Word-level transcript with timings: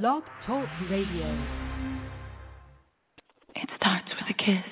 Blog 0.00 0.22
Talk 0.46 0.66
Radio. 0.90 1.28
It 3.54 3.68
starts 3.76 4.08
with 4.08 4.30
a 4.30 4.38
kiss. 4.38 4.71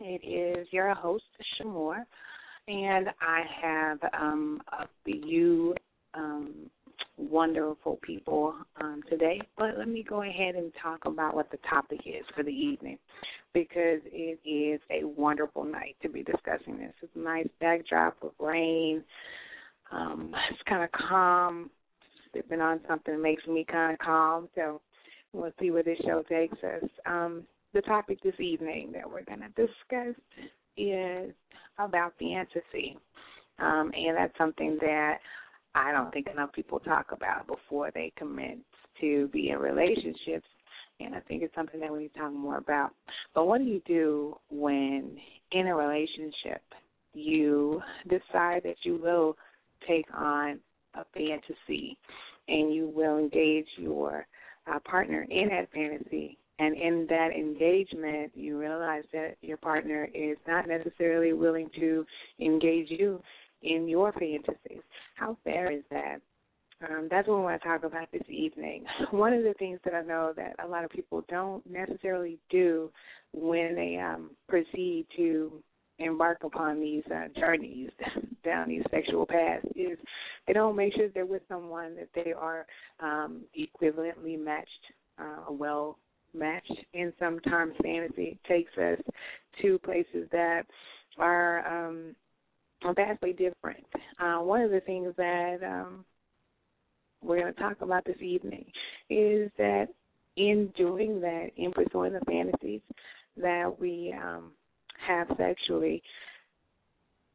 It 0.00 0.24
is 0.24 0.66
your 0.70 0.94
host, 0.94 1.24
Sh' 1.40 1.64
Moore, 1.64 2.04
and 2.68 3.08
I 3.20 3.42
have 3.62 3.98
um, 4.18 4.60
a 4.72 4.86
few 5.04 5.74
um, 6.14 6.70
wonderful 7.16 7.98
people 8.02 8.54
um, 8.80 9.02
today. 9.08 9.40
But 9.56 9.78
let 9.78 9.88
me 9.88 10.04
go 10.08 10.22
ahead 10.22 10.54
and 10.54 10.72
talk 10.82 11.04
about 11.04 11.34
what 11.34 11.50
the 11.50 11.58
topic 11.68 12.00
is 12.06 12.24
for 12.34 12.42
the 12.42 12.50
evening 12.50 12.98
because 13.54 14.00
it 14.04 14.38
is 14.48 14.80
a 14.90 15.06
wonderful 15.06 15.64
night 15.64 15.96
to 16.02 16.08
be 16.08 16.22
discussing 16.22 16.78
this. 16.78 16.92
It's 17.02 17.12
a 17.16 17.18
nice 17.18 17.48
backdrop 17.60 18.16
of 18.22 18.32
rain. 18.38 19.02
Um, 19.92 20.32
it's 20.50 20.60
kind 20.68 20.84
of 20.84 20.90
calm. 20.92 21.70
Sipping 22.34 22.60
on 22.60 22.80
something 22.88 23.20
makes 23.22 23.46
me 23.46 23.64
kind 23.70 23.94
of 23.94 23.98
calm. 23.98 24.48
So 24.54 24.80
We'll 25.36 25.52
see 25.60 25.70
where 25.70 25.82
this 25.82 25.98
show 26.04 26.22
takes 26.22 26.56
us. 26.64 26.88
Um, 27.04 27.44
the 27.76 27.82
topic 27.82 28.18
this 28.22 28.40
evening 28.40 28.90
that 28.90 29.06
we're 29.06 29.22
going 29.24 29.40
to 29.40 29.48
discuss 29.48 30.16
is 30.78 31.30
about 31.78 32.14
fantasy. 32.18 32.96
Um, 33.58 33.92
and 33.94 34.16
that's 34.16 34.36
something 34.38 34.78
that 34.80 35.18
I 35.74 35.92
don't 35.92 36.10
think 36.10 36.26
enough 36.26 36.54
people 36.54 36.80
talk 36.80 37.12
about 37.12 37.46
before 37.46 37.90
they 37.94 38.14
commence 38.16 38.64
to 39.02 39.28
be 39.28 39.50
in 39.50 39.58
relationships. 39.58 40.46
And 41.00 41.14
I 41.14 41.20
think 41.20 41.42
it's 41.42 41.54
something 41.54 41.78
that 41.80 41.92
we 41.92 41.98
need 41.98 42.14
to 42.14 42.20
talk 42.20 42.32
more 42.32 42.56
about. 42.56 42.92
But 43.34 43.46
what 43.46 43.58
do 43.58 43.64
you 43.64 43.82
do 43.86 44.38
when 44.50 45.18
in 45.52 45.66
a 45.66 45.76
relationship 45.76 46.62
you 47.12 47.82
decide 48.08 48.62
that 48.64 48.76
you 48.84 48.96
will 48.96 49.36
take 49.86 50.06
on 50.14 50.60
a 50.94 51.04
fantasy 51.12 51.98
and 52.48 52.72
you 52.72 52.90
will 52.94 53.18
engage 53.18 53.66
your 53.76 54.26
uh, 54.66 54.78
partner 54.80 55.26
in 55.28 55.50
that 55.50 55.70
fantasy. 55.74 56.38
And 56.58 56.74
in 56.74 57.06
that 57.10 57.30
engagement, 57.32 58.32
you 58.34 58.58
realize 58.58 59.04
that 59.12 59.36
your 59.42 59.58
partner 59.58 60.08
is 60.14 60.38
not 60.48 60.66
necessarily 60.66 61.32
willing 61.32 61.68
to 61.78 62.06
engage 62.40 62.90
you 62.90 63.20
in 63.62 63.88
your 63.88 64.12
fantasies. 64.12 64.82
How 65.16 65.36
fair 65.44 65.70
is 65.70 65.82
that? 65.90 66.20
Um, 66.88 67.08
that's 67.10 67.26
what 67.26 67.38
we 67.38 67.44
want 67.44 67.60
to 67.62 67.68
talk 67.68 67.84
about 67.84 68.08
this 68.12 68.28
evening. 68.28 68.84
One 69.10 69.32
of 69.32 69.42
the 69.42 69.54
things 69.58 69.80
that 69.84 69.94
I 69.94 70.02
know 70.02 70.32
that 70.36 70.56
a 70.62 70.68
lot 70.68 70.84
of 70.84 70.90
people 70.90 71.24
don't 71.28 71.64
necessarily 71.68 72.38
do 72.50 72.90
when 73.32 73.74
they 73.74 73.98
um, 73.98 74.30
proceed 74.48 75.06
to 75.16 75.62
embark 75.98 76.44
upon 76.44 76.80
these 76.80 77.02
uh, 77.14 77.28
journeys 77.38 77.90
down 78.44 78.68
these 78.68 78.82
sexual 78.90 79.26
paths 79.26 79.64
is 79.74 79.98
they 80.46 80.52
don't 80.52 80.76
make 80.76 80.94
sure 80.94 81.08
they're 81.08 81.24
with 81.24 81.42
someone 81.48 81.96
that 81.96 82.08
they 82.14 82.32
are 82.32 82.66
um, 83.00 83.42
equivalently 83.58 84.38
matched, 84.38 84.68
uh, 85.18 85.50
well 85.50 85.98
matched. 86.34 86.72
And 86.94 87.12
sometimes 87.18 87.74
fantasy 87.82 88.38
takes 88.48 88.76
us 88.78 88.98
to 89.62 89.78
places 89.80 90.28
that 90.32 90.64
are 91.18 91.66
um, 91.66 92.14
vastly 92.94 93.32
different. 93.32 93.84
Uh, 94.20 94.38
one 94.38 94.60
of 94.60 94.70
the 94.70 94.80
things 94.80 95.12
that 95.16 95.58
um, 95.64 96.04
we're 97.22 97.40
going 97.40 97.54
to 97.54 97.60
talk 97.60 97.80
about 97.80 98.04
this 98.04 98.20
evening 98.20 98.66
is 99.10 99.50
that 99.58 99.88
in 100.36 100.72
doing 100.76 101.20
that, 101.20 101.48
in 101.56 101.72
pursuing 101.72 102.12
the 102.12 102.20
fantasies 102.26 102.82
that 103.36 103.74
we 103.78 104.14
um, 104.22 104.52
have 105.06 105.28
sexually, 105.36 106.02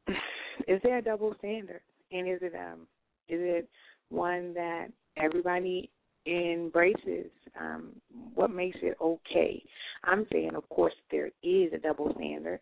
is 0.68 0.80
there 0.84 1.00
a 1.00 1.01
double 1.01 1.35
standard? 1.40 1.81
And 2.12 2.28
is 2.28 2.40
it 2.41 2.53
um 2.56 2.81
is 3.30 3.40
it 3.41 3.69
one 4.09 4.53
that 4.53 4.88
everybody 5.18 5.90
embraces? 6.25 7.31
Um, 7.59 7.89
what 8.33 8.51
makes 8.51 8.77
it 8.81 8.97
okay? 9.01 9.63
I'm 10.03 10.25
saying, 10.31 10.55
of 10.55 10.67
course, 10.69 10.93
there 11.09 11.27
is 11.43 11.73
a 11.73 11.77
double 11.77 12.13
standard. 12.15 12.59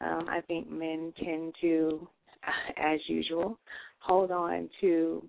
Um, 0.00 0.26
I 0.28 0.40
think 0.42 0.70
men 0.70 1.12
tend 1.22 1.54
to, 1.60 2.08
as 2.76 3.00
usual, 3.06 3.58
hold 3.98 4.30
on 4.30 4.68
to 4.80 5.24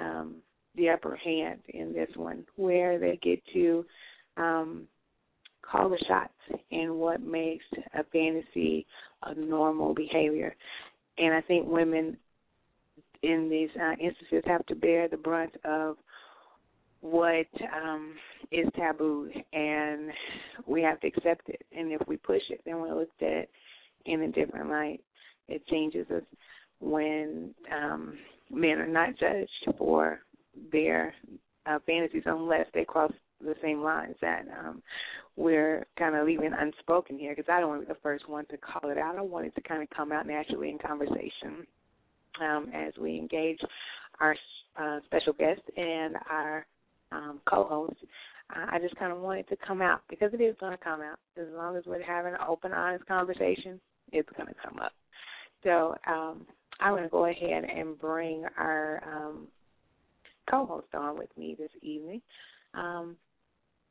um, 0.00 0.36
the 0.76 0.88
upper 0.88 1.16
hand 1.16 1.60
in 1.68 1.92
this 1.92 2.08
one, 2.16 2.44
where 2.56 2.98
they 2.98 3.18
get 3.22 3.40
to 3.52 3.84
um, 4.36 4.88
call 5.62 5.88
the 5.88 6.02
shots 6.08 6.32
in 6.70 6.94
what 6.94 7.22
makes 7.22 7.64
a 7.94 8.04
fantasy 8.04 8.86
a 9.24 9.34
normal 9.34 9.94
behavior. 9.94 10.54
And 11.18 11.34
I 11.34 11.40
think 11.42 11.66
women 11.66 12.16
in 13.22 13.48
these 13.48 13.70
uh, 13.80 13.92
instances 13.92 14.42
have 14.46 14.66
to 14.66 14.74
bear 14.74 15.08
the 15.08 15.16
brunt 15.16 15.54
of 15.64 15.96
what 17.04 17.46
um, 17.84 18.14
is 18.50 18.66
taboo, 18.76 19.28
and 19.52 20.10
we 20.66 20.80
have 20.80 20.98
to 21.00 21.06
accept 21.06 21.50
it. 21.50 21.60
And 21.76 21.92
if 21.92 22.00
we 22.08 22.16
push 22.16 22.40
it, 22.48 22.62
then 22.64 22.80
we're 22.80 22.98
looked 22.98 23.22
at 23.22 23.46
in 24.06 24.22
a 24.22 24.32
different 24.32 24.70
light. 24.70 25.00
It 25.46 25.66
changes 25.66 26.06
us 26.10 26.22
when 26.80 27.54
um, 27.70 28.16
men 28.50 28.78
are 28.78 28.88
not 28.88 29.18
judged 29.18 29.76
for 29.76 30.20
their 30.72 31.12
uh, 31.66 31.78
fantasies 31.84 32.22
unless 32.24 32.66
they 32.72 32.86
cross 32.86 33.12
the 33.38 33.54
same 33.60 33.82
lines 33.82 34.16
that 34.22 34.46
um, 34.58 34.82
we're 35.36 35.84
kind 35.98 36.16
of 36.16 36.26
leaving 36.26 36.52
unspoken 36.58 37.18
here 37.18 37.34
because 37.36 37.50
I 37.52 37.60
don't 37.60 37.68
want 37.68 37.82
to 37.82 37.86
be 37.86 37.92
the 37.92 38.00
first 38.02 38.30
one 38.30 38.46
to 38.46 38.56
call 38.56 38.90
it 38.90 38.96
out. 38.96 39.18
I 39.18 39.20
want 39.20 39.44
it 39.44 39.54
to 39.56 39.60
kind 39.60 39.82
of 39.82 39.90
come 39.90 40.10
out 40.10 40.26
naturally 40.26 40.70
in 40.70 40.78
conversation 40.78 41.66
um, 42.40 42.70
as 42.74 42.94
we 42.98 43.18
engage 43.18 43.58
our 44.20 44.34
uh, 44.80 45.00
special 45.04 45.34
guest 45.34 45.60
and 45.76 46.14
our 46.30 46.66
um, 47.14 47.40
co-host. 47.48 47.96
Uh, 48.54 48.66
I 48.70 48.78
just 48.78 48.96
kind 48.96 49.12
of 49.12 49.20
wanted 49.20 49.48
to 49.48 49.56
come 49.66 49.80
out 49.80 50.02
because 50.10 50.34
it 50.34 50.40
is 50.40 50.56
going 50.60 50.72
to 50.72 50.84
come 50.84 51.00
out. 51.00 51.18
As 51.40 51.46
long 51.54 51.76
as 51.76 51.84
we're 51.86 52.02
having 52.02 52.34
an 52.34 52.40
open, 52.46 52.72
honest 52.72 53.06
conversation, 53.06 53.80
it's 54.12 54.28
going 54.36 54.48
to 54.48 54.54
come 54.62 54.78
up. 54.78 54.92
So 55.62 55.94
um, 56.06 56.46
I'm 56.80 56.92
going 56.92 57.04
to 57.04 57.08
go 57.08 57.26
ahead 57.26 57.64
and 57.64 57.98
bring 57.98 58.44
our 58.58 59.02
um, 59.06 59.48
co-host 60.50 60.88
on 60.94 61.18
with 61.18 61.30
me 61.38 61.56
this 61.58 61.70
evening. 61.82 62.20
Um, 62.74 63.16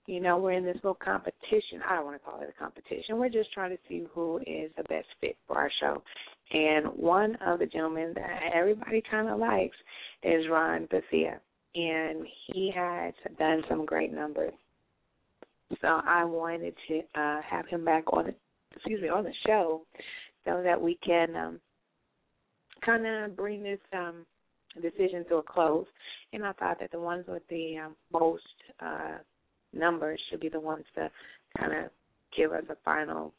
you 0.06 0.20
know, 0.20 0.38
we're 0.38 0.52
in 0.52 0.66
this 0.66 0.76
little 0.76 0.96
competition. 0.96 1.82
I 1.88 1.96
don't 1.96 2.06
want 2.06 2.22
to 2.22 2.30
call 2.30 2.42
it 2.42 2.54
a 2.56 2.60
competition. 2.62 3.18
We're 3.18 3.30
just 3.30 3.54
trying 3.54 3.72
to 3.72 3.78
see 3.88 4.06
who 4.14 4.38
is 4.40 4.70
the 4.76 4.84
best 4.84 5.08
fit 5.22 5.38
for 5.48 5.58
our 5.58 5.72
show. 5.80 6.04
And 6.52 6.88
one 6.88 7.38
of 7.46 7.60
the 7.60 7.66
gentlemen 7.66 8.12
that 8.16 8.52
everybody 8.54 9.02
kind 9.10 9.30
of 9.30 9.40
likes 9.40 9.78
is 10.22 10.46
Ron 10.50 10.88
Bethea. 10.92 11.40
And 11.76 12.26
he 12.48 12.72
has 12.76 13.14
done 13.40 13.64
some 13.68 13.86
great 13.86 14.14
numbers. 14.14 14.54
So 15.82 16.02
I 16.06 16.24
wanted 16.24 16.76
to 16.88 17.00
uh, 17.20 17.42
have 17.42 17.68
him 17.68 17.84
back 17.84 18.04
on 18.14 18.26
the, 18.26 18.36
excuse 18.76 19.02
me, 19.02 19.10
on 19.10 19.24
the 19.24 19.34
show 19.48 19.82
so 20.46 20.62
that 20.64 20.80
we 20.80 21.00
can 21.04 21.36
um, 21.36 21.60
kind 22.86 23.06
of 23.08 23.36
bring 23.36 23.64
this 23.64 23.80
um, 23.94 24.26
decision 24.82 25.26
to 25.30 25.36
a 25.36 25.44
close, 25.44 25.86
and 26.32 26.44
I 26.44 26.52
thought 26.54 26.80
that 26.80 26.92
the 26.92 27.00
ones 27.00 27.26
with 27.28 27.44
the 27.50 27.78
um, 27.78 27.96
most 28.12 28.44
uh, 28.80 29.18
numbers 29.74 30.20
should 30.30 30.40
be 30.40 30.50
the 30.50 30.60
ones 30.60 30.86
to 30.96 31.10
kind 31.58 31.74
of 31.74 31.92
give 32.36 32.52
us 32.52 32.64
a 32.70 32.76
final 32.84 33.34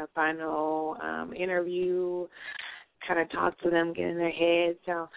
a 0.00 0.06
final 0.14 0.96
um, 1.02 1.34
interview, 1.34 2.26
kind 3.06 3.20
of 3.20 3.30
talk 3.30 3.58
to 3.60 3.68
them, 3.68 3.92
get 3.92 4.06
in 4.06 4.16
their 4.16 4.30
heads. 4.30 4.78
So 4.86 5.08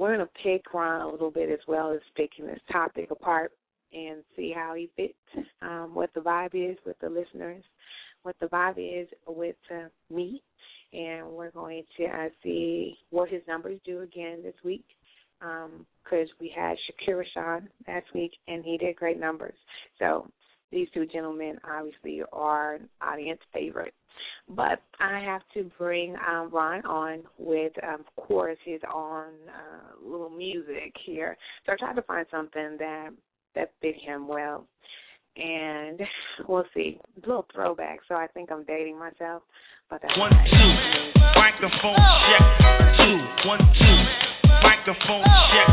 we're 0.00 0.16
going 0.16 0.26
to 0.26 0.42
pick 0.42 0.72
Ron 0.72 1.02
a 1.02 1.08
little 1.10 1.30
bit 1.30 1.50
as 1.50 1.58
well 1.68 1.92
as 1.92 2.00
picking 2.16 2.46
this 2.46 2.58
topic 2.72 3.10
apart 3.10 3.52
and 3.92 4.24
see 4.34 4.50
how 4.54 4.74
he 4.74 4.88
fits, 4.96 5.46
um, 5.60 5.90
what 5.92 6.08
the 6.14 6.20
vibe 6.20 6.54
is 6.54 6.78
with 6.86 6.98
the 7.00 7.08
listeners, 7.08 7.62
what 8.22 8.34
the 8.40 8.46
vibe 8.46 8.78
is 8.78 9.06
with 9.28 9.56
uh, 9.70 9.88
me, 10.12 10.42
and 10.94 11.26
we're 11.28 11.50
going 11.50 11.82
to 11.98 12.04
uh, 12.06 12.28
see 12.42 12.96
what 13.10 13.28
his 13.28 13.42
numbers 13.46 13.78
do 13.84 14.00
again 14.00 14.38
this 14.42 14.54
week 14.64 14.86
because 15.38 16.28
um, 16.28 16.36
we 16.40 16.50
had 16.54 16.76
Shakira 16.88 17.24
Sean 17.34 17.68
last 17.86 18.06
week 18.14 18.32
and 18.48 18.64
he 18.64 18.78
did 18.78 18.96
great 18.96 19.20
numbers. 19.20 19.54
So 19.98 20.30
these 20.72 20.88
two 20.94 21.04
gentlemen 21.06 21.58
obviously 21.62 22.22
are 22.32 22.76
an 22.76 22.88
audience 23.02 23.40
favorite. 23.52 23.92
But 24.48 24.82
I 24.98 25.20
have 25.20 25.42
to 25.54 25.70
bring 25.78 26.16
um, 26.28 26.50
Ron 26.52 26.84
on 26.84 27.22
with, 27.38 27.72
um, 27.84 28.00
of 28.00 28.24
course, 28.26 28.58
his 28.64 28.80
own 28.92 29.28
uh, 29.48 30.04
little 30.04 30.30
music 30.30 30.92
here. 31.04 31.36
So 31.64 31.72
I 31.72 31.76
tried 31.76 31.94
to 31.94 32.02
find 32.02 32.26
something 32.30 32.76
that 32.78 33.10
that 33.54 33.72
fit 33.80 33.96
him 33.96 34.28
well. 34.28 34.66
And 35.36 36.00
we'll 36.48 36.64
see. 36.74 36.98
A 37.16 37.20
little 37.26 37.46
throwback, 37.54 38.00
so 38.08 38.16
I 38.16 38.26
think 38.28 38.50
I'm 38.50 38.64
dating 38.64 38.98
myself. 38.98 39.42
But 39.88 40.02
that's 40.02 40.18
one 40.18 40.30
two. 40.30 40.70
Microphone 41.36 41.96
check. 41.96 42.42
Two. 42.98 43.48
One 43.48 43.58
two. 43.78 43.98
Microphone 44.62 45.24
check. 45.50 45.68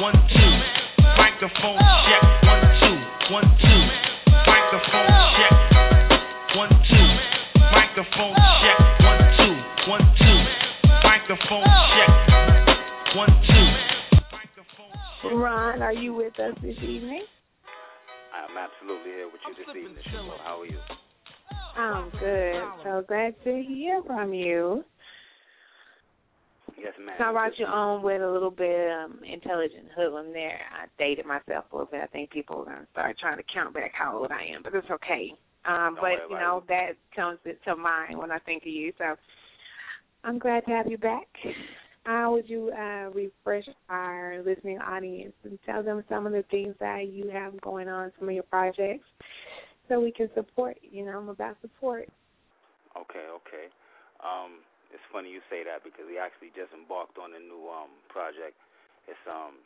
One 0.00 0.14
two. 0.32 0.52
Microphone 1.16 1.78
check. 2.08 2.22
One 2.44 2.62
two. 2.80 2.96
One 3.32 3.56
two. 3.60 3.82
Microphone 4.46 5.06
check 5.36 5.55
microphone 7.96 8.36
check 8.60 8.78
one 9.00 9.20
two 9.38 9.56
one 9.88 10.04
two 10.18 10.40
microphone 11.02 11.64
check 11.96 12.12
one 13.16 13.32
two. 15.22 15.36
Ron, 15.36 15.80
are 15.80 15.94
you 15.94 16.12
with 16.12 16.38
us 16.38 16.54
this 16.62 16.76
evening? 16.82 17.24
I'm 18.34 18.56
absolutely 18.58 19.12
here 19.12 19.26
with 19.26 19.40
you 19.48 19.54
this 19.54 19.76
evening. 19.76 20.04
How 20.44 20.60
are 20.60 20.66
you? 20.66 20.78
I'm 21.76 22.10
good. 22.20 22.62
So 22.84 23.02
glad 23.08 23.34
to 23.44 23.62
hear 23.66 24.02
from 24.06 24.34
you. 24.34 24.84
Yes, 26.78 26.92
ma'am. 27.02 27.16
So 27.18 27.24
I 27.24 27.32
brought 27.32 27.58
you 27.58 27.64
on 27.64 28.02
with 28.02 28.20
a 28.20 28.30
little 28.30 28.50
bit 28.50 28.90
um 28.92 29.20
intelligent 29.24 29.86
hoodlum 29.96 30.34
there. 30.34 30.60
I 30.70 30.86
dated 30.98 31.24
myself 31.24 31.64
a 31.72 31.74
little 31.74 31.90
bit. 31.90 32.02
I 32.02 32.06
think 32.08 32.30
people 32.30 32.60
are 32.60 32.64
gonna 32.66 32.86
start 32.92 33.16
trying 33.18 33.38
to 33.38 33.44
count 33.52 33.72
back 33.72 33.92
how 33.94 34.18
old 34.18 34.30
I 34.30 34.54
am, 34.54 34.62
but 34.62 34.74
it's 34.74 34.90
okay. 34.90 35.32
Um, 35.66 35.96
but 36.00 36.30
you 36.30 36.36
know, 36.36 36.62
that 36.68 36.92
comes 37.14 37.38
to 37.44 37.76
mind 37.76 38.18
when 38.18 38.30
I 38.30 38.38
think 38.40 38.62
of 38.62 38.68
you. 38.68 38.92
So 38.98 39.16
I'm 40.24 40.38
glad 40.38 40.64
to 40.66 40.70
have 40.70 40.86
you 40.90 40.98
back. 40.98 41.26
How 42.04 42.32
would 42.32 42.48
you 42.48 42.70
uh, 42.70 43.10
refresh 43.10 43.66
our 43.88 44.40
listening 44.46 44.78
audience 44.78 45.34
and 45.42 45.58
tell 45.66 45.82
them 45.82 46.04
some 46.08 46.24
of 46.26 46.32
the 46.32 46.44
things 46.50 46.74
that 46.78 47.08
you 47.10 47.30
have 47.30 47.60
going 47.62 47.88
on, 47.88 48.12
some 48.18 48.28
of 48.28 48.34
your 48.34 48.44
projects, 48.44 49.06
so 49.88 49.98
we 49.98 50.12
can 50.12 50.30
support. 50.34 50.78
You 50.82 51.04
know, 51.04 51.18
I'm 51.18 51.28
about 51.28 51.56
support. 51.62 52.08
Okay, 52.94 53.26
okay. 53.42 53.66
Um, 54.22 54.62
it's 54.94 55.02
funny 55.10 55.34
you 55.34 55.42
say 55.50 55.66
that 55.66 55.82
because 55.82 56.06
we 56.06 56.14
actually 56.14 56.54
just 56.54 56.70
embarked 56.70 57.18
on 57.18 57.34
a 57.34 57.42
new 57.42 57.66
um 57.66 57.90
project. 58.06 58.54
It's 59.10 59.18
um 59.26 59.58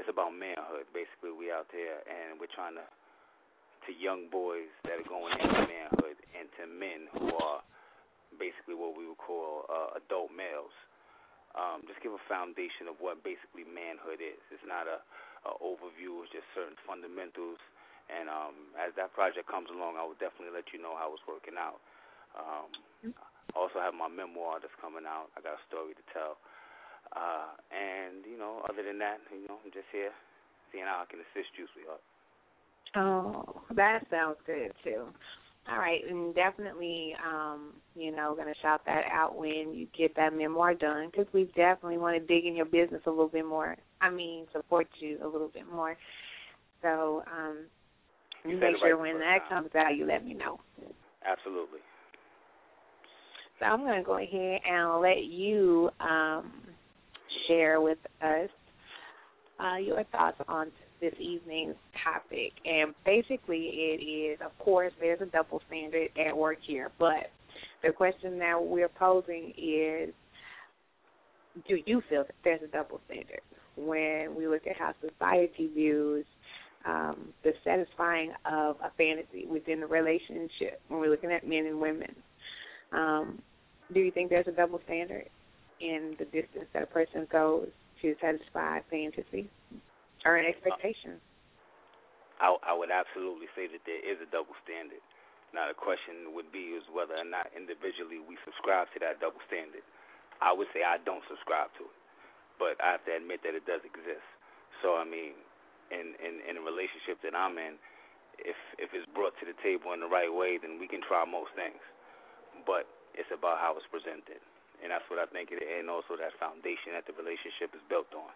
it's 0.00 0.08
about 0.08 0.32
manhood. 0.32 0.88
Basically, 0.96 1.34
we 1.34 1.52
out 1.52 1.68
there 1.68 2.00
and 2.08 2.40
we're 2.40 2.50
trying 2.56 2.80
to 2.80 2.86
to 3.88 3.92
young 3.96 4.28
boys 4.28 4.68
that 4.84 5.00
are 5.00 5.08
going 5.08 5.32
into 5.40 5.64
manhood 5.64 6.18
and 6.36 6.46
to 6.60 6.68
men 6.68 7.08
who 7.16 7.32
are 7.40 7.64
basically 8.36 8.76
what 8.76 8.94
we 8.94 9.08
would 9.08 9.20
call 9.20 9.64
uh, 9.72 9.96
adult 9.96 10.30
males. 10.30 10.74
Um, 11.56 11.82
just 11.88 11.98
give 12.04 12.12
a 12.12 12.20
foundation 12.28 12.86
of 12.86 13.00
what 13.00 13.24
basically 13.24 13.64
manhood 13.64 14.20
is. 14.20 14.38
It's 14.52 14.62
not 14.68 14.84
a, 14.84 15.00
a 15.48 15.52
overview. 15.58 16.22
It's 16.22 16.30
just 16.36 16.46
certain 16.52 16.76
fundamentals 16.84 17.58
and 18.08 18.32
um, 18.32 18.72
as 18.80 18.96
that 18.96 19.12
project 19.12 19.44
comes 19.52 19.68
along, 19.68 20.00
I 20.00 20.04
will 20.04 20.16
definitely 20.16 20.56
let 20.56 20.72
you 20.72 20.80
know 20.80 20.96
how 20.96 21.12
it's 21.12 21.24
working 21.28 21.60
out. 21.60 21.76
Um, 22.32 22.68
I 23.52 23.54
also 23.56 23.80
have 23.84 23.92
my 23.92 24.08
memoir 24.08 24.60
that's 24.60 24.74
coming 24.80 25.04
out. 25.04 25.28
I 25.36 25.44
got 25.44 25.60
a 25.60 25.64
story 25.68 25.92
to 25.92 26.04
tell. 26.12 26.40
Uh, 27.12 27.52
and, 27.72 28.24
you 28.24 28.40
know, 28.40 28.64
other 28.68 28.80
than 28.80 29.00
that, 29.00 29.20
you 29.28 29.44
know, 29.48 29.60
I'm 29.60 29.72
just 29.72 29.88
here 29.92 30.12
seeing 30.72 30.88
how 30.88 31.04
I 31.04 31.06
can 31.08 31.20
assist 31.20 31.52
you, 31.60 31.68
sweetheart. 31.76 32.00
Oh, 32.96 33.62
that 33.74 34.06
sounds 34.10 34.36
good, 34.46 34.72
too. 34.82 35.06
All 35.70 35.78
right, 35.78 36.00
and 36.08 36.34
definitely, 36.34 37.14
um, 37.26 37.74
you 37.94 38.10
know, 38.10 38.34
going 38.34 38.48
to 38.48 38.60
shout 38.62 38.80
that 38.86 39.02
out 39.12 39.36
when 39.36 39.74
you 39.74 39.86
get 39.96 40.16
that 40.16 40.34
memoir 40.34 40.74
done 40.74 41.10
because 41.10 41.26
we 41.34 41.44
definitely 41.54 41.98
want 41.98 42.16
to 42.16 42.26
dig 42.34 42.46
in 42.46 42.56
your 42.56 42.64
business 42.64 43.02
a 43.06 43.10
little 43.10 43.28
bit 43.28 43.44
more. 43.44 43.76
I 44.00 44.08
mean, 44.08 44.46
support 44.52 44.86
you 44.98 45.18
a 45.22 45.28
little 45.28 45.48
bit 45.48 45.70
more. 45.70 45.94
So, 46.80 47.22
um, 47.30 47.66
you 48.46 48.56
make 48.56 48.76
sure 48.80 48.96
when 48.96 49.18
that 49.18 49.40
time. 49.48 49.64
comes 49.64 49.74
out, 49.74 49.94
you 49.94 50.06
let 50.06 50.24
me 50.24 50.32
know. 50.32 50.58
Absolutely. 51.26 51.80
So 53.58 53.66
I'm 53.66 53.80
going 53.80 53.98
to 53.98 54.04
go 54.04 54.16
ahead 54.18 54.60
and 54.66 55.02
let 55.02 55.24
you 55.24 55.90
um, 56.00 56.52
share 57.46 57.80
with 57.80 57.98
us 58.22 58.48
uh, 59.60 59.76
your 59.76 60.04
thoughts 60.04 60.38
on 60.48 60.68
this 61.00 61.14
evening's 61.18 61.76
topic. 62.04 62.52
And 62.64 62.94
basically, 63.04 63.68
it 63.68 64.02
is, 64.02 64.38
of 64.44 64.56
course, 64.58 64.92
there's 65.00 65.20
a 65.20 65.26
double 65.26 65.60
standard 65.68 66.08
at 66.18 66.36
work 66.36 66.58
here, 66.66 66.90
but 66.98 67.30
the 67.82 67.92
question 67.92 68.38
that 68.38 68.56
we're 68.60 68.88
posing 68.88 69.52
is 69.56 70.10
do 71.66 71.78
you 71.86 72.02
feel 72.08 72.24
that 72.24 72.34
there's 72.44 72.62
a 72.62 72.68
double 72.68 73.00
standard 73.06 73.40
when 73.76 74.34
we 74.36 74.46
look 74.46 74.66
at 74.66 74.76
how 74.76 74.92
society 75.00 75.70
views 75.74 76.24
um, 76.84 77.28
the 77.42 77.52
satisfying 77.64 78.32
of 78.44 78.76
a 78.82 78.90
fantasy 78.96 79.46
within 79.46 79.80
the 79.80 79.86
relationship 79.86 80.80
when 80.88 81.00
we're 81.00 81.10
looking 81.10 81.32
at 81.32 81.46
men 81.46 81.66
and 81.66 81.80
women. 81.80 82.14
Um, 82.92 83.42
do 83.92 84.00
you 84.00 84.10
think 84.10 84.30
there's 84.30 84.46
a 84.46 84.52
double 84.52 84.80
standard 84.84 85.28
in 85.80 86.14
the 86.18 86.24
distance 86.26 86.66
that 86.72 86.82
a 86.82 86.86
person 86.86 87.26
goes 87.30 87.68
to 88.02 88.14
satisfy 88.20 88.80
fantasy 88.90 89.50
or 90.28 90.36
an 90.36 90.44
uh, 90.44 90.52
expectation? 90.52 91.16
I, 92.38 92.52
I 92.62 92.72
would 92.76 92.92
absolutely 92.92 93.48
say 93.56 93.66
that 93.72 93.82
there 93.88 93.98
is 94.04 94.20
a 94.20 94.28
double 94.28 94.54
standard. 94.62 95.02
Now 95.56 95.64
the 95.66 95.74
question 95.74 96.36
would 96.36 96.52
be 96.52 96.76
is 96.76 96.84
whether 96.92 97.16
or 97.16 97.24
not 97.24 97.48
individually 97.56 98.20
we 98.20 98.36
subscribe 98.44 98.92
to 98.92 98.98
that 99.00 99.18
double 99.18 99.40
standard. 99.48 99.82
I 100.44 100.52
would 100.52 100.68
say 100.76 100.84
I 100.84 101.00
don't 101.02 101.24
subscribe 101.26 101.72
to 101.80 101.88
it, 101.88 101.98
but 102.60 102.76
I 102.84 102.94
have 102.94 103.04
to 103.08 103.16
admit 103.16 103.42
that 103.42 103.56
it 103.56 103.64
does 103.64 103.80
exist. 103.82 104.22
So 104.84 105.00
I 105.00 105.08
mean, 105.08 105.34
in, 105.88 106.14
in 106.20 106.44
in 106.44 106.54
a 106.60 106.62
relationship 106.62 107.18
that 107.24 107.32
I'm 107.32 107.56
in, 107.56 107.80
if 108.38 108.60
if 108.76 108.92
it's 108.92 109.08
brought 109.16 109.34
to 109.40 109.48
the 109.48 109.56
table 109.64 109.96
in 109.96 110.04
the 110.04 110.10
right 110.10 110.30
way, 110.30 110.60
then 110.60 110.76
we 110.76 110.86
can 110.86 111.00
try 111.02 111.24
most 111.24 111.50
things. 111.56 111.80
But 112.68 112.84
it's 113.16 113.32
about 113.32 113.58
how 113.58 113.74
it's 113.74 113.88
presented, 113.88 114.38
and 114.84 114.92
that's 114.92 115.08
what 115.08 115.18
I 115.18 115.26
think 115.32 115.50
it, 115.50 115.64
and 115.64 115.88
also 115.88 116.14
that 116.20 116.36
foundation 116.36 116.94
that 116.94 117.08
the 117.08 117.16
relationship 117.16 117.72
is 117.72 117.82
built 117.88 118.12
on. 118.12 118.30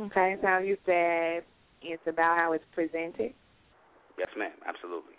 Okay, 0.00 0.36
so 0.42 0.58
you 0.58 0.76
said 0.86 1.42
it's 1.82 2.02
about 2.06 2.38
how 2.38 2.52
it's 2.52 2.64
presented. 2.72 3.34
Yes, 4.18 4.30
ma'am. 4.38 4.54
Absolutely. 4.66 5.18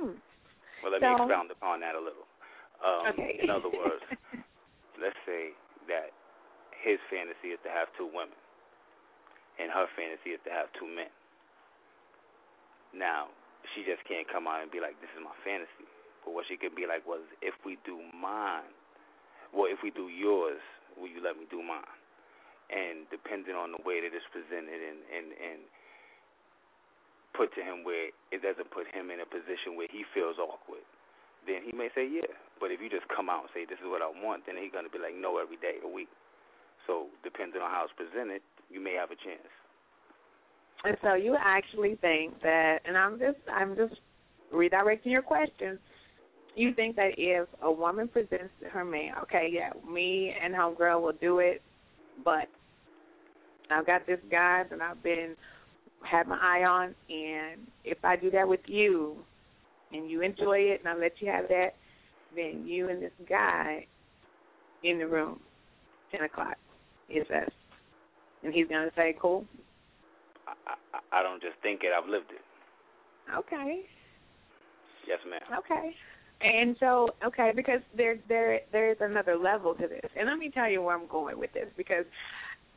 Hmm. 0.00 0.16
Well, 0.80 0.92
let 0.92 1.00
so, 1.00 1.08
me 1.08 1.16
expound 1.20 1.52
upon 1.52 1.80
that 1.80 1.92
a 1.96 2.00
little. 2.00 2.24
Um, 2.80 3.12
okay. 3.12 3.36
in 3.36 3.52
other 3.52 3.68
words, 3.68 4.00
let's 5.00 5.16
say 5.28 5.52
that 5.92 6.16
his 6.80 6.96
fantasy 7.12 7.52
is 7.52 7.60
to 7.64 7.70
have 7.72 7.92
two 8.00 8.08
women, 8.08 8.36
and 9.60 9.68
her 9.68 9.84
fantasy 9.92 10.32
is 10.32 10.40
to 10.48 10.52
have 10.52 10.72
two 10.80 10.88
men. 10.88 11.12
Now, 12.96 13.28
she 13.76 13.84
just 13.84 14.00
can't 14.08 14.24
come 14.24 14.48
out 14.48 14.64
and 14.64 14.72
be 14.72 14.80
like, 14.80 14.96
"This 15.04 15.12
is 15.12 15.20
my 15.20 15.36
fantasy." 15.44 15.84
But 16.24 16.32
what 16.32 16.48
she 16.48 16.56
could 16.56 16.72
be 16.72 16.88
like 16.88 17.04
was, 17.04 17.20
"If 17.44 17.52
we 17.64 17.76
do 17.84 18.00
mine, 18.16 18.72
well, 19.52 19.68
if 19.68 19.84
we 19.84 19.92
do 19.92 20.08
yours, 20.08 20.60
will 20.96 21.12
you 21.12 21.20
let 21.20 21.36
me 21.36 21.44
do 21.52 21.60
mine?" 21.60 21.99
And 22.70 23.10
depending 23.10 23.58
on 23.58 23.74
the 23.74 23.82
way 23.82 23.98
that 23.98 24.14
it's 24.14 24.30
presented 24.30 24.78
and 24.78 25.02
and 25.10 25.26
and 25.34 25.60
put 27.34 27.50
to 27.58 27.62
him 27.62 27.82
where 27.82 28.14
it 28.30 28.40
doesn't 28.42 28.70
put 28.70 28.86
him 28.94 29.10
in 29.10 29.22
a 29.22 29.28
position 29.28 29.74
where 29.74 29.90
he 29.90 30.06
feels 30.14 30.38
awkward, 30.38 30.86
then 31.46 31.66
he 31.66 31.74
may 31.74 31.90
say 31.94 32.06
yeah. 32.06 32.30
But 32.62 32.70
if 32.70 32.78
you 32.78 32.86
just 32.90 33.10
come 33.10 33.26
out 33.26 33.46
and 33.46 33.52
say 33.54 33.66
this 33.66 33.82
is 33.82 33.90
what 33.90 34.02
I 34.02 34.10
want, 34.10 34.46
then 34.46 34.54
he's 34.54 34.70
gonna 34.70 34.92
be 34.92 35.02
like 35.02 35.18
no 35.18 35.42
every 35.42 35.58
day 35.58 35.82
a 35.82 35.90
week. 35.90 36.10
So 36.86 37.10
depending 37.26 37.62
on 37.62 37.70
how 37.70 37.86
it's 37.90 37.94
presented, 37.98 38.42
you 38.70 38.78
may 38.78 38.94
have 38.94 39.10
a 39.10 39.18
chance. 39.18 39.50
And 40.84 40.96
so 41.02 41.14
you 41.14 41.36
actually 41.38 41.96
think 42.00 42.40
that, 42.42 42.80
and 42.86 42.96
I'm 42.96 43.18
just 43.18 43.38
I'm 43.50 43.76
just 43.76 43.98
redirecting 44.54 45.10
your 45.10 45.22
question. 45.22 45.78
you 46.56 46.74
think 46.74 46.96
that 46.96 47.12
if 47.16 47.48
a 47.62 47.70
woman 47.70 48.08
presents 48.08 48.52
her 48.72 48.84
man, 48.84 49.12
okay, 49.22 49.48
yeah, 49.52 49.70
me 49.88 50.34
and 50.42 50.54
homegirl 50.54 51.00
will 51.00 51.18
do 51.20 51.38
it, 51.38 51.62
but 52.24 52.48
I've 53.72 53.86
got 53.86 54.06
this 54.06 54.20
guy 54.30 54.64
that 54.70 54.80
I've 54.80 55.02
been 55.02 55.36
had 56.02 56.26
my 56.26 56.38
eye 56.40 56.64
on, 56.64 56.94
and 57.08 57.60
if 57.84 57.98
I 58.04 58.16
do 58.16 58.30
that 58.30 58.48
with 58.48 58.60
you, 58.66 59.16
and 59.92 60.10
you 60.10 60.22
enjoy 60.22 60.58
it, 60.58 60.80
and 60.80 60.88
I 60.88 60.96
let 60.96 61.12
you 61.20 61.30
have 61.30 61.48
that, 61.48 61.74
then 62.34 62.64
you 62.66 62.88
and 62.88 63.02
this 63.02 63.12
guy 63.28 63.86
in 64.82 64.98
the 64.98 65.06
room, 65.06 65.40
ten 66.10 66.22
o'clock, 66.22 66.56
is 67.08 67.26
us, 67.30 67.50
and 68.42 68.54
he's 68.54 68.68
gonna 68.68 68.90
say, 68.96 69.14
"Cool." 69.20 69.44
I, 70.46 70.74
I 70.94 71.20
I 71.20 71.22
don't 71.22 71.42
just 71.42 71.56
think 71.62 71.82
it. 71.82 71.90
I've 71.96 72.08
lived 72.08 72.30
it. 72.30 72.40
Okay. 73.36 73.82
Yes, 75.06 75.18
ma'am. 75.28 75.40
Okay. 75.58 75.94
And 76.42 76.76
so, 76.80 77.10
okay, 77.24 77.52
because 77.54 77.80
there 77.96 78.16
there 78.28 78.60
there 78.72 78.90
is 78.90 78.96
another 79.00 79.36
level 79.36 79.74
to 79.74 79.86
this, 79.86 80.10
and 80.16 80.28
let 80.28 80.38
me 80.38 80.50
tell 80.50 80.70
you 80.70 80.80
where 80.80 80.96
I'm 80.96 81.06
going 81.06 81.38
with 81.38 81.52
this 81.52 81.66
because 81.76 82.06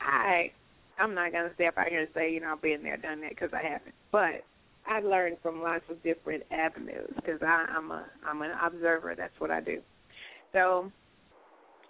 I 0.01 0.51
I'm 1.00 1.13
not 1.15 1.31
gonna 1.31 1.53
step 1.55 1.77
out 1.77 1.88
here 1.88 2.01
and 2.01 2.09
say 2.13 2.31
you 2.31 2.41
know 2.41 2.53
I've 2.53 2.62
been 2.62 2.83
there, 2.83 2.97
done 2.97 3.21
that 3.21 3.31
because 3.31 3.50
I 3.53 3.63
haven't, 3.63 3.95
but 4.12 4.43
I 4.85 5.00
learned 5.00 5.38
from 5.41 5.62
lots 5.62 5.83
of 5.89 6.01
different 6.03 6.43
avenues 6.51 7.12
because 7.15 7.39
I'm 7.41 7.91
a 7.91 8.05
I'm 8.25 8.41
an 8.41 8.51
observer. 8.63 9.15
That's 9.15 9.33
what 9.39 9.51
I 9.51 9.62
do. 9.62 9.79
So 10.51 10.91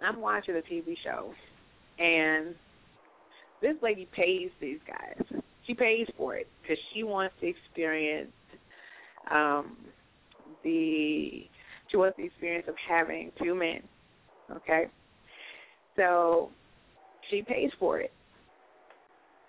I'm 0.02 0.20
watching 0.20 0.56
a 0.56 0.60
TV 0.60 0.94
show, 1.02 1.32
and 1.98 2.54
this 3.60 3.76
lady 3.82 4.08
pays 4.14 4.50
these 4.60 4.78
guys. 4.86 5.42
She 5.66 5.74
pays 5.74 6.06
for 6.16 6.36
it 6.36 6.46
because 6.62 6.78
she 6.92 7.02
wants 7.02 7.34
to 7.40 7.46
experience 7.48 8.32
um 9.30 9.76
the 10.62 11.46
she 11.90 11.96
wants 11.96 12.16
the 12.16 12.24
experience 12.24 12.66
of 12.68 12.74
having 12.88 13.32
two 13.42 13.54
men. 13.54 13.80
Okay? 14.50 14.86
So 15.96 16.50
she 17.30 17.42
pays 17.42 17.70
for 17.78 18.00
it. 18.00 18.12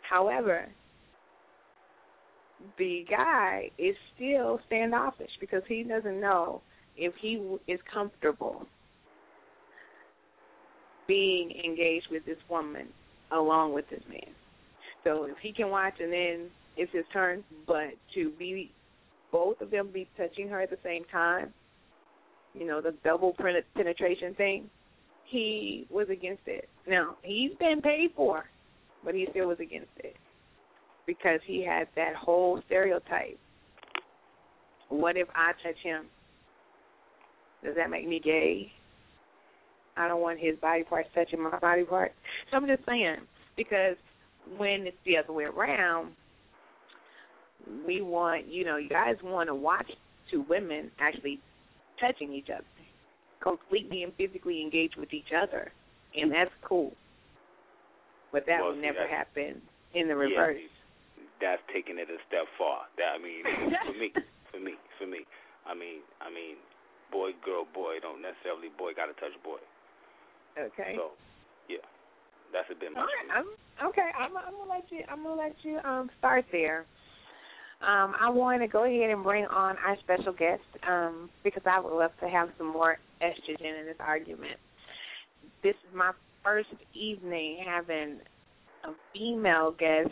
However, 0.10 0.68
the 2.78 3.06
guy 3.10 3.70
is 3.78 3.96
still 4.16 4.60
standoffish 4.68 5.32
because 5.40 5.62
he 5.68 5.84
doesn't 5.84 6.20
know 6.20 6.62
if 6.98 7.14
he 7.22 7.42
is 7.68 7.80
comfortable 7.92 8.66
being 11.08 11.52
engaged 11.64 12.08
with 12.12 12.26
this 12.26 12.38
woman 12.50 12.88
along 13.32 13.74
with 13.74 13.86
this 13.90 14.02
man. 14.10 14.34
So 15.04 15.26
if 15.26 15.38
he 15.42 15.52
can 15.52 15.70
watch 15.70 15.94
and 16.00 16.12
then 16.12 16.50
it's 16.78 16.92
his 16.92 17.06
turn, 17.14 17.44
but 17.68 17.94
to 18.16 18.32
be 18.32 18.72
both 19.32 19.62
of 19.62 19.70
them 19.70 19.90
be 19.94 20.08
touching 20.18 20.48
her 20.50 20.62
at 20.62 20.70
the 20.70 20.78
same 20.84 21.04
time, 21.12 21.54
you 22.54 22.66
know, 22.66 22.82
the 22.82 22.94
double 23.04 23.36
penetration 23.76 24.34
thing, 24.36 24.70
he 25.26 25.86
was 25.90 26.08
against 26.10 26.44
it. 26.48 26.70
Now, 26.88 27.18
he's 27.22 27.52
been 27.60 27.82
paid 27.82 28.12
for, 28.16 28.46
but 29.06 29.14
he 29.14 29.28
still 29.30 29.48
was 29.48 29.60
against 29.62 29.92
it 30.00 30.16
because 31.06 31.40
he 31.46 31.64
had 31.64 31.88
that 31.96 32.16
whole 32.16 32.62
stereotype. 32.66 33.38
What 34.90 35.16
if 35.16 35.28
I 35.36 35.52
touch 35.64 35.78
him? 35.84 36.06
Does 37.64 37.76
that 37.76 37.90
make 37.90 38.08
me 38.08 38.20
gay? 38.24 38.72
I 39.98 40.08
don't 40.08 40.22
want 40.22 40.40
his 40.40 40.58
body 40.62 40.84
parts 40.84 41.10
touching 41.16 41.42
my 41.42 41.58
body 41.60 41.84
parts. 41.84 42.14
So 42.52 42.58
I'm 42.58 42.68
just 42.68 42.86
saying, 42.86 43.18
because 43.56 43.96
when 44.58 44.86
it's 44.88 44.98
the 45.06 45.18
other 45.18 45.32
way 45.32 45.46
around, 45.46 46.12
we 47.88 48.02
want, 48.02 48.48
you 48.48 48.66
know, 48.66 48.78
you 48.78 48.90
guys 48.90 49.16
want 49.24 49.48
to 49.48 49.56
watch 49.56 49.90
two 50.30 50.44
women 50.50 50.92
actually 51.00 51.40
touching 52.00 52.34
each 52.34 52.50
other, 52.54 52.66
completely 53.42 54.04
and 54.04 54.14
physically 54.16 54.62
engaged 54.62 54.98
with 54.98 55.14
each 55.14 55.32
other, 55.36 55.72
and 56.16 56.32
that's 56.32 56.52
cool. 56.68 56.92
But 58.36 58.44
that 58.52 58.60
Well, 58.60 58.76
would 58.76 58.84
see, 58.84 58.92
never 58.92 59.08
happen 59.08 59.64
in 59.96 60.12
the 60.12 60.16
Yeah, 60.20 60.28
reverse. 60.28 60.60
that's 61.40 61.64
taking 61.72 61.98
it 61.98 62.12
a 62.12 62.20
step 62.28 62.44
far. 62.60 62.84
That 63.00 63.16
I 63.16 63.18
mean, 63.18 63.48
for 63.48 63.96
me, 63.96 64.12
for 64.52 64.60
me, 64.60 64.76
for 65.00 65.08
me. 65.08 65.24
I 65.66 65.74
mean, 65.74 66.04
I 66.20 66.28
mean, 66.28 66.58
boy, 67.16 67.32
girl, 67.46 67.64
boy 67.64 68.04
don't 68.04 68.22
necessarily 68.22 68.68
boy 68.78 68.92
got 68.92 69.06
to 69.08 69.16
touch 69.24 69.32
boy. 69.42 69.64
Okay. 70.60 71.00
So, 71.00 71.16
yeah, 71.72 71.80
that's 72.52 72.68
a 72.72 72.76
bit 72.76 72.92
much. 72.92 73.00
All 73.00 73.08
right, 73.08 73.40
I'm 73.40 73.88
okay. 73.88 74.12
I'm, 74.20 74.36
I'm 74.36 74.52
gonna 74.52 74.68
let 74.68 74.92
you. 74.92 75.02
I'm 75.08 75.24
gonna 75.24 75.40
let 75.40 75.56
you 75.64 75.80
um 75.88 76.12
start 76.20 76.44
there. 76.52 76.84
Um, 77.80 78.20
I 78.20 78.30
want 78.30 78.62
to 78.64 78.68
go 78.68 78.84
ahead 78.84 79.12
and 79.12 79.24
bring 79.24 79.46
on 79.46 79.78
our 79.80 79.96
special 80.04 80.34
guest 80.34 80.68
um, 80.84 81.30
because 81.44 81.64
I 81.66 81.80
would 81.80 81.96
love 81.96 82.12
to 82.20 82.28
have 82.28 82.50
some 82.58 82.68
more 82.68 82.98
estrogen 83.24 83.80
in 83.80 83.86
this 83.86 84.00
argument. 84.00 84.60
This 85.64 85.76
is 85.88 85.96
my 85.96 86.12
first 86.46 86.70
evening 86.94 87.66
having 87.66 88.20
a 88.86 88.92
female 89.14 89.76
guest 89.78 90.12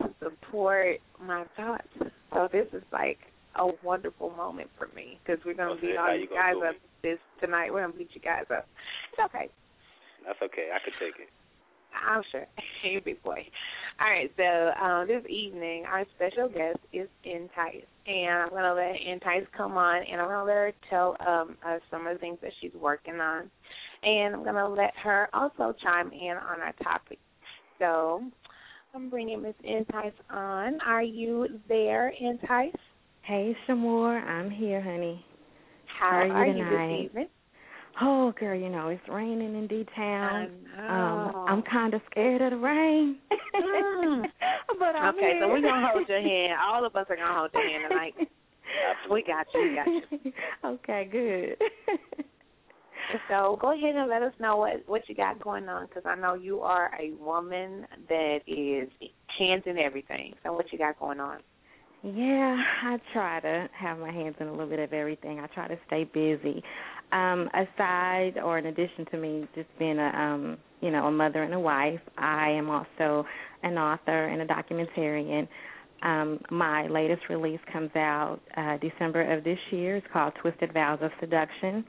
to 0.00 0.08
support 0.22 0.96
my 1.22 1.44
thoughts. 1.56 1.86
So 2.32 2.48
this 2.50 2.66
is 2.72 2.82
like 2.92 3.18
a 3.56 3.68
wonderful 3.84 4.30
moment 4.30 4.70
for 4.78 4.88
me 4.96 5.20
because 5.24 5.42
we're 5.44 5.54
gonna 5.54 5.72
Okay, 5.72 5.88
beat 5.88 5.96
all 5.96 6.16
you 6.16 6.28
guys 6.28 6.54
up 6.66 6.76
this 7.02 7.18
tonight. 7.40 7.72
We're 7.72 7.82
gonna 7.82 7.96
beat 7.96 8.10
you 8.14 8.20
guys 8.20 8.44
up. 8.50 8.66
It's 9.12 9.22
okay. 9.26 9.48
That's 10.26 10.40
okay. 10.42 10.70
I 10.74 10.82
could 10.84 10.94
take 10.98 11.20
it. 11.20 11.28
I'm 11.94 12.22
sure. 12.32 12.46
you 12.84 13.00
big 13.04 13.22
boy. 13.22 13.46
All 13.98 14.10
right, 14.10 14.30
so 14.36 14.84
um, 14.84 15.08
this 15.08 15.24
evening 15.30 15.84
our 15.86 16.04
special 16.16 16.48
guest 16.48 16.78
is 16.92 17.08
N' 17.24 17.48
Tyse, 17.56 17.84
and 18.06 18.42
I'm 18.42 18.50
gonna 18.50 18.74
let 18.74 18.96
N' 19.06 19.20
Tyse 19.20 19.46
come 19.56 19.78
on, 19.78 20.02
and 20.10 20.20
I'm 20.20 20.28
gonna 20.28 20.44
let 20.44 20.54
her 20.54 20.72
tell 20.90 21.16
um, 21.26 21.56
us 21.66 21.80
some 21.90 22.06
of 22.06 22.14
the 22.14 22.20
things 22.20 22.38
that 22.42 22.52
she's 22.60 22.74
working 22.74 23.20
on, 23.20 23.50
and 24.06 24.34
I'm 24.34 24.44
gonna 24.44 24.68
let 24.68 24.92
her 25.02 25.28
also 25.34 25.74
chime 25.82 26.10
in 26.12 26.36
on 26.36 26.60
our 26.60 26.72
topic. 26.82 27.18
So 27.78 28.22
I'm 28.94 29.10
bringing 29.10 29.42
Miss 29.42 29.54
N' 29.66 29.84
Tyse 29.92 30.12
on. 30.30 30.78
Are 30.86 31.02
you 31.02 31.60
there, 31.68 32.12
N' 32.20 32.38
Tyse? 32.48 32.72
Hey, 33.22 33.54
Sh' 33.66 33.72
Moore, 33.76 34.18
I'm 34.18 34.50
here, 34.50 34.80
honey. 34.80 35.24
How 35.98 36.10
How 36.10 36.16
are 36.16 36.26
you 36.26 36.32
are 36.32 36.46
you 36.46 36.52
tonight? 36.54 36.88
this 36.88 37.04
evening? 37.06 37.28
Oh, 38.00 38.32
girl, 38.38 38.58
you 38.58 38.68
know 38.68 38.88
it's 38.88 39.02
raining 39.08 39.56
in 39.56 39.66
D 39.66 39.86
town. 39.96 40.50
Um, 40.78 41.46
I'm 41.48 41.62
kind 41.62 41.94
of 41.94 42.00
scared 42.10 42.42
of 42.42 42.50
the 42.50 42.56
rain. 42.56 43.16
Mm. 43.54 44.24
but 44.78 44.94
I'm 44.94 45.16
okay, 45.16 45.38
so 45.40 45.48
we're 45.48 45.62
gonna 45.62 45.88
hold 45.92 46.08
your 46.08 46.20
hand. 46.20 46.52
All 46.62 46.84
of 46.86 46.94
us 46.94 47.06
are 47.08 47.16
gonna 47.16 47.34
hold 47.34 47.50
your 47.54 47.68
hand 47.68 47.84
tonight. 47.88 48.14
We 49.10 49.22
got 49.22 49.46
you. 49.54 49.62
We 49.62 49.74
got 49.74 49.86
you. 49.86 50.32
okay, 50.64 51.08
good. 51.10 51.56
So 53.28 53.58
go 53.60 53.72
ahead 53.72 53.94
and 53.96 54.08
let 54.08 54.22
us 54.22 54.32
know 54.40 54.56
what 54.56 54.82
what 54.86 55.08
you 55.08 55.14
got 55.14 55.42
going 55.42 55.68
on, 55.68 55.86
because 55.86 56.04
I 56.06 56.14
know 56.14 56.34
you 56.34 56.60
are 56.60 56.90
a 57.00 57.12
woman 57.22 57.86
that 58.08 58.38
is 58.46 58.88
hands 59.38 59.62
in 59.66 59.78
everything. 59.78 60.34
So 60.42 60.52
what 60.52 60.72
you 60.72 60.78
got 60.78 60.98
going 60.98 61.20
on? 61.20 61.38
Yeah, 62.02 62.56
I 62.84 62.98
try 63.12 63.40
to 63.40 63.68
have 63.72 63.98
my 63.98 64.12
hands 64.12 64.36
in 64.38 64.46
a 64.48 64.50
little 64.50 64.68
bit 64.68 64.78
of 64.78 64.92
everything. 64.92 65.40
I 65.40 65.46
try 65.48 65.66
to 65.66 65.78
stay 65.86 66.04
busy. 66.04 66.62
Um, 67.12 67.48
aside 67.54 68.34
or 68.44 68.58
in 68.58 68.66
addition 68.66 69.06
to 69.12 69.16
me 69.16 69.48
just 69.54 69.68
being 69.78 69.98
a 69.98 70.08
um, 70.08 70.58
you 70.80 70.90
know, 70.90 71.06
a 71.06 71.10
mother 71.10 71.42
and 71.42 71.54
a 71.54 71.60
wife, 71.60 72.00
I 72.18 72.50
am 72.50 72.68
also 72.68 73.26
an 73.62 73.78
author 73.78 74.26
and 74.26 74.42
a 74.42 74.46
documentarian. 74.46 75.48
Um, 76.02 76.40
my 76.50 76.86
latest 76.88 77.22
release 77.30 77.60
comes 77.72 77.90
out 77.96 78.40
uh, 78.56 78.76
December 78.78 79.32
of 79.32 79.42
this 79.42 79.58
year. 79.70 79.96
It's 79.96 80.06
called 80.12 80.34
Twisted 80.42 80.74
Vows 80.74 80.98
of 81.00 81.10
Seduction. 81.18 81.84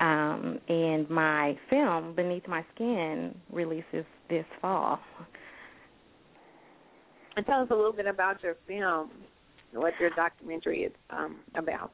Um, 0.00 0.58
and 0.68 1.08
my 1.08 1.58
film, 1.70 2.14
Beneath 2.14 2.46
My 2.46 2.64
Skin, 2.74 3.34
releases 3.50 4.04
this 4.28 4.44
fall. 4.60 4.98
And 7.36 7.46
tell 7.46 7.62
us 7.62 7.68
a 7.70 7.74
little 7.74 7.92
bit 7.92 8.06
about 8.06 8.42
your 8.42 8.56
film, 8.66 9.10
what 9.72 9.94
your 10.00 10.10
documentary 10.10 10.84
is 10.84 10.92
um, 11.10 11.36
about. 11.54 11.92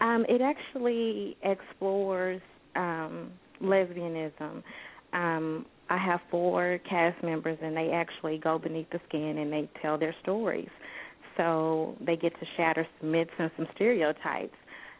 Um, 0.00 0.26
it 0.28 0.40
actually 0.40 1.36
explores 1.42 2.40
um, 2.74 3.30
lesbianism. 3.62 4.62
Um, 5.12 5.66
I 5.88 5.98
have 5.98 6.20
four 6.30 6.80
cast 6.88 7.22
members, 7.22 7.58
and 7.62 7.76
they 7.76 7.90
actually 7.90 8.38
go 8.38 8.58
beneath 8.58 8.90
the 8.90 9.00
skin 9.08 9.38
and 9.38 9.52
they 9.52 9.68
tell 9.80 9.98
their 9.98 10.14
stories. 10.22 10.70
So 11.36 11.96
they 12.04 12.16
get 12.16 12.32
to 12.40 12.46
shatter 12.56 12.86
some 13.00 13.12
myths 13.12 13.30
and 13.38 13.50
some 13.56 13.66
stereotypes 13.74 14.56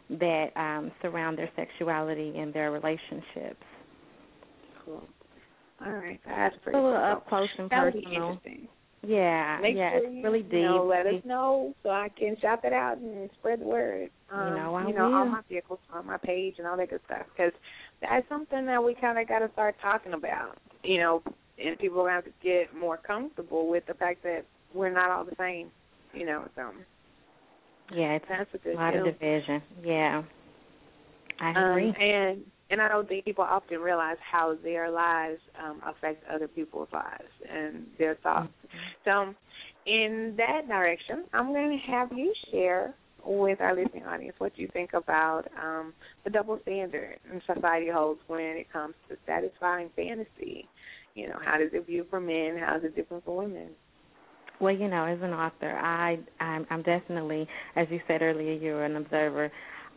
that 0.09 0.47
um, 0.55 0.91
surround 1.01 1.37
their 1.37 1.49
sexuality 1.55 2.33
and 2.37 2.53
their 2.53 2.71
relationships. 2.71 3.63
Cool. 4.85 5.03
All 5.85 5.91
right, 5.91 6.19
that's 6.25 6.55
pretty 6.63 6.77
a 6.77 6.81
little 6.81 6.97
cool. 6.97 7.11
up 7.11 7.27
close 7.27 7.49
and 7.57 7.69
That 7.69 7.83
would 7.85 7.93
be 7.93 8.01
personal. 8.03 8.39
Yeah, 9.05 9.59
Make 9.61 9.75
yeah, 9.75 9.91
sure 9.91 10.05
it's 10.05 10.23
really 10.23 10.43
deep. 10.43 10.53
You 10.53 10.61
know, 10.63 10.85
let 10.85 11.05
us 11.05 11.21
know 11.25 11.73
so 11.83 11.89
I 11.89 12.07
can 12.17 12.37
shout 12.41 12.61
that 12.63 12.71
out 12.71 12.99
and 12.99 13.29
spread 13.37 13.59
the 13.59 13.65
word. 13.65 14.09
Um, 14.31 14.47
You 14.47 14.55
know, 14.55 14.75
I 14.75 14.87
you 14.87 14.93
know, 14.93 15.09
will. 15.09 15.25
my 15.25 15.41
vehicles, 15.49 15.79
on 15.91 16.07
my 16.07 16.15
page, 16.17 16.55
and 16.57 16.65
all 16.65 16.77
that 16.77 16.89
good 16.89 17.01
stuff. 17.05 17.25
Because 17.35 17.51
that's 18.01 18.27
something 18.29 18.65
that 18.65 18.81
we 18.81 18.95
kind 18.95 19.19
of 19.19 19.27
got 19.27 19.39
to 19.39 19.51
start 19.51 19.75
talking 19.81 20.13
about. 20.13 20.57
You 20.85 20.99
know, 20.99 21.23
and 21.61 21.77
people 21.79 22.07
have 22.07 22.23
to 22.23 22.31
get 22.41 22.73
more 22.73 22.95
comfortable 22.95 23.67
with 23.67 23.85
the 23.87 23.93
fact 23.93 24.23
that 24.23 24.45
we're 24.73 24.89
not 24.93 25.11
all 25.11 25.25
the 25.25 25.35
same. 25.37 25.69
You 26.13 26.25
know, 26.25 26.47
so 26.55 26.71
Yeah, 27.91 28.13
it's 28.13 28.25
that's 28.29 28.49
a 28.53 28.57
good 28.57 28.75
a 28.75 28.77
lot 28.77 28.93
deal. 28.93 29.07
of 29.07 29.13
division. 29.19 29.61
Yeah. 29.83 30.23
I 31.39 31.49
agree. 31.51 31.89
Um, 31.89 31.95
and 31.99 32.41
and 32.69 32.81
I 32.81 32.87
don't 32.87 33.07
think 33.07 33.25
people 33.25 33.43
often 33.43 33.79
realize 33.79 34.17
how 34.19 34.57
their 34.63 34.89
lives 34.89 35.39
um, 35.63 35.81
affect 35.85 36.23
other 36.27 36.47
people's 36.47 36.87
lives 36.91 37.29
and 37.47 37.85
their 37.99 38.15
thoughts. 38.15 38.49
Mm-hmm. 39.05 39.33
So, 39.35 39.35
in 39.85 40.33
that 40.37 40.67
direction, 40.67 41.25
I'm 41.33 41.47
going 41.47 41.79
to 41.79 41.91
have 41.91 42.11
you 42.11 42.33
share 42.51 42.95
with 43.23 43.61
our 43.61 43.75
listening 43.75 44.05
audience 44.05 44.35
what 44.39 44.57
you 44.57 44.67
think 44.73 44.93
about 44.93 45.43
um, 45.61 45.93
the 46.23 46.29
double 46.29 46.59
standard 46.63 47.19
society 47.45 47.89
holds 47.93 48.19
when 48.27 48.39
it 48.41 48.71
comes 48.71 48.95
to 49.09 49.17
satisfying 49.25 49.89
fantasy. 49.95 50.67
You 51.15 51.29
know, 51.29 51.37
how 51.43 51.57
does 51.57 51.69
it 51.73 51.85
view 51.85 52.05
for 52.09 52.19
men? 52.19 52.57
How 52.59 52.77
is 52.77 52.83
it 52.83 52.95
different 52.95 53.23
for 53.23 53.37
women? 53.37 53.69
Well, 54.63 54.73
you 54.73 54.87
know, 54.87 55.03
as 55.03 55.19
an 55.21 55.33
author, 55.33 55.73
I 55.73 56.17
I'm, 56.39 56.65
I'm 56.69 56.83
definitely, 56.83 57.45
as 57.75 57.85
you 57.91 57.99
said 58.07 58.21
earlier, 58.21 58.53
you're 58.53 58.85
an 58.85 58.95
observer. 58.95 59.51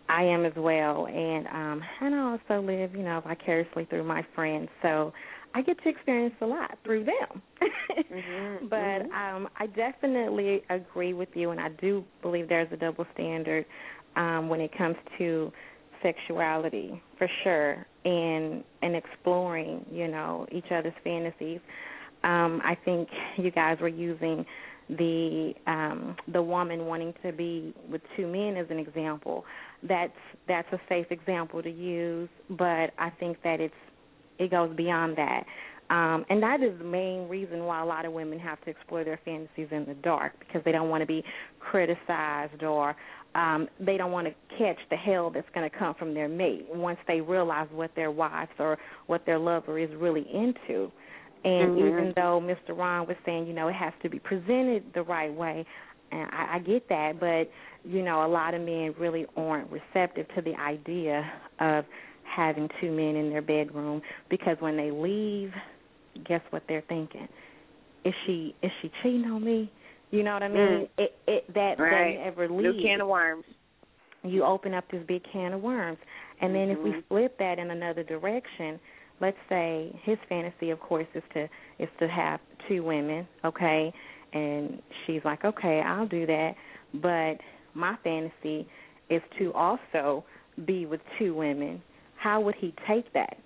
I 0.08 0.24
am 0.24 0.44
as 0.44 0.54
well, 0.56 1.06
and 1.06 1.46
um, 1.46 1.82
and 2.00 2.14
I 2.16 2.18
also 2.32 2.66
live, 2.66 2.92
you 2.92 3.04
know, 3.04 3.22
vicariously 3.24 3.84
through 3.84 4.02
my 4.02 4.26
friends. 4.34 4.68
So 4.82 5.12
I 5.54 5.62
get 5.62 5.80
to 5.84 5.88
experience 5.88 6.34
a 6.40 6.46
lot 6.46 6.78
through 6.82 7.04
them. 7.04 7.42
mm-hmm, 7.62 8.66
but 8.70 8.76
mm-hmm. 8.76 9.36
um, 9.36 9.48
I 9.56 9.66
definitely 9.68 10.62
agree 10.68 11.12
with 11.12 11.28
you, 11.34 11.52
and 11.52 11.60
I 11.60 11.68
do 11.68 12.02
believe 12.20 12.48
there's 12.48 12.72
a 12.72 12.76
double 12.76 13.06
standard 13.14 13.66
um, 14.16 14.48
when 14.48 14.60
it 14.60 14.76
comes 14.76 14.96
to 15.18 15.52
sexuality, 16.02 17.00
for 17.18 17.28
sure, 17.44 17.86
and 18.04 18.64
and 18.82 18.96
exploring, 18.96 19.86
you 19.92 20.08
know, 20.08 20.44
each 20.50 20.72
other's 20.72 20.92
fantasies. 21.04 21.60
Um, 22.24 22.60
I 22.64 22.76
think 22.84 23.08
you 23.36 23.50
guys 23.50 23.78
were 23.80 23.88
using 23.88 24.44
the 24.88 25.52
um 25.66 26.16
the 26.32 26.40
woman 26.40 26.86
wanting 26.86 27.12
to 27.22 27.32
be 27.32 27.74
with 27.90 28.00
two 28.16 28.26
men 28.26 28.56
as 28.56 28.66
an 28.70 28.78
example. 28.78 29.44
That's 29.82 30.12
that's 30.46 30.68
a 30.72 30.80
safe 30.88 31.06
example 31.10 31.62
to 31.62 31.70
use 31.70 32.28
but 32.50 32.92
i 32.98 33.10
think 33.18 33.36
that 33.42 33.60
it's 33.60 33.74
it 34.38 34.50
goes 34.50 34.74
beyond 34.76 35.16
that. 35.16 35.42
Um 35.90 36.24
and 36.30 36.40
that 36.42 36.62
is 36.62 36.78
the 36.78 36.84
main 36.84 37.28
reason 37.28 37.64
why 37.64 37.80
a 37.80 37.84
lot 37.84 38.04
of 38.04 38.12
women 38.12 38.38
have 38.38 38.60
to 38.64 38.70
explore 38.70 39.02
their 39.02 39.18
fantasies 39.24 39.68
in 39.72 39.86
the 39.86 39.94
dark 40.02 40.38
because 40.38 40.62
they 40.64 40.72
don't 40.72 40.88
want 40.88 41.02
to 41.02 41.06
be 41.06 41.24
criticized 41.58 42.62
or 42.62 42.94
um 43.34 43.68
they 43.80 43.96
don't 43.96 44.12
want 44.12 44.28
to 44.28 44.34
catch 44.56 44.78
the 44.90 44.96
hell 44.96 45.30
that's 45.30 45.48
going 45.52 45.68
to 45.68 45.76
come 45.76 45.96
from 45.96 46.14
their 46.14 46.28
mate 46.28 46.66
once 46.72 46.98
they 47.08 47.20
realize 47.20 47.66
what 47.72 47.90
their 47.96 48.12
wives 48.12 48.52
or 48.60 48.78
what 49.08 49.26
their 49.26 49.38
lover 49.38 49.80
is 49.80 49.90
really 49.96 50.26
into 50.32 50.92
and 51.46 51.70
mm-hmm. 51.70 51.86
even 51.86 52.12
though 52.16 52.42
Mr. 52.42 52.76
Ron 52.76 53.06
was 53.06 53.16
saying, 53.24 53.46
you 53.46 53.52
know, 53.52 53.68
it 53.68 53.74
has 53.74 53.92
to 54.02 54.10
be 54.10 54.18
presented 54.18 54.82
the 54.94 55.02
right 55.02 55.32
way, 55.32 55.64
and 56.10 56.28
I, 56.32 56.56
I 56.56 56.58
get 56.58 56.88
that, 56.88 57.20
but 57.20 57.48
you 57.88 58.02
know, 58.02 58.26
a 58.26 58.28
lot 58.28 58.52
of 58.54 58.62
men 58.62 58.94
really 58.98 59.26
aren't 59.36 59.70
receptive 59.70 60.26
to 60.34 60.42
the 60.42 60.54
idea 60.60 61.24
of 61.60 61.84
having 62.24 62.68
two 62.80 62.90
men 62.90 63.14
in 63.14 63.30
their 63.30 63.42
bedroom 63.42 64.02
because 64.28 64.56
when 64.58 64.76
they 64.76 64.90
leave, 64.90 65.52
guess 66.26 66.40
what 66.50 66.64
they're 66.68 66.82
thinking? 66.88 67.28
Is 68.04 68.14
she 68.26 68.54
is 68.62 68.72
she 68.82 68.90
cheating 69.02 69.26
on 69.26 69.44
me? 69.44 69.70
You 70.10 70.24
know 70.24 70.32
what 70.32 70.42
I 70.42 70.48
mean? 70.48 70.58
Mm. 70.58 70.88
It 70.98 71.14
it 71.28 71.54
that 71.54 71.78
right. 71.78 72.16
they 72.16 72.24
never 72.24 72.48
leave. 72.48 72.74
New 72.74 72.82
can 72.82 73.00
of 73.00 73.08
worms. 73.08 73.44
You 74.24 74.44
open 74.44 74.74
up 74.74 74.84
this 74.90 75.02
big 75.06 75.22
can 75.32 75.52
of 75.52 75.62
worms, 75.62 75.98
and 76.40 76.52
then 76.52 76.68
mm-hmm. 76.68 76.88
if 76.88 76.94
we 76.96 77.02
flip 77.08 77.38
that 77.38 77.60
in 77.60 77.70
another 77.70 78.02
direction, 78.02 78.80
let's 79.20 79.36
say 79.48 79.98
his 80.04 80.18
fantasy 80.28 80.70
of 80.70 80.80
course 80.80 81.06
is 81.14 81.22
to 81.34 81.44
is 81.78 81.88
to 81.98 82.08
have 82.08 82.40
two 82.68 82.82
women 82.82 83.26
okay? 83.44 83.92
And 84.32 84.82
she's 85.06 85.20
like 85.24 85.44
okay 85.44 85.80
i'll 85.84 86.08
do 86.08 86.26
that. 86.26 86.52
But 86.94 87.38
my 87.74 87.96
fantasy 88.02 88.66
is 89.10 89.22
to 89.38 89.52
also 89.52 90.24
be 90.66 90.86
with 90.86 91.00
two 91.18 91.34
women. 91.34 91.82
How 92.16 92.40
would 92.40 92.54
he 92.58 92.74
take 92.88 93.12
that? 93.12 93.36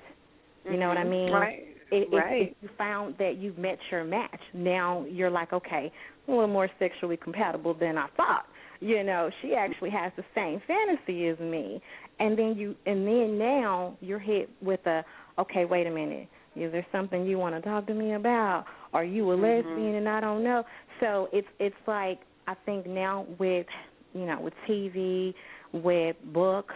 You 0.64 0.76
know 0.76 0.88
what 0.88 0.96
i 0.96 1.02
mm-hmm. 1.02 1.10
mean? 1.10 1.32
Right. 1.32 1.66
If, 1.92 2.12
right. 2.12 2.50
if 2.50 2.56
you 2.60 2.68
found 2.78 3.16
that 3.18 3.38
you've 3.38 3.58
met 3.58 3.78
your 3.90 4.04
match 4.04 4.40
now 4.54 5.04
you're 5.10 5.30
like 5.30 5.52
okay 5.52 5.90
a 6.28 6.30
little 6.30 6.46
more 6.46 6.68
sexually 6.78 7.16
compatible 7.16 7.74
than 7.74 7.98
i 7.98 8.06
thought 8.16 8.46
you 8.80 9.02
know 9.04 9.30
she 9.42 9.54
actually 9.54 9.90
has 9.90 10.12
the 10.16 10.24
same 10.34 10.60
fantasy 10.66 11.28
as 11.28 11.38
me 11.38 11.80
and 12.20 12.38
then 12.38 12.54
you 12.56 12.76
and 12.86 13.06
then 13.06 13.38
now 13.38 13.96
you're 14.00 14.18
hit 14.18 14.48
with 14.62 14.86
a 14.86 15.04
okay, 15.38 15.64
wait 15.64 15.86
a 15.86 15.90
minute. 15.90 16.28
Is 16.54 16.70
there 16.72 16.86
something 16.92 17.24
you 17.24 17.38
want 17.38 17.54
to 17.54 17.62
talk 17.62 17.86
to 17.86 17.94
me 17.94 18.12
about? 18.12 18.66
Are 18.92 19.04
you 19.04 19.30
a 19.30 19.36
mm-hmm. 19.36 19.68
lesbian 19.68 19.94
and 19.96 20.08
I 20.08 20.20
don't 20.20 20.44
know? 20.44 20.62
So 21.00 21.28
it's 21.32 21.48
it's 21.58 21.74
like 21.86 22.20
I 22.46 22.54
think 22.66 22.86
now 22.86 23.26
with 23.38 23.66
you 24.12 24.26
know 24.26 24.40
with 24.40 24.54
TV, 24.68 25.34
with 25.72 26.16
books, 26.32 26.74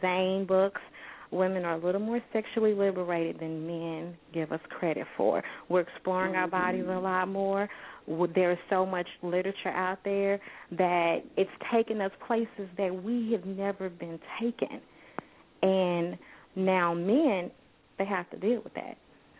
Zane 0.00 0.44
books, 0.46 0.80
women 1.30 1.64
are 1.64 1.74
a 1.74 1.84
little 1.84 2.00
more 2.00 2.20
sexually 2.32 2.74
liberated 2.74 3.40
than 3.40 3.66
men 3.66 4.14
give 4.34 4.52
us 4.52 4.60
credit 4.68 5.06
for. 5.16 5.42
We're 5.68 5.80
exploring 5.80 6.34
our 6.36 6.48
bodies 6.48 6.84
a 6.86 6.98
lot 6.98 7.28
more. 7.28 7.68
There's 8.06 8.58
so 8.70 8.84
much 8.84 9.06
literature 9.22 9.68
out 9.68 9.98
there 10.04 10.40
that 10.72 11.18
it's 11.36 11.50
taken 11.72 12.00
us 12.00 12.10
places 12.26 12.68
that 12.76 13.02
we 13.02 13.32
have 13.32 13.44
never 13.44 13.88
been 13.88 14.18
taken. 14.40 14.80
And 15.62 16.18
now 16.56 16.94
men 16.94 17.50
they 17.98 18.04
have 18.04 18.28
to 18.30 18.36
deal 18.36 18.60
with 18.62 18.74
that. 18.74 18.96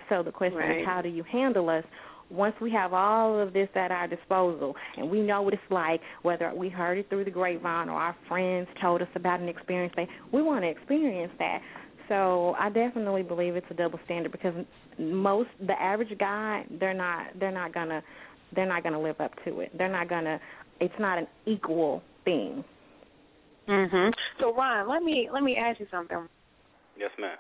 So 0.09 0.23
the 0.23 0.31
question 0.31 0.59
right. 0.59 0.81
is, 0.81 0.87
how 0.87 1.03
do 1.03 1.09
you 1.09 1.25
handle 1.25 1.69
us 1.71 1.85
once 2.31 2.55
we 2.61 2.71
have 2.73 2.93
all 2.93 3.39
of 3.39 3.53
this 3.53 3.69
at 3.75 3.91
our 3.91 4.09
disposal 4.09 4.75
and 4.97 5.11
we 5.11 5.21
know 5.21 5.43
what 5.43 5.53
it's 5.53 5.63
like, 5.71 6.01
whether 6.23 6.53
we 6.55 6.69
heard 6.69 6.99
it 6.99 7.09
through 7.09 7.25
the 7.25 7.31
grapevine 7.31 7.89
or 7.89 7.99
our 7.99 8.17
friends 8.29 8.67
told 8.81 9.03
us 9.03 9.09
about 9.15 9.41
an 9.41 9.49
experience, 9.49 9.93
they 9.97 10.09
we 10.33 10.43
want 10.43 10.63
to 10.63 10.69
experience 10.69 11.33
that. 11.39 11.61
So 12.09 12.55
I 12.59 12.69
definitely 12.69 13.23
believe 13.23 13.55
it's 13.57 13.67
a 13.71 13.75
double 13.75 14.01
standard 14.05 14.33
because 14.33 14.55
most 14.99 15.51
the 15.67 15.81
average 15.81 16.19
guy 16.19 16.65
they're 16.81 16.95
not 16.95 17.27
they're 17.39 17.53
not 17.53 17.73
gonna 17.73 18.03
they're 18.55 18.67
not 18.67 18.83
gonna 18.83 19.01
live 19.01 19.21
up 19.21 19.33
to 19.45 19.61
it. 19.61 19.77
They're 19.77 19.89
not 19.89 20.09
gonna. 20.09 20.41
It's 20.81 20.95
not 20.99 21.19
an 21.19 21.27
equal 21.47 22.03
thing. 22.25 22.65
Mhm. 23.69 24.13
So 24.41 24.55
Ron, 24.55 24.89
let 24.89 25.03
me 25.03 25.29
let 25.33 25.43
me 25.43 25.57
ask 25.57 25.81
you 25.81 25.87
something. 25.91 26.29
Yes, 26.97 27.11
ma'am. 27.19 27.37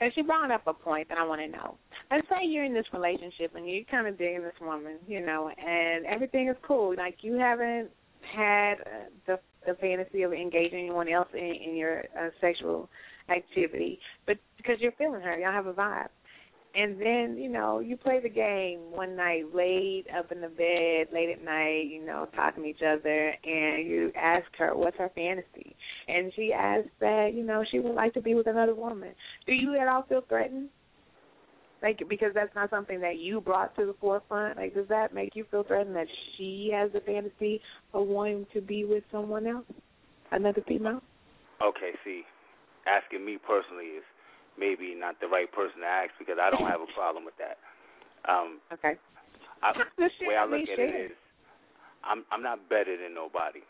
And 0.00 0.12
she 0.14 0.22
brought 0.22 0.50
up 0.50 0.62
a 0.66 0.72
point 0.72 1.08
that 1.08 1.18
I 1.18 1.24
want 1.24 1.40
to 1.40 1.48
know. 1.48 1.76
Let's 2.10 2.26
say 2.28 2.44
you're 2.44 2.64
in 2.64 2.72
this 2.72 2.86
relationship 2.92 3.54
and 3.56 3.68
you're 3.68 3.84
kind 3.90 4.06
of 4.06 4.16
digging 4.16 4.42
this 4.42 4.54
woman, 4.60 4.98
you 5.08 5.24
know, 5.24 5.48
and 5.48 6.06
everything 6.06 6.48
is 6.48 6.56
cool. 6.62 6.94
Like 6.96 7.16
you 7.22 7.34
haven't 7.34 7.90
had 8.34 8.74
uh, 8.74 9.08
the 9.26 9.40
the 9.66 9.74
fantasy 9.74 10.22
of 10.22 10.32
engaging 10.32 10.78
anyone 10.78 11.08
else 11.08 11.28
in, 11.34 11.40
in 11.40 11.76
your 11.76 12.04
uh, 12.18 12.30
sexual 12.40 12.88
activity, 13.28 13.98
but 14.26 14.38
because 14.56 14.76
you're 14.80 14.92
feeling 14.92 15.20
her, 15.20 15.36
y'all 15.36 15.52
have 15.52 15.66
a 15.66 15.72
vibe 15.72 16.08
and 16.74 17.00
then 17.00 17.36
you 17.38 17.48
know 17.48 17.80
you 17.80 17.96
play 17.96 18.20
the 18.22 18.28
game 18.28 18.80
one 18.90 19.16
night 19.16 19.44
late 19.54 20.04
up 20.16 20.30
in 20.30 20.40
the 20.40 20.48
bed 20.48 21.08
late 21.12 21.30
at 21.30 21.42
night 21.44 21.84
you 21.88 22.04
know 22.04 22.28
talking 22.34 22.62
to 22.62 22.68
each 22.68 22.82
other 22.86 23.34
and 23.44 23.86
you 23.86 24.12
ask 24.16 24.44
her 24.58 24.74
what's 24.74 24.96
her 24.98 25.10
fantasy? 25.14 25.74
And 26.08 26.32
she 26.34 26.52
asks 26.52 26.90
that 27.00 27.30
you 27.34 27.44
know 27.44 27.64
she 27.70 27.80
would 27.80 27.94
like 27.94 28.14
to 28.14 28.20
be 28.20 28.34
with 28.34 28.46
another 28.46 28.74
woman. 28.74 29.10
Do 29.46 29.52
you 29.52 29.78
at 29.80 29.88
all 29.88 30.04
feel 30.08 30.22
threatened? 30.28 30.68
Like 31.82 32.00
because 32.08 32.32
that's 32.34 32.54
not 32.54 32.70
something 32.70 33.00
that 33.00 33.18
you 33.18 33.40
brought 33.40 33.74
to 33.76 33.86
the 33.86 33.94
forefront? 34.00 34.56
Like 34.56 34.74
does 34.74 34.88
that 34.88 35.14
make 35.14 35.34
you 35.34 35.46
feel 35.50 35.64
threatened 35.64 35.96
that 35.96 36.08
she 36.36 36.70
has 36.74 36.90
a 36.94 37.00
fantasy 37.00 37.60
of 37.94 38.06
wanting 38.06 38.46
to 38.52 38.60
be 38.60 38.84
with 38.84 39.04
someone 39.10 39.46
else? 39.46 39.66
Another 40.30 40.62
female? 40.66 41.00
Okay 41.62 41.92
see 42.04 42.22
asking 42.86 43.24
me 43.24 43.38
personally 43.38 43.96
is 43.96 44.04
maybe 44.58 44.94
not 44.98 45.20
the 45.20 45.28
right 45.30 45.50
person 45.50 45.80
to 45.80 45.88
ask 45.88 46.10
because 46.18 46.36
I 46.36 46.50
don't 46.50 46.66
have 46.66 46.82
a 46.82 46.90
problem 46.98 47.24
with 47.24 47.38
that. 47.38 47.56
Um, 48.26 48.58
okay. 48.72 48.98
I, 49.62 49.72
the 49.74 50.26
way 50.26 50.36
I 50.36 50.44
look 50.44 50.66
at 50.66 50.78
it 50.78 51.10
is, 51.10 51.16
I'm 52.04 52.24
I'm 52.30 52.42
not 52.42 52.68
better 52.68 52.94
than 52.98 53.14
nobody. 53.14 53.62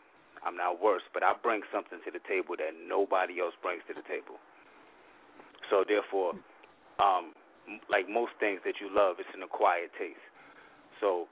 I'm 0.45 0.57
not 0.57 0.81
worse, 0.81 1.03
but 1.13 1.23
I 1.23 1.33
bring 1.43 1.63
something 1.73 1.99
to 2.05 2.11
the 2.11 2.23
table 2.29 2.55
that 2.59 2.73
nobody 2.77 3.41
else 3.41 3.55
brings 3.63 3.83
to 3.89 3.95
the 3.95 4.07
table. 4.07 4.39
So 5.71 5.85
therefore, 5.87 6.39
um, 7.03 7.35
like 7.91 8.09
most 8.09 8.33
things 8.39 8.61
that 8.65 8.81
you 8.81 8.89
love, 8.89 9.17
it's 9.19 9.29
an 9.35 9.43
acquired 9.43 9.91
taste. 9.99 10.23
So 11.01 11.27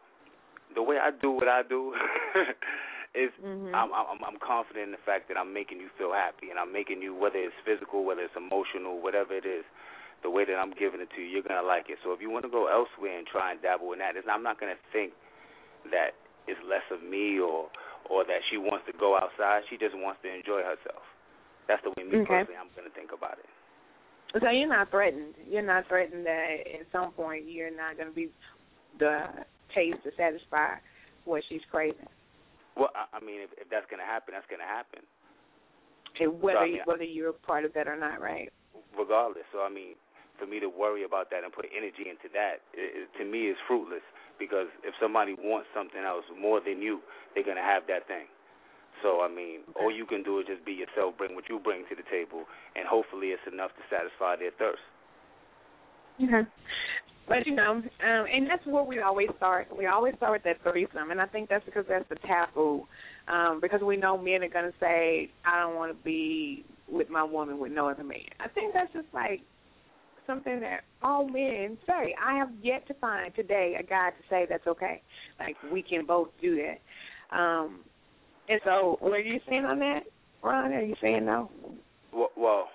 the 0.75 0.83
way 0.83 0.97
I 0.99 1.11
do 1.11 1.31
what 1.31 1.49
I 1.49 1.63
do 1.63 1.95
is 3.17 3.33
mm-hmm. 3.41 3.73
I'm, 3.73 3.91
I'm 3.91 4.21
I'm 4.21 4.39
confident 4.39 4.93
in 4.93 4.95
the 4.95 5.03
fact 5.03 5.33
that 5.33 5.41
I'm 5.41 5.57
making 5.57 5.81
you 5.81 5.89
feel 5.97 6.13
happy, 6.13 6.53
and 6.53 6.61
I'm 6.61 6.71
making 6.71 7.01
you 7.01 7.17
whether 7.17 7.41
it's 7.41 7.57
physical, 7.65 8.05
whether 8.05 8.23
it's 8.23 8.37
emotional, 8.37 9.01
whatever 9.01 9.33
it 9.33 9.49
is, 9.49 9.65
the 10.21 10.29
way 10.29 10.45
that 10.45 10.61
I'm 10.61 10.77
giving 10.77 11.01
it 11.01 11.09
to 11.17 11.21
you, 11.25 11.41
you're 11.41 11.47
gonna 11.47 11.67
like 11.67 11.89
it. 11.89 11.99
So 12.05 12.13
if 12.13 12.21
you 12.21 12.29
want 12.29 12.45
to 12.45 12.53
go 12.53 12.69
elsewhere 12.69 13.17
and 13.17 13.27
try 13.27 13.57
and 13.57 13.59
dabble 13.65 13.97
in 13.97 14.05
that, 14.05 14.15
I'm 14.29 14.45
not 14.45 14.61
gonna 14.61 14.79
think 14.93 15.17
that 15.91 16.13
it's 16.47 16.61
less 16.69 16.85
of 16.93 17.01
me 17.01 17.41
or 17.41 17.73
or 18.07 18.23
that 18.29 18.45
she 18.53 18.61
wants 18.61 18.87
to 18.87 18.95
go 18.95 19.17
outside. 19.17 19.67
She 19.67 19.81
just 19.81 19.97
wants 19.97 20.23
to 20.23 20.31
enjoy 20.31 20.63
herself. 20.63 21.03
That's 21.67 21.83
the 21.83 21.91
way 21.97 22.07
me 22.07 22.23
okay. 22.23 22.47
personally 22.47 22.61
I'm 22.61 22.71
gonna 22.77 22.95
think 22.95 23.11
about 23.17 23.41
it. 23.41 23.51
So 24.41 24.51
you're 24.51 24.69
not 24.69 24.91
threatened. 24.91 25.35
You're 25.49 25.63
not 25.63 25.89
threatened 25.89 26.27
that 26.27 26.57
at 26.67 26.87
some 26.93 27.13
point 27.13 27.45
you're 27.49 27.75
not 27.75 27.97
going 27.97 28.09
to 28.09 28.15
be 28.15 28.29
the 28.99 29.27
taste 29.75 29.99
to 30.05 30.11
satisfy 30.17 30.77
what 31.25 31.43
she's 31.49 31.63
craving. 31.71 32.09
Well, 32.77 32.93
I, 32.95 33.17
I 33.17 33.21
mean, 33.25 33.41
if, 33.41 33.51
if 33.57 33.69
that's 33.73 33.89
going 33.89 34.01
to 34.01 34.07
happen, 34.07 34.37
that's 34.37 34.47
going 34.47 34.61
to 34.61 34.69
happen. 34.69 35.01
Okay, 36.15 36.29
whether 36.29 36.61
So, 36.61 36.65
I 36.65 36.69
mean, 36.69 36.81
whether 36.85 37.05
you're 37.05 37.31
a 37.31 37.41
part 37.45 37.65
of 37.65 37.73
that 37.75 37.89
or 37.89 37.97
not, 37.97 38.21
right? 38.21 38.53
regardless. 38.97 39.45
So 39.53 39.61
I 39.61 39.71
mean, 39.71 39.95
for 40.41 40.47
me 40.47 40.61
to 40.61 40.69
worry 40.69 41.05
about 41.05 41.31
that 41.31 41.45
and 41.45 41.53
put 41.53 41.69
energy 41.73 42.09
into 42.09 42.33
that, 42.33 42.65
it, 42.73 43.05
it, 43.05 43.09
to 43.21 43.25
me, 43.25 43.53
is 43.53 43.57
fruitless. 43.69 44.05
Because 44.39 44.69
if 44.85 44.93
somebody 45.01 45.33
wants 45.33 45.69
something 45.73 46.05
else 46.05 46.25
more 46.37 46.61
than 46.61 46.83
you, 46.83 47.01
they're 47.33 47.47
gonna 47.47 47.65
have 47.65 47.85
that 47.89 48.09
thing. 48.09 48.29
So 49.03 49.21
I 49.21 49.29
mean, 49.29 49.65
all 49.77 49.93
you 49.93 50.05
can 50.05 50.23
do 50.23 50.41
is 50.41 50.47
just 50.49 50.65
be 50.65 50.73
yourself, 50.73 51.17
bring 51.17 51.35
what 51.35 51.49
you 51.49 51.61
bring 51.61 51.85
to 51.89 51.97
the 51.97 52.05
table, 52.09 52.45
and 52.77 52.89
hopefully 52.89 53.33
it's 53.33 53.45
enough 53.49 53.73
to 53.77 53.85
satisfy 53.89 54.37
their 54.37 54.53
thirst. 54.57 54.85
Okay. 56.17 56.49
But 57.29 57.47
you 57.47 57.55
know, 57.55 57.73
um, 57.73 57.85
and 58.01 58.49
that's 58.49 58.65
where 58.67 58.85
we 58.85 59.01
always 59.01 59.29
start. 59.37 59.69
We 59.77 59.87
always 59.87 60.15
start 60.17 60.33
with 60.33 60.45
that 60.45 60.63
threesome, 60.63 61.11
and 61.11 61.21
I 61.21 61.27
think 61.27 61.49
that's 61.49 61.65
because 61.65 61.85
that's 61.89 62.09
the 62.09 62.17
taboo. 62.27 62.87
Um, 63.27 63.59
because 63.61 63.81
we 63.83 63.97
know 63.97 64.17
men 64.17 64.45
are 64.45 64.49
gonna 64.49 64.73
say, 64.79 65.31
"I 65.45 65.61
don't 65.61 65.75
want 65.75 65.97
to 65.97 66.05
be 66.05 66.65
with 66.89 67.11
my 67.11 67.25
woman 67.25 67.59
with 67.59 67.73
no 67.73 67.89
other 67.89 68.05
man." 68.05 68.29
I 68.39 68.49
think 68.49 68.73
that's 68.73 68.93
just 68.93 69.09
like 69.13 69.41
something 70.27 70.61
that 70.61 70.85
all 71.03 71.27
men 71.27 71.79
say. 71.87 72.15
I 72.23 72.37
have 72.37 72.51
yet 72.63 72.87
to 72.89 72.95
find 72.95 73.35
today 73.35 73.77
a 73.79 73.83
guy 73.83 74.11
to 74.11 74.29
say 74.31 74.47
that's 74.49 74.67
okay. 74.67 75.03
Like 75.41 75.57
we 75.73 75.83
can 75.83 76.07
both 76.07 76.29
do 76.41 76.57
that. 76.57 77.37
Um, 77.37 77.81
and 78.49 78.61
so, 78.65 78.99
what 79.01 79.13
are 79.13 79.21
you 79.21 79.41
saying 79.49 79.65
on 79.65 79.81
that, 79.81 80.05
Ron? 80.43 80.73
Are 80.73 80.83
you 80.83 80.95
saying 81.01 81.27
no? 81.27 81.51
Well, 82.13 82.31
well 82.37 82.69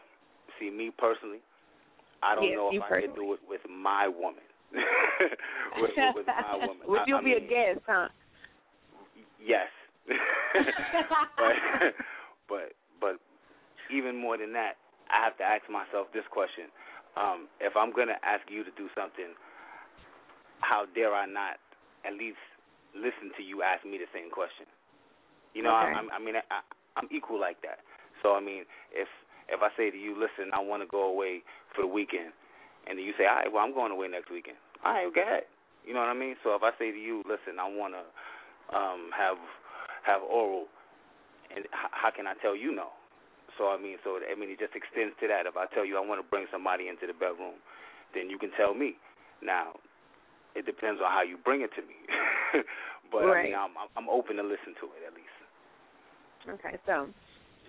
see, 0.59 0.69
me 0.69 0.91
personally, 0.97 1.39
I 2.23 2.35
don't 2.35 2.45
Yes, 2.49 2.57
know 2.57 2.69
if 2.71 2.83
I 2.83 3.01
can 3.01 3.15
do 3.15 3.33
it 3.33 3.39
with 3.47 3.61
my 3.69 4.07
woman. 4.07 4.45
with, 5.81 5.91
with, 6.15 6.27
my 6.27 6.55
woman. 6.55 6.87
Would 6.87 7.01
I- 7.01 7.05
you 7.07 7.15
I 7.17 7.23
be 7.23 7.33
a 7.33 7.39
guest, 7.39 7.81
huh? 7.87 8.07
Yes. 9.41 9.67
but 11.37 11.55
but 12.47 12.73
but 12.99 13.15
even 13.93 14.15
more 14.17 14.37
than 14.37 14.53
that, 14.53 14.77
I 15.09 15.23
have 15.23 15.37
to 15.37 15.43
ask 15.43 15.65
myself 15.69 16.07
this 16.13 16.25
question. 16.31 16.69
Um, 17.17 17.47
if 17.59 17.73
I'm 17.75 17.91
gonna 17.93 18.17
ask 18.23 18.45
you 18.49 18.63
to 18.63 18.71
do 18.77 18.87
something, 18.95 19.33
how 20.61 20.85
dare 20.95 21.13
I 21.13 21.25
not 21.25 21.57
at 22.05 22.13
least 22.13 22.41
listen 22.95 23.29
to 23.37 23.43
you 23.43 23.61
ask 23.61 23.85
me 23.85 23.97
the 23.97 24.09
same 24.13 24.29
question? 24.31 24.65
You 25.53 25.63
know, 25.63 25.75
Okay. 25.75 25.93
I, 25.93 26.17
I 26.17 26.19
mean, 26.19 26.35
I, 26.37 26.61
I'm 26.95 27.09
equal 27.11 27.39
like 27.39 27.61
that. 27.61 27.83
So 28.23 28.33
I 28.33 28.41
mean, 28.41 28.63
if 28.93 29.07
if 29.51 29.61
I 29.61 29.69
say 29.77 29.91
to 29.91 29.97
you, 29.97 30.15
listen, 30.15 30.51
I 30.53 30.59
want 30.59 30.81
to 30.81 30.87
go 30.89 31.05
away 31.11 31.43
for 31.75 31.81
the 31.83 31.91
weekend, 31.91 32.31
and 32.87 32.97
then 32.97 33.05
you 33.05 33.13
say, 33.17 33.27
all 33.27 33.35
right, 33.35 33.51
well, 33.51 33.63
I'm 33.63 33.73
going 33.75 33.91
away 33.91 34.07
next 34.07 34.31
weekend. 34.31 34.57
All 34.83 34.93
right, 34.93 35.11
go 35.13 35.21
ahead. 35.21 35.43
You 35.85 35.93
know 35.93 35.99
what 36.01 36.09
I 36.09 36.17
mean? 36.17 36.35
So 36.43 36.53
if 36.55 36.63
I 36.63 36.71
say 36.79 36.91
to 36.91 36.97
you, 36.97 37.21
listen, 37.27 37.59
I 37.59 37.67
want 37.67 37.93
to 37.97 38.03
um, 38.75 39.09
have 39.17 39.37
have 40.05 40.21
oral, 40.23 40.65
and 41.53 41.65
h- 41.65 41.91
how 41.93 42.09
can 42.15 42.25
I 42.27 42.33
tell 42.41 42.55
you 42.55 42.73
no? 42.73 42.89
So 43.57 43.67
I 43.69 43.77
mean, 43.81 43.97
so 44.03 44.17
I 44.21 44.33
mean, 44.39 44.49
it 44.49 44.59
just 44.59 44.73
extends 44.77 45.13
to 45.21 45.27
that. 45.27 45.45
If 45.45 45.57
I 45.57 45.65
tell 45.73 45.85
you 45.85 45.97
I 45.97 46.05
want 46.05 46.21
to 46.23 46.27
bring 46.27 46.45
somebody 46.51 46.87
into 46.87 47.05
the 47.05 47.13
bedroom, 47.13 47.59
then 48.15 48.29
you 48.29 48.37
can 48.37 48.51
tell 48.55 48.73
me. 48.73 48.95
Now, 49.41 49.73
it 50.55 50.65
depends 50.65 51.01
on 51.01 51.09
how 51.11 51.23
you 51.23 51.37
bring 51.41 51.61
it 51.61 51.71
to 51.75 51.81
me. 51.81 51.97
but 53.11 53.25
I 53.25 53.33
Right. 53.41 53.45
mean, 53.49 53.55
I'm 53.57 53.73
I'm- 53.77 53.91
I'm 53.97 54.09
open 54.09 54.37
to 54.37 54.43
listen 54.45 54.77
to 54.81 54.85
it 54.97 55.01
at 55.05 55.13
least. 55.17 55.37
Okay, 56.47 56.77
so 56.85 57.09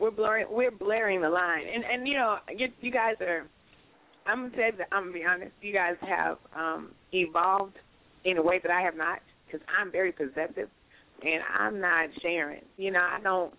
we're 0.02 0.10
blurring 0.10 0.46
we're 0.50 0.70
blurring 0.72 1.22
the 1.22 1.30
line, 1.30 1.62
and 1.72 1.84
and 1.84 2.08
you 2.08 2.14
know 2.14 2.36
you, 2.54 2.66
you 2.80 2.90
guys 2.90 3.14
are. 3.20 3.46
I'm 4.26 4.50
gonna 4.50 4.56
say 4.56 4.70
that 4.78 4.88
I'm 4.92 5.04
gonna 5.04 5.12
be 5.14 5.24
honest. 5.24 5.52
You 5.62 5.72
guys 5.72 5.94
have 6.06 6.38
um 6.56 6.90
evolved 7.12 7.76
in 8.24 8.36
a 8.36 8.42
way 8.42 8.60
that 8.62 8.70
I 8.70 8.82
have 8.82 8.96
not, 8.96 9.20
because 9.46 9.64
I'm 9.80 9.90
very 9.92 10.12
possessive, 10.12 10.68
and 11.22 11.40
I'm 11.58 11.80
not 11.80 12.08
sharing. 12.20 12.62
You 12.76 12.90
know, 12.90 13.00
I 13.00 13.18
don't. 13.22 13.54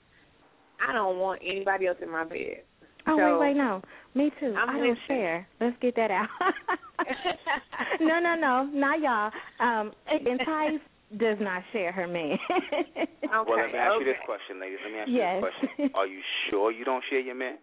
I 0.86 0.91
don't 0.91 1.17
want 1.17 1.41
anybody 1.45 1.88
else 1.88 1.97
in 2.01 2.12
my 2.12 2.25
bed. 2.25 2.63
Oh 3.08 3.17
So- 3.17 3.39
wait, 3.39 3.49
wait, 3.49 3.58
no. 3.58 3.82
Me 4.15 4.32
too. 4.39 4.53
I'm 4.58 4.69
I 4.69 4.73
don't 4.73 4.82
listening. 4.82 4.97
share. 5.08 5.47
Let's 5.60 5.75
get 5.82 5.95
that 5.95 6.12
out. 6.12 6.29
no, 7.99 8.19
no, 8.19 8.36
no, 8.36 8.63
not 8.71 8.99
y'all. 8.99 9.32
Um, 9.60 9.91
N' 10.12 10.38
Tyse 10.45 10.79
does 11.17 11.38
not 11.39 11.62
share 11.71 11.91
her 11.91 12.08
man. 12.08 12.38
Okay. 12.49 13.08
well, 13.32 13.58
let 13.58 13.71
me 13.71 13.78
ask 13.80 13.99
you 13.99 14.06
this 14.06 14.15
okay. 14.17 14.26
question, 14.26 14.60
ladies. 14.60 14.80
Let 14.84 14.91
me 14.93 14.99
ask 14.99 15.10
Yes. 15.10 15.36
you 15.36 15.41
this 15.41 15.54
question. 15.67 15.91
Are 15.95 16.08
you 16.08 16.21
sure 16.49 16.71
you 16.71 16.86
don't 16.86 17.04
share 17.10 17.19
your 17.19 17.36
man? 17.36 17.58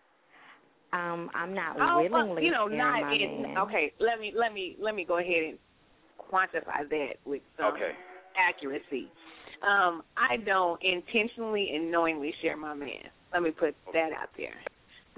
um, 0.93 1.31
I'm 1.35 1.55
not 1.55 1.77
Oh, 1.79 2.07
well, 2.11 2.27
willingly 2.27 2.47
you 2.47 2.51
know, 2.51 2.67
sharing 2.69 2.79
not 2.79 3.01
my 3.01 3.15
in. 3.15 3.43
man. 3.43 3.59
Okay, 3.59 3.93
let 4.01 4.19
me 4.19 4.33
let 4.35 4.53
me 4.53 4.77
let 4.81 4.95
me 4.95 5.05
go 5.05 5.19
ahead 5.19 5.45
and 5.55 5.59
quantify 6.19 6.89
that 6.89 7.15
with 7.25 7.43
some 7.57 7.75
Okay. 7.75 7.93
accuracy. 8.37 9.07
Um, 9.63 10.03
I 10.17 10.37
don't 10.39 10.81
intentionally 10.83 11.71
and 11.75 11.91
knowingly 11.91 12.35
share 12.43 12.57
my 12.57 12.75
man. 12.75 13.11
Let 13.33 13.43
me 13.43 13.51
put 13.51 13.77
that 13.93 14.11
out 14.13 14.31
there. 14.37 14.55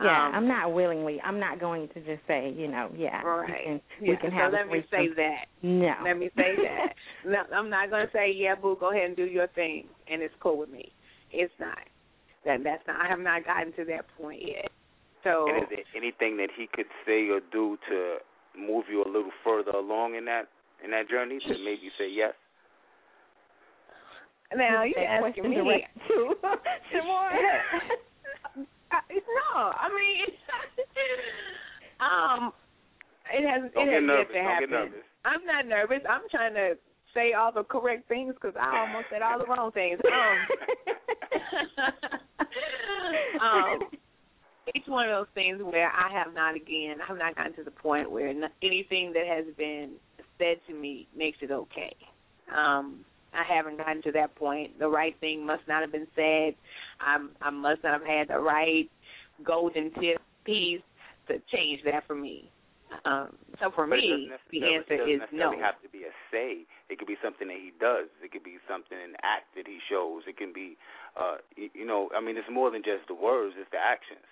Yeah, 0.05 0.27
Um, 0.29 0.35
I'm 0.35 0.49
not 0.49 0.73
willingly. 0.73 1.21
I'm 1.25 1.39
not 1.41 1.59
going 1.61 1.89
to 1.89 2.01
just 2.01 2.27
say, 2.27 2.53
you 2.57 2.69
know, 2.69 2.91
yeah, 2.97 3.23
Right. 3.23 3.49
we 3.49 3.65
can, 3.65 3.81
Yeah, 4.01 4.11
we 4.11 4.17
can 4.17 4.31
so 4.31 4.37
have 4.37 4.53
a 4.53 4.57
let 4.57 4.69
me 4.69 4.81
say 4.91 4.97
threesome. 5.09 5.17
that. 5.17 5.45
No. 5.63 5.95
Let 6.05 6.19
me 6.19 6.31
say 6.37 6.55
that. 6.63 6.95
no, 7.25 7.57
I'm 7.57 7.71
not 7.71 7.91
going 7.91 8.07
to 8.07 8.13
say, 8.13 8.33
yeah, 8.35 8.55
boo, 8.55 8.77
go 8.79 8.91
ahead 8.91 9.05
and 9.07 9.17
do 9.17 9.25
your 9.25 9.47
thing, 9.49 9.87
and 10.11 10.23
it's 10.23 10.35
cool 10.41 10.59
with 10.59 10.71
me. 10.71 10.93
It's 11.31 11.53
not. 11.59 11.79
That 12.45 12.63
that's 12.65 12.83
not. 12.87 13.01
I 13.01 13.09
have 13.09 13.21
not 13.21 13.45
gotten 13.45 13.73
to 13.75 13.85
that 13.87 14.05
point 14.21 14.43
yet. 14.45 14.71
So 15.25 15.47
And 15.49 15.63
is 15.63 15.69
there 15.71 15.85
anything 15.97 16.37
that 16.39 16.49
he 16.57 16.67
could 16.73 16.87
say 17.07 17.29
or 17.29 17.39
do 17.53 17.79
to 17.89 18.17
move 18.59 18.87
you 18.91 19.03
a 19.05 19.07
little 19.07 19.31
further 19.45 19.71
along 19.71 20.17
in 20.17 20.25
that 20.27 20.49
in 20.85 20.91
that 20.91 21.09
journey 21.09 21.39
to 21.39 21.49
make 21.65 21.79
you 21.81 21.91
say 21.97 22.11
yes? 22.11 22.35
now 24.57 24.83
you 24.83 24.93
that 24.97 25.05
asking 25.23 25.45
question 25.45 25.51
me. 25.51 25.57
direct 25.57 25.97
to 26.09 26.35
Sh' 26.91 27.05
Moore. 27.07 27.31
I, 28.93 29.01
no, 29.15 29.73
I 29.73 29.89
mean, 29.89 30.27
um, 32.01 32.53
it 33.33 33.49
has 33.49 33.71
Don't 33.73 33.89
it 33.89 33.93
has 33.95 34.03
nervous. 34.05 34.27
yet 34.33 34.43
to 34.43 34.49
happen. 34.49 34.93
I'm 35.25 35.45
not 35.47 35.67
nervous. 35.67 36.01
I'm 36.09 36.29
trying 36.31 36.55
to 36.55 36.75
say 37.15 37.33
all 37.33 37.53
the 37.53 37.65
correct 37.65 38.09
things 38.09 38.35
because 38.35 38.55
I 38.61 38.81
almost 38.81 39.07
said 39.11 39.23
all 39.23 39.39
the 39.39 39.47
wrong 39.47 39.73
things. 39.73 40.01
Um, 40.05 40.39
um, 43.43 43.79
it's 44.75 44.89
one 44.89 45.09
of 45.09 45.15
those 45.17 45.33
things 45.35 45.63
where 45.63 45.91
I 45.91 46.11
have 46.13 46.35
not 46.35 46.57
again. 46.57 46.97
I 47.03 47.07
have 47.07 47.19
not 47.19 47.37
gotten 47.37 47.55
to 47.57 47.65
the 47.65 47.71
point 47.71 48.11
where 48.11 48.29
anything 48.63 49.13
that 49.13 49.27
has 49.27 49.45
been 49.57 49.93
said 50.39 50.59
to 50.69 50.75
me 50.75 51.07
makes 51.17 51.39
it 51.41 51.51
okay. 51.51 51.95
Um, 52.55 53.05
I 53.33 53.45
haven't 53.51 53.79
gotten 53.79 54.03
to 54.03 54.13
that 54.13 54.35
point. 54.35 54.79
The 54.79 54.89
right 54.89 55.15
thing 55.21 55.47
must 55.47 55.63
not 55.67 55.81
have 55.81 55.93
been 55.93 56.09
said. 56.15 56.55
I'm, 57.01 57.31
I 57.41 57.51
must 57.51 57.83
not 57.83 58.01
have 58.01 58.07
had 58.07 58.29
the 58.29 58.41
right 58.41 58.91
golden 59.45 59.91
tip 59.95 60.21
piece 60.45 60.83
to 61.29 61.35
change 61.53 61.81
that 61.85 62.07
for 62.07 62.15
me. 62.15 62.51
Um, 63.05 63.37
so 63.59 63.71
for 63.75 63.87
But 63.87 64.05
me, 64.05 64.29
the 64.51 64.65
answer 64.65 64.95
it 64.95 64.99
doesn't 64.99 65.15
is 65.15 65.21
no. 65.33 65.57
have 65.59 65.81
to 65.81 65.89
be 65.89 66.05
a 66.05 66.13
say. 66.31 66.69
It 66.91 66.99
could 66.99 67.09
be 67.09 67.17
something 67.25 67.49
that 67.49 67.57
he 67.57 67.73
does. 67.81 68.13
It 68.23 68.33
could 68.33 68.45
be 68.45 68.61
something 68.69 68.99
an 68.99 69.17
act 69.25 69.49
that 69.57 69.67
he 69.67 69.79
shows. 69.89 70.25
It 70.29 70.37
can 70.37 70.53
be, 70.53 70.77
uh, 71.17 71.41
you 71.57 71.87
know, 71.87 72.11
I 72.15 72.21
mean, 72.21 72.37
it's 72.37 72.51
more 72.53 72.71
than 72.71 72.83
just 72.85 73.09
the 73.09 73.17
words; 73.17 73.57
it's 73.59 73.71
the 73.73 73.81
actions. 73.81 74.29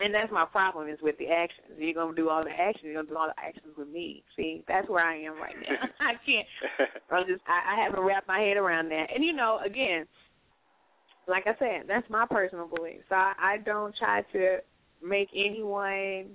And 0.00 0.14
that's 0.14 0.32
my 0.32 0.46
problem 0.46 0.88
is 0.88 0.98
with 1.02 1.16
the 1.18 1.28
actions. 1.28 1.76
You're 1.78 1.94
gonna 1.94 2.16
do 2.16 2.28
all 2.28 2.42
the 2.42 2.50
actions. 2.50 2.84
You're 2.84 2.94
gonna 2.94 3.08
do 3.08 3.16
all 3.16 3.28
the 3.28 3.40
actions 3.40 3.74
with 3.76 3.88
me. 3.88 4.24
See, 4.36 4.64
that's 4.66 4.88
where 4.88 5.04
I 5.04 5.16
am 5.20 5.34
right 5.34 5.54
now. 5.56 5.76
I 6.00 6.14
can't. 6.24 6.46
I 7.10 7.22
just 7.24 7.42
I, 7.46 7.74
I 7.74 7.84
haven't 7.84 8.00
wrapped 8.00 8.26
my 8.26 8.40
head 8.40 8.56
around 8.56 8.88
that. 8.88 9.06
And 9.14 9.22
you 9.22 9.32
know, 9.32 9.60
again, 9.64 10.06
like 11.28 11.46
I 11.46 11.56
said, 11.58 11.86
that's 11.86 12.08
my 12.10 12.26
personal 12.28 12.66
belief. 12.66 13.02
So 13.08 13.14
I, 13.14 13.32
I 13.38 13.56
don't 13.58 13.94
try 13.96 14.22
to 14.32 14.58
make 15.02 15.28
anyone 15.34 16.30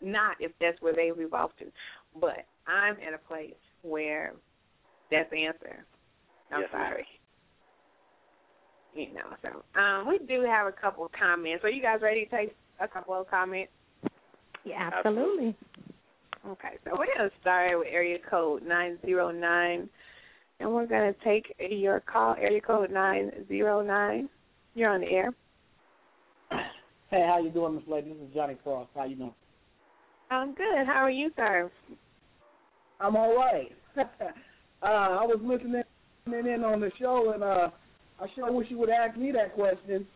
not 0.00 0.36
if 0.40 0.52
that's 0.60 0.80
where 0.80 0.94
they've 0.94 1.18
evolved 1.18 1.54
to. 1.58 1.66
But 2.18 2.46
I'm 2.66 2.96
at 3.06 3.14
a 3.14 3.18
place 3.18 3.54
where 3.82 4.34
that's 5.10 5.30
the 5.30 5.44
answer. 5.46 5.84
I'm 6.52 6.60
Yes, 6.60 6.70
sorry. 6.70 7.06
You 8.96 9.12
know, 9.12 9.36
so 9.42 9.80
um, 9.80 10.08
we 10.08 10.18
do 10.26 10.42
have 10.42 10.66
a 10.66 10.72
couple 10.72 11.04
of 11.04 11.12
comments. 11.12 11.62
Are 11.64 11.70
you 11.70 11.82
guys 11.82 11.98
ready 12.00 12.24
to 12.24 12.30
take 12.30 12.56
a 12.80 12.88
couple 12.88 13.12
of 13.12 13.28
comments? 13.28 13.70
yeah, 14.64 14.90
absolutely. 14.94 15.54
Okay, 16.48 16.78
so 16.84 16.92
we're 16.98 17.06
gonna 17.14 17.30
start 17.42 17.78
with 17.78 17.88
area 17.90 18.18
code 18.30 18.62
nine 18.62 18.96
zero 19.04 19.30
nine, 19.30 19.90
and 20.60 20.72
we're 20.72 20.86
gonna 20.86 21.14
take 21.22 21.54
your 21.58 22.00
call. 22.00 22.36
Area 22.40 22.60
code 22.60 22.90
nine 22.90 23.30
zero 23.48 23.82
nine. 23.82 24.30
You're 24.74 24.90
on 24.90 25.02
the 25.02 25.08
air. 25.08 25.34
Hey, 27.10 27.24
how 27.26 27.38
you 27.42 27.50
doing, 27.50 27.74
Miss 27.74 27.84
Lady? 27.86 28.14
This 28.14 28.28
is 28.28 28.34
Johnny 28.34 28.54
Cross. 28.62 28.88
How 28.94 29.04
you 29.04 29.16
doing? 29.16 29.34
I'm 30.30 30.54
good. 30.54 30.86
How 30.86 31.04
are 31.04 31.10
you, 31.10 31.30
sir? 31.36 31.70
I'm 32.98 33.14
all 33.14 33.36
right. 33.36 33.72
uh, 33.98 34.04
I 34.82 35.24
was 35.24 35.38
listening 35.42 35.82
in 36.26 36.64
on 36.64 36.80
the 36.80 36.90
show, 36.98 37.32
and 37.32 37.44
uh, 37.44 37.68
I 38.20 38.26
sure 38.34 38.50
wish 38.52 38.68
you 38.70 38.78
would 38.78 38.90
ask 38.90 39.16
me 39.18 39.32
that 39.32 39.54
question. 39.54 40.06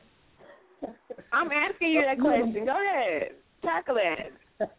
I'm 1.33 1.51
asking 1.51 1.91
you 1.91 2.03
that 2.03 2.19
question. 2.19 2.65
Go 2.65 2.77
ahead, 2.77 3.33
tackle 3.63 3.97
it. 3.99 4.33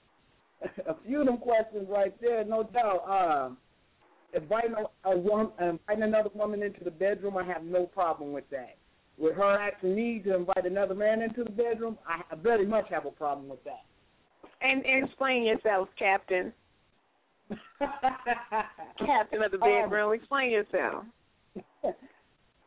a 0.87 0.95
few 1.05 1.21
of 1.21 1.27
them 1.27 1.37
questions 1.37 1.87
right 1.89 2.13
there, 2.21 2.43
no 2.43 2.63
doubt. 2.63 3.03
Uh, 3.07 3.49
inviting 4.33 4.73
a, 4.73 5.09
a 5.09 5.17
woman, 5.17 5.51
inviting 5.59 6.03
another 6.03 6.29
woman 6.33 6.63
into 6.63 6.83
the 6.83 6.91
bedroom, 6.91 7.37
I 7.37 7.43
have 7.43 7.63
no 7.63 7.85
problem 7.85 8.33
with 8.33 8.49
that. 8.49 8.75
with 9.17 9.35
her 9.35 9.59
asking 9.59 9.95
me 9.95 10.19
to 10.25 10.35
invite 10.35 10.65
another 10.65 10.95
man 10.95 11.21
into 11.21 11.43
the 11.43 11.51
bedroom, 11.51 11.97
I, 12.07 12.21
I 12.31 12.35
very 12.35 12.65
much 12.65 12.85
have 12.89 13.05
a 13.05 13.11
problem 13.11 13.49
with 13.49 13.63
that. 13.65 13.83
And, 14.61 14.85
and 14.85 15.05
explain 15.05 15.43
yourself, 15.43 15.89
Captain. 15.97 16.53
Captain 17.79 19.43
of 19.43 19.51
the 19.51 19.57
bedroom. 19.57 20.13
Explain 20.13 20.51
yourself. 20.51 21.03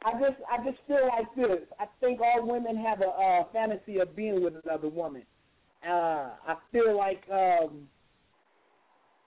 I 0.05 0.13
just 0.21 0.37
I 0.51 0.63
just 0.65 0.79
feel 0.87 1.09
like 1.09 1.35
this. 1.35 1.67
I 1.81 1.87
think 2.01 2.21
all 2.21 2.47
women 2.47 2.77
have 2.77 3.01
a 3.01 3.07
uh, 3.07 3.45
fantasy 3.53 4.01
of 4.01 4.15
being 4.15 4.43
with 4.45 4.55
another 4.65 4.89
woman. 4.89 5.23
Uh, 5.87 6.31
I 6.47 6.57
feel 6.73 6.97
like, 6.97 7.23
um, 7.31 7.89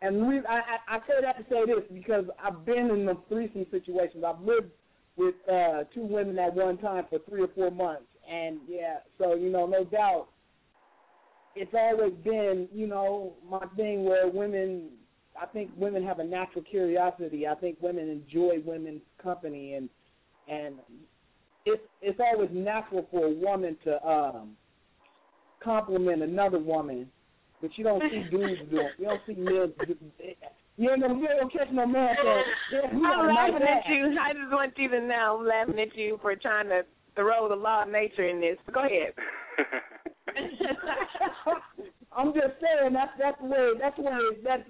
and 0.02 0.22
the 0.22 0.44
I, 0.48 0.54
I 0.54 0.98
I 0.98 1.00
say 1.00 1.16
that 1.22 1.38
to 1.38 1.44
say 1.50 1.66
this 1.66 1.84
because 1.92 2.26
I've 2.44 2.64
been 2.64 2.92
in 2.92 3.06
the 3.06 3.18
threesome 3.28 3.66
situations. 3.72 4.24
I've 4.26 4.42
lived 4.42 4.70
with 5.16 5.34
uh, 5.52 5.86
two 5.96 6.04
women 6.04 6.38
at 6.38 6.54
one 6.54 6.78
time 6.78 7.06
for 7.10 7.18
three 7.28 7.42
or 7.42 7.50
four 7.56 7.72
months, 7.72 8.06
and 8.32 8.60
yeah, 8.68 8.98
so 9.18 9.34
you 9.34 9.50
know, 9.50 9.66
no 9.66 9.84
doubt, 9.84 10.28
it's 11.56 11.74
always 11.74 12.14
been 12.24 12.68
you 12.72 12.86
know 12.86 13.34
my 13.50 13.66
thing 13.76 14.06
where 14.06 14.28
women. 14.28 14.90
I 15.40 15.46
think 15.46 15.70
women 15.78 16.04
have 16.04 16.18
a 16.18 16.24
natural 16.24 16.64
curiosity. 16.64 17.46
I 17.46 17.54
think 17.54 17.78
women 17.80 18.10
enjoy 18.10 18.56
women's 18.66 19.04
company, 19.22 19.76
and 19.76 19.88
and 20.48 20.76
it's 21.66 21.82
it's 22.02 22.20
always 22.20 22.50
natural 22.52 23.08
for 23.12 23.26
a 23.26 23.32
woman 23.32 23.78
to 23.84 24.08
um 24.08 24.56
compliment 25.64 26.22
another 26.22 26.60
woman, 26.60 27.10
but 27.62 27.72
you 27.76 27.84
don't 27.84 28.02
see 28.10 28.24
dudes 28.30 28.62
do 28.72 28.80
it. 28.80 28.92
You 28.98 29.06
don't 29.06 29.22
see 29.28 29.34
men. 29.34 29.74
You 30.80 30.92
ain't 30.92 31.02
gonna, 31.02 31.16
you 31.16 31.28
ain't 31.28 31.40
gonna 31.40 31.52
catch 31.52 31.74
no 31.74 31.88
man 31.88 32.16
saying, 32.24 32.44
"Yeah, 32.72 32.82
I'm 32.82 33.02
nice 33.02 33.52
laughing 33.52 33.68
at 33.68 33.90
you. 33.90 34.18
I 34.22 34.34
just 34.34 34.52
want 34.52 34.78
you 34.78 34.90
to 34.90 35.02
know 35.02 35.40
I'm 35.40 35.48
laughing 35.48 35.80
at 35.80 35.98
you 35.98 36.20
for 36.22 36.36
trying 36.36 36.70
to 36.70 36.84
throw 37.16 37.50
the 37.50 37.56
law 37.56 37.84
of 37.84 37.90
nature 37.90 38.30
in 38.30 38.40
this. 38.40 38.58
Go 38.72 38.86
ahead. 38.86 39.14
I'm 42.16 42.34
just 42.34 42.62
saying 42.62 42.94
that's 42.94 43.12
that's 43.20 43.42
the 43.42 43.48
way 43.48 43.72
that's 43.80 43.98
the 43.98 44.04
way 44.04 44.12
that's 44.44 44.64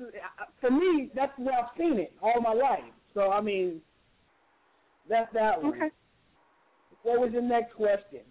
for 0.61 0.71
me 0.71 1.11
that's 1.13 1.31
the 1.37 1.43
way 1.43 1.53
I've 1.59 1.77
seen 1.77 1.99
it 1.99 2.13
all 2.21 2.41
my 2.41 2.53
life. 2.53 2.83
So 3.13 3.31
I 3.31 3.41
mean, 3.41 3.81
that's 5.09 5.31
that 5.33 5.61
one. 5.61 5.73
Okay. 5.73 5.91
What 7.03 7.19
was 7.19 7.31
your 7.31 7.41
next 7.41 7.73
question? 7.75 8.21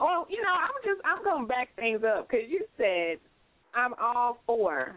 Oh, 0.00 0.26
you 0.28 0.42
know, 0.42 0.52
I'm 0.52 0.70
just 0.84 1.00
I'm 1.04 1.24
gonna 1.24 1.46
back 1.46 1.68
things 1.76 2.02
up 2.04 2.28
because 2.28 2.46
you 2.48 2.64
said 2.76 3.18
I'm 3.74 3.94
all 4.00 4.38
for 4.46 4.96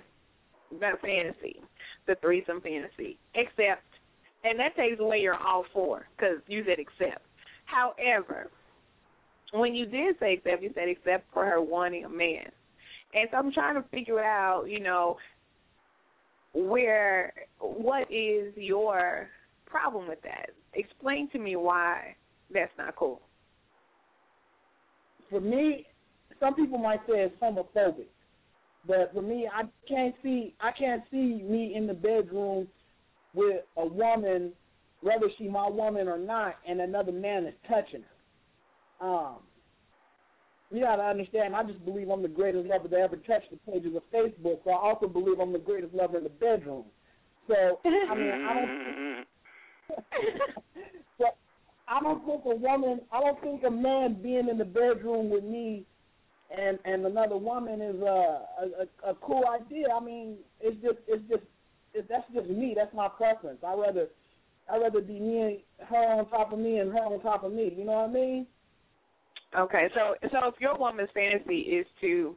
that 0.79 1.01
fantasy, 1.01 1.61
the 2.07 2.15
threesome 2.21 2.61
fantasy, 2.61 3.17
except, 3.35 3.83
and 4.43 4.59
that 4.59 4.75
takes 4.75 4.99
away 4.99 5.19
your 5.19 5.35
all 5.35 5.65
for 5.73 6.07
because 6.15 6.37
you 6.47 6.63
said 6.65 6.79
except. 6.79 7.21
However, 7.65 8.49
when 9.53 9.75
you 9.75 9.85
did 9.85 10.15
say 10.19 10.33
except, 10.33 10.63
you 10.63 10.71
said 10.73 10.87
except 10.87 11.25
for 11.33 11.45
her 11.45 11.61
wanting 11.61 12.05
a 12.05 12.09
man, 12.09 12.45
and 13.13 13.27
so 13.31 13.37
I'm 13.37 13.51
trying 13.51 13.75
to 13.75 13.87
figure 13.89 14.23
out, 14.23 14.65
you 14.67 14.79
know, 14.79 15.17
where 16.53 17.33
what 17.59 18.11
is 18.11 18.53
your 18.55 19.27
problem 19.71 20.07
with 20.07 20.21
that? 20.23 20.51
Explain 20.73 21.29
to 21.31 21.39
me 21.39 21.55
why 21.55 22.15
that's 22.53 22.71
not 22.77 22.95
cool. 22.95 23.21
for 25.31 25.39
me, 25.39 25.87
some 26.39 26.53
people 26.55 26.77
might 26.77 26.99
say 27.07 27.21
it's 27.21 27.35
homophobic, 27.41 28.07
but 28.85 29.11
for 29.13 29.21
me, 29.21 29.47
I 29.51 29.63
can't 29.87 30.13
see 30.21 30.53
I 30.59 30.71
can't 30.71 31.03
see 31.09 31.41
me 31.43 31.73
in 31.75 31.87
the 31.87 31.93
bedroom 31.93 32.67
with 33.33 33.61
a 33.77 33.85
woman, 33.85 34.51
whether 35.01 35.27
she 35.37 35.47
my 35.47 35.69
woman 35.69 36.07
or 36.07 36.17
not, 36.17 36.55
and 36.67 36.81
another 36.81 37.11
man 37.13 37.45
is 37.45 37.53
touching 37.67 38.03
her. 38.99 39.07
Um, 39.07 39.37
you 40.71 40.81
gotta 40.81 41.03
understand. 41.03 41.55
I 41.55 41.63
just 41.63 41.83
believe 41.85 42.09
I'm 42.09 42.21
the 42.21 42.27
greatest 42.27 42.67
lover 42.67 42.87
to 42.87 42.95
ever 42.95 43.17
touch 43.17 43.43
the 43.51 43.71
pages 43.71 43.95
of 43.95 44.03
Facebook. 44.13 44.59
So 44.63 44.71
I 44.71 44.89
also 44.89 45.07
believe 45.07 45.39
I'm 45.39 45.53
the 45.53 45.59
greatest 45.59 45.93
lover 45.93 46.17
in 46.17 46.23
the 46.23 46.29
bedroom. 46.29 46.85
So 47.47 47.79
I 47.85 48.15
mean, 48.15 48.31
I 48.31 48.53
don't. 48.53 49.25
but 51.19 51.37
I 51.87 51.99
don't 51.99 52.25
think 52.25 52.41
a 52.45 52.55
woman, 52.55 53.01
I 53.11 53.19
don't 53.19 53.41
think 53.41 53.63
a 53.63 53.71
man 53.71 54.21
being 54.21 54.49
in 54.49 54.57
the 54.57 54.65
bedroom 54.65 55.29
with 55.29 55.43
me 55.43 55.85
and 56.55 56.79
and 56.85 57.05
another 57.05 57.37
woman 57.37 57.81
is 57.81 58.01
a 58.01 58.41
a, 59.05 59.11
a 59.11 59.15
cool 59.21 59.43
idea. 59.47 59.87
I 59.95 60.03
mean, 60.03 60.37
it's 60.59 60.81
just 60.81 60.97
it's 61.07 61.23
just 61.29 61.43
it, 61.93 62.07
that's 62.09 62.25
just 62.33 62.49
me. 62.49 62.73
That's 62.75 62.93
my 62.93 63.07
preference. 63.07 63.59
I 63.65 63.73
rather 63.73 64.07
I 64.71 64.77
rather 64.77 65.01
be 65.01 65.19
me 65.19 65.41
and 65.79 65.87
her 65.87 66.19
on 66.19 66.29
top 66.29 66.53
of 66.53 66.59
me 66.59 66.79
and 66.79 66.91
her 66.91 66.99
on 66.99 67.21
top 67.21 67.43
of 67.43 67.53
me. 67.53 67.73
You 67.75 67.85
know 67.85 67.93
what 67.93 68.09
I 68.09 68.13
mean? 68.13 68.47
Okay, 69.57 69.87
so 69.93 70.15
so 70.31 70.47
if 70.47 70.55
your 70.59 70.77
woman's 70.77 71.09
fantasy 71.13 71.59
is 71.59 71.85
to 72.01 72.35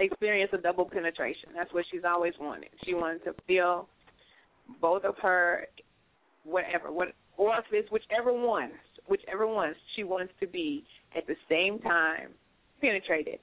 experience 0.00 0.50
a 0.52 0.58
double 0.58 0.84
penetration, 0.84 1.50
that's 1.54 1.72
what 1.72 1.84
she's 1.90 2.02
always 2.06 2.34
wanted. 2.40 2.70
She 2.84 2.94
wanted 2.94 3.24
to 3.24 3.34
feel 3.46 3.88
both 4.80 5.04
of 5.04 5.14
her, 5.22 5.66
whatever, 6.46 6.92
what 6.92 7.08
orifice, 7.36 7.84
whichever 7.90 8.32
one, 8.32 8.70
whichever 9.08 9.46
one 9.46 9.74
she 9.94 10.04
wants 10.04 10.32
to 10.40 10.46
be 10.46 10.84
at 11.16 11.26
the 11.26 11.34
same 11.48 11.78
time 11.80 12.28
penetrated. 12.80 13.38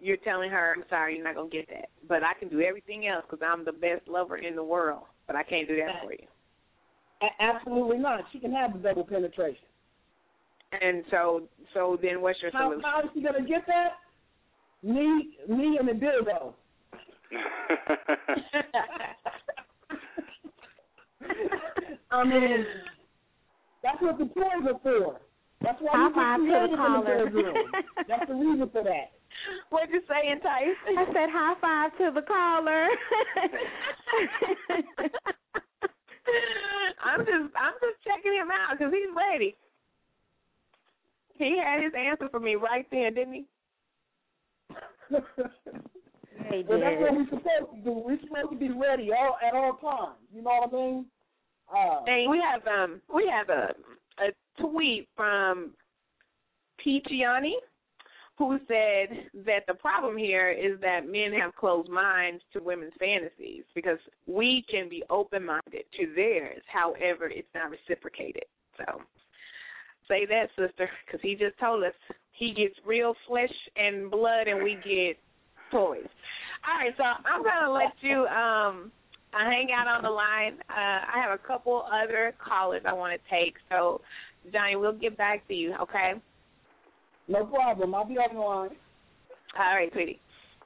You're 0.00 0.16
telling 0.18 0.50
her, 0.50 0.74
I'm 0.76 0.84
sorry, 0.88 1.16
you're 1.16 1.24
not 1.24 1.34
gonna 1.34 1.50
get 1.50 1.68
that, 1.68 1.90
but 2.08 2.22
I 2.22 2.32
can 2.38 2.48
do 2.48 2.60
everything 2.62 3.06
else 3.06 3.24
because 3.28 3.44
I'm 3.46 3.64
the 3.64 3.72
best 3.72 4.08
lover 4.08 4.38
in 4.38 4.56
the 4.56 4.64
world, 4.64 5.02
but 5.26 5.36
I 5.36 5.42
can't 5.42 5.68
do 5.68 5.76
that 5.76 6.02
for 6.02 6.12
you. 6.12 6.26
Absolutely 7.38 7.98
not. 7.98 8.20
She 8.32 8.38
can 8.38 8.52
have 8.52 8.72
the 8.72 8.78
double 8.78 9.04
penetration. 9.04 9.64
And 10.72 11.04
so, 11.10 11.42
so 11.74 11.98
then, 12.00 12.22
what's 12.22 12.40
your 12.40 12.50
How, 12.52 12.70
solution? 12.70 12.82
how 12.82 13.00
is 13.02 13.10
she 13.14 13.22
gonna 13.22 13.46
get 13.46 13.66
that? 13.66 13.90
Me, 14.82 15.36
me, 15.48 15.78
and 15.78 15.88
the 15.88 15.92
dildo. 15.92 16.54
I 22.20 22.24
mean, 22.24 22.66
that's 23.82 23.96
what 24.02 24.18
the 24.18 24.26
toys 24.26 24.68
are 24.68 24.78
for. 24.82 25.20
That's 25.62 25.80
why 25.80 25.92
High 25.92 26.08
you 26.08 26.14
five 26.14 26.40
to 26.40 26.44
the 26.44 26.50
creative 26.52 26.76
caller. 26.76 27.24
bedroom. 27.24 27.54
That's 28.08 28.28
the 28.28 28.34
reason 28.34 28.68
for 28.70 28.84
that. 28.84 29.12
What'd 29.70 29.88
you 29.90 30.02
say, 30.08 30.28
N' 30.28 30.40
Tyse? 30.40 30.76
I 30.98 31.04
said 31.12 31.30
high 31.32 31.54
five 31.60 31.96
to 31.96 32.10
the 32.14 32.22
caller. 32.22 32.88
I'm 37.02 37.20
just, 37.20 37.54
I'm 37.56 37.74
just 37.80 38.04
checking 38.04 38.34
him 38.36 38.50
out 38.52 38.76
because 38.76 38.92
he's 38.92 39.08
ready. 39.16 39.56
He 41.36 41.56
had 41.56 41.82
his 41.82 41.92
answer 41.96 42.28
for 42.28 42.40
me 42.40 42.54
right 42.56 42.86
then, 42.90 43.14
didn't 43.14 43.32
he? 43.32 43.46
He 46.50 46.62
But 46.62 46.80
that's 46.80 46.96
what 47.00 47.14
we're 47.14 47.24
supposed 47.26 47.44
to 47.44 47.80
do. 47.84 47.92
We're 47.92 48.18
supposed 48.20 48.50
to 48.50 48.56
be 48.56 48.70
ready 48.70 49.10
all 49.12 49.36
at 49.46 49.54
all 49.54 49.74
times. 49.76 50.18
You 50.34 50.42
know 50.42 50.66
what 50.66 50.72
I 50.72 50.76
mean? 50.76 51.06
Uh, 51.72 52.02
we 52.28 52.42
have 52.42 52.66
um, 52.66 53.00
we 53.14 53.30
have 53.30 53.48
a 53.48 53.74
a 54.20 54.60
tweet 54.60 55.08
from 55.16 55.72
Peachiani 56.84 57.52
who 58.36 58.58
said 58.66 59.28
that 59.44 59.66
the 59.68 59.74
problem 59.74 60.16
here 60.16 60.50
is 60.50 60.80
that 60.80 61.06
men 61.06 61.30
have 61.38 61.54
closed 61.54 61.90
minds 61.90 62.42
to 62.52 62.62
women's 62.62 62.92
fantasies 62.98 63.64
because 63.74 63.98
we 64.26 64.64
can 64.70 64.88
be 64.88 65.02
open 65.10 65.44
minded 65.44 65.84
to 65.98 66.12
theirs. 66.16 66.62
However, 66.66 67.28
it's 67.28 67.46
not 67.54 67.70
reciprocated. 67.70 68.44
So 68.78 69.02
say 70.08 70.24
that, 70.26 70.48
sister, 70.56 70.88
because 71.04 71.20
he 71.22 71.34
just 71.34 71.58
told 71.58 71.84
us 71.84 71.92
he 72.32 72.54
gets 72.54 72.74
real 72.86 73.14
flesh 73.28 73.52
and 73.76 74.10
blood, 74.10 74.48
and 74.48 74.64
we 74.64 74.74
get 74.76 75.18
toys. 75.70 76.08
All 76.66 76.78
right, 76.78 76.94
so 76.96 77.04
I'm 77.04 77.42
gonna 77.42 77.72
let 77.72 77.92
you 78.00 78.26
um 78.26 78.90
uh, 79.32 79.44
hang 79.44 79.68
out 79.72 79.86
on 79.86 80.02
the 80.02 80.10
line. 80.10 80.58
Uh, 80.68 80.74
I 81.14 81.22
have 81.22 81.38
a 81.38 81.46
couple 81.46 81.84
other 81.92 82.34
callers 82.44 82.82
I 82.86 82.92
want 82.92 83.20
to 83.20 83.30
take, 83.30 83.54
so 83.68 84.00
Johnny, 84.52 84.76
we'll 84.76 84.92
get 84.92 85.16
back 85.16 85.46
to 85.48 85.54
you. 85.54 85.74
Okay. 85.80 86.14
no 87.28 87.44
problem. 87.44 87.94
I'll 87.94 88.04
be 88.04 88.14
on 88.14 88.34
the 88.34 88.40
line. 88.40 88.70
All 89.58 89.74
right, 89.74 89.90
sweetie. 89.92 90.20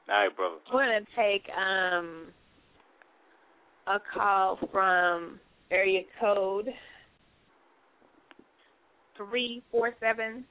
All 0.09 0.15
right, 0.27 0.37
brother. 0.37 0.57
We're 0.73 0.85
gonna 0.85 1.07
take 1.17 1.49
um 1.57 2.27
a 3.87 3.99
call 4.15 4.59
from 4.73 5.41
area 5.71 6.03
code 6.21 6.69
three 9.17 9.63
four 9.71 9.95
seven. 10.01 10.45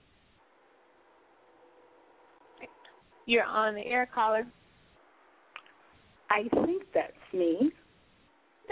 You're 3.25 3.43
on 3.45 3.75
the 3.75 3.85
air, 3.85 4.07
caller. 4.13 4.45
I 6.29 6.43
think 6.65 6.83
that's 6.93 7.13
me. 7.31 7.71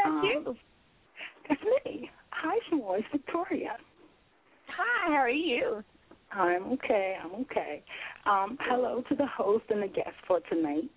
That's 0.03 0.15
Um, 0.15 0.21
you. 0.23 0.55
That's 1.49 1.61
me. 1.85 2.09
Hi, 2.31 2.57
Shmoy. 2.71 2.99
It's 2.99 3.07
Victoria. 3.11 3.77
Hi, 4.67 5.07
how 5.07 5.13
are 5.13 5.29
you? 5.29 5.83
I'm 6.31 6.71
okay. 6.73 7.17
I'm 7.21 7.33
okay. 7.41 7.83
Um, 8.25 8.57
hello 8.61 9.03
to 9.09 9.15
the 9.15 9.27
host 9.27 9.65
and 9.69 9.83
the 9.83 9.87
guest 9.87 10.15
for 10.27 10.39
tonight. 10.49 10.89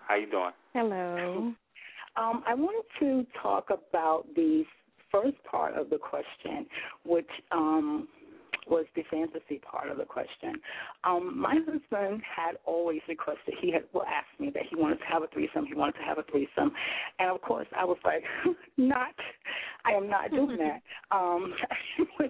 How 0.00 0.16
you 0.16 0.30
doing? 0.30 0.52
Hello. 0.74 1.54
Um, 2.16 2.42
I 2.48 2.54
wanted 2.54 2.82
to 2.98 3.24
talk 3.40 3.66
about 3.70 4.24
the 4.34 4.64
first 5.12 5.36
part 5.48 5.74
of 5.74 5.88
the 5.88 5.98
question, 5.98 6.66
which 7.04 7.28
um, 7.52 8.08
was 8.68 8.86
the 8.94 9.02
fantasy 9.10 9.60
part 9.60 9.90
of 9.90 9.98
the 9.98 10.04
question. 10.04 10.54
Um, 11.04 11.38
my 11.38 11.56
husband 11.66 12.22
had 12.22 12.56
always 12.64 13.00
requested, 13.08 13.54
he 13.60 13.72
had 13.72 13.82
well 13.92 14.04
asked 14.06 14.38
me 14.40 14.50
that 14.54 14.64
he 14.68 14.76
wanted 14.76 14.98
to 14.98 15.04
have 15.04 15.22
a 15.22 15.26
threesome, 15.28 15.66
he 15.66 15.74
wanted 15.74 15.98
to 15.98 16.04
have 16.04 16.18
a 16.18 16.24
threesome. 16.30 16.72
And 17.18 17.30
of 17.30 17.40
course 17.42 17.66
I 17.76 17.84
was 17.84 17.98
like, 18.04 18.22
not 18.76 19.14
I 19.84 19.92
am 19.92 20.08
not 20.08 20.30
doing 20.30 20.58
that. 20.58 20.82
Um 21.10 21.54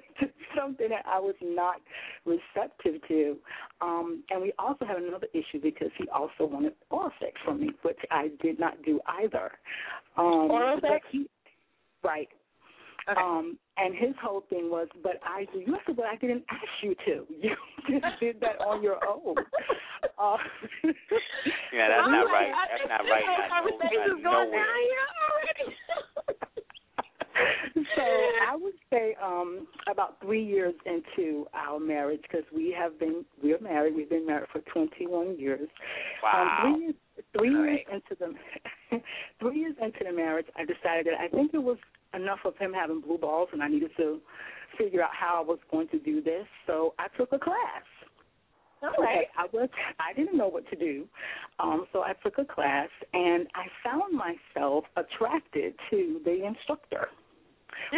something 0.56 0.88
that 0.88 1.04
I 1.06 1.18
was 1.18 1.34
not 1.42 1.76
receptive 2.24 3.00
to. 3.08 3.36
Um 3.80 4.22
and 4.30 4.42
we 4.42 4.52
also 4.58 4.84
had 4.84 4.96
another 4.96 5.28
issue 5.32 5.60
because 5.62 5.90
he 5.98 6.08
also 6.08 6.46
wanted 6.46 6.74
oral 6.90 7.10
sex 7.20 7.32
from 7.44 7.60
me, 7.60 7.70
which 7.82 7.98
I 8.10 8.30
did 8.42 8.58
not 8.58 8.82
do 8.84 9.00
either. 9.22 9.52
Um 10.16 10.50
Oral 10.50 10.80
sex? 10.80 11.06
He, 11.10 11.26
right. 12.02 12.28
Okay. 13.08 13.20
Um, 13.20 13.58
and 13.78 13.94
his 13.94 14.14
whole 14.20 14.44
thing 14.50 14.70
was, 14.70 14.88
but 15.02 15.20
I 15.24 15.46
do. 15.52 15.60
You 15.60 15.76
said, 15.86 15.96
but 15.96 16.06
I 16.06 16.16
didn't 16.16 16.44
ask 16.50 16.62
you 16.82 16.94
to. 17.06 17.26
You 17.88 18.00
just 18.00 18.20
did 18.20 18.40
that 18.40 18.60
on 18.60 18.82
your 18.82 18.98
own. 19.06 19.34
Uh, 20.18 20.36
Yeah, 21.72 21.88
that's 21.88 22.08
not 22.10 22.26
like, 22.26 22.32
right. 22.32 22.52
That's 22.70 22.88
not 22.88 23.00
right. 23.06 23.24
whole 23.26 23.38
no- 23.38 23.48
conversation's 23.54 24.22
going 24.22 24.50
down 24.50 24.78
here 24.82 25.06
already. 25.26 25.66
so 27.96 28.02
I 28.02 28.56
would 28.56 28.74
say 28.90 29.14
um 29.22 29.66
about 29.90 30.20
three 30.20 30.44
years 30.44 30.74
into 30.86 31.46
our 31.54 31.78
marriage 31.78 32.20
because 32.22 32.44
we 32.54 32.74
have 32.78 32.98
been 32.98 33.24
we're 33.42 33.60
married. 33.60 33.94
We've 33.96 34.08
been 34.10 34.26
married 34.26 34.48
for 34.52 34.60
21 34.72 35.38
years. 35.38 35.68
Wow. 36.22 36.62
Um, 36.64 36.74
three 36.74 36.84
years, 36.84 36.94
three 37.36 37.56
All 37.56 37.64
years 37.64 37.80
into 37.92 38.14
the 38.90 39.00
three 39.40 39.60
years 39.60 39.74
into 39.80 40.04
the 40.04 40.12
marriage, 40.12 40.46
I 40.56 40.62
decided 40.64 41.06
that 41.06 41.20
I 41.20 41.28
think 41.28 41.52
it 41.54 41.58
was 41.62 41.78
enough 42.14 42.40
of 42.44 42.56
him 42.58 42.72
having 42.72 43.00
blue 43.00 43.18
balls, 43.18 43.48
and 43.52 43.62
I 43.62 43.68
needed 43.68 43.90
to 43.96 44.20
figure 44.76 45.02
out 45.02 45.10
how 45.12 45.40
I 45.42 45.44
was 45.46 45.58
going 45.70 45.88
to 45.88 45.98
do 45.98 46.22
this. 46.22 46.46
So 46.66 46.94
I 46.98 47.08
took 47.16 47.32
a 47.32 47.38
class. 47.38 47.84
All 48.82 48.90
Okay. 49.00 49.26
I 49.36 49.46
was 49.52 49.68
I 49.98 50.12
didn't 50.14 50.36
know 50.36 50.46
what 50.48 50.68
to 50.70 50.76
do, 50.76 51.06
um, 51.58 51.86
so 51.92 52.02
I 52.02 52.12
took 52.22 52.38
a 52.38 52.44
class, 52.44 52.88
and 53.12 53.48
I 53.56 53.66
found 53.82 54.12
myself 54.14 54.84
attracted 54.96 55.74
to 55.90 56.20
the 56.24 56.44
instructor, 56.46 57.08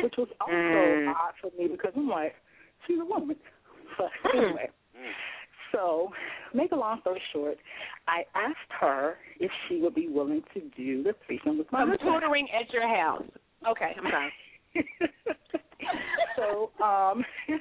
which 0.03 0.15
was 0.17 0.29
also 0.41 0.57
Mm. 0.57 1.09
odd 1.15 1.35
for 1.41 1.51
me 1.59 1.69
because 1.69 1.93
I'm 1.95 2.09
like, 2.09 2.35
she's 2.87 2.99
a 2.99 3.05
woman. 3.05 3.37
But 3.99 4.11
anyway, 4.35 4.71
Mm. 4.97 5.13
so 5.73 6.11
make 6.55 6.73
a 6.73 6.77
long 6.77 7.01
story 7.03 7.21
short, 7.33 7.59
I 8.09 8.25
asked 8.35 8.73
her 8.81 9.19
if 9.39 9.51
she 9.69 9.81
would 9.83 9.95
be 9.95 10.09
willing 10.09 10.43
to 10.55 10.61
do 10.77 11.03
the 11.03 11.13
threesome 11.27 11.59
with 11.59 11.71
my 11.73 11.81
I'm 11.83 11.91
husband. 11.91 12.11
tutoring 12.11 12.49
at 12.53 12.73
your 12.73 12.89
house. 12.89 13.25
Okay, 13.69 13.95
I'm 13.97 14.11
sorry. 14.11 14.33
so 16.37 16.71
um 16.85 17.25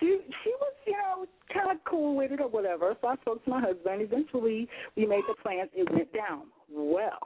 she 0.00 0.18
she 0.42 0.50
was 0.60 0.72
you 0.86 0.92
know 0.92 1.26
kind 1.52 1.70
of 1.70 1.84
cool 1.84 2.16
with 2.16 2.32
it 2.32 2.40
or 2.40 2.48
whatever. 2.48 2.94
So 3.00 3.08
i 3.08 3.16
spoke 3.16 3.44
to 3.44 3.50
my 3.50 3.60
husband. 3.60 4.02
Eventually 4.02 4.68
we 4.96 5.06
made 5.06 5.22
the 5.28 5.34
plans 5.42 5.70
it 5.74 5.90
went 5.92 6.12
down. 6.12 6.44
Well 6.70 7.18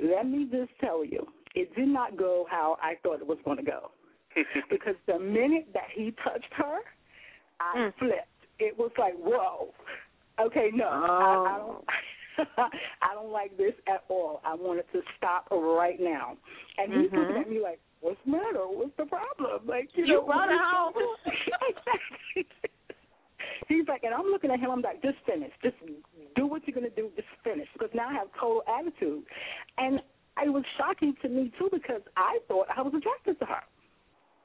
let 0.00 0.28
me 0.28 0.46
just 0.50 0.70
tell 0.80 1.04
you 1.04 1.26
it 1.54 1.74
did 1.74 1.88
not 1.88 2.18
go 2.18 2.46
how 2.50 2.76
i 2.82 2.96
thought 3.02 3.20
it 3.20 3.26
was 3.26 3.38
going 3.44 3.56
to 3.58 3.62
go. 3.62 3.90
Because 4.70 4.94
the 5.06 5.18
minute 5.18 5.68
that 5.72 5.88
he 5.94 6.12
touched 6.22 6.52
her 6.56 6.80
i 7.60 7.72
Mm. 7.76 7.94
flipped. 7.98 8.28
It 8.58 8.76
was 8.78 8.90
like 8.98 9.14
whoa. 9.16 9.72
Okay 10.40 10.70
no. 10.74 10.86
I, 10.88 11.54
I 11.54 11.58
don't 11.58 11.84
I 13.02 13.14
don't 13.14 13.30
like 13.32 13.56
this 13.56 13.74
at 13.88 14.04
all. 14.08 14.40
I 14.44 14.54
want 14.54 14.78
it 14.80 14.86
to 14.92 15.00
stop 15.16 15.48
right 15.50 15.98
now. 16.00 16.36
And 16.78 16.92
he's 16.92 17.10
Mhm. 17.10 17.18
looking 17.18 17.36
at 17.36 17.48
me 17.48 17.60
like, 17.60 17.80
What's 18.00 18.20
the 18.26 18.32
matter? 18.32 18.68
What's 18.68 18.94
the 18.98 19.06
problem? 19.06 19.66
Like, 19.66 19.88
you, 19.96 20.04
You 20.04 20.14
know, 20.20 20.26
brought 20.26 20.52
is 20.52 20.58
home. 20.60 20.92
exactly. 21.24 22.46
He's 23.68 23.88
like, 23.88 24.04
and 24.04 24.14
I'm 24.14 24.26
looking 24.26 24.50
at 24.50 24.60
him. 24.60 24.70
I'm 24.70 24.82
like, 24.82 25.02
just 25.02 25.16
finish. 25.26 25.50
Just 25.62 25.76
do 26.36 26.46
what 26.46 26.62
you're 26.66 26.74
gonna 26.74 26.90
do. 26.90 27.10
Just 27.16 27.28
finish. 27.42 27.66
Because 27.72 27.88
now 27.94 28.08
I 28.10 28.12
have 28.14 28.28
total 28.38 28.62
attitude, 28.68 29.24
and 29.78 30.00
it 30.44 30.52
was 30.52 30.62
shocking 30.76 31.14
to 31.22 31.28
me 31.28 31.50
too 31.58 31.68
because 31.72 32.02
I 32.16 32.38
thought 32.48 32.66
I 32.76 32.82
was 32.82 32.92
attracted 32.94 33.38
to 33.40 33.46
her. 33.46 33.62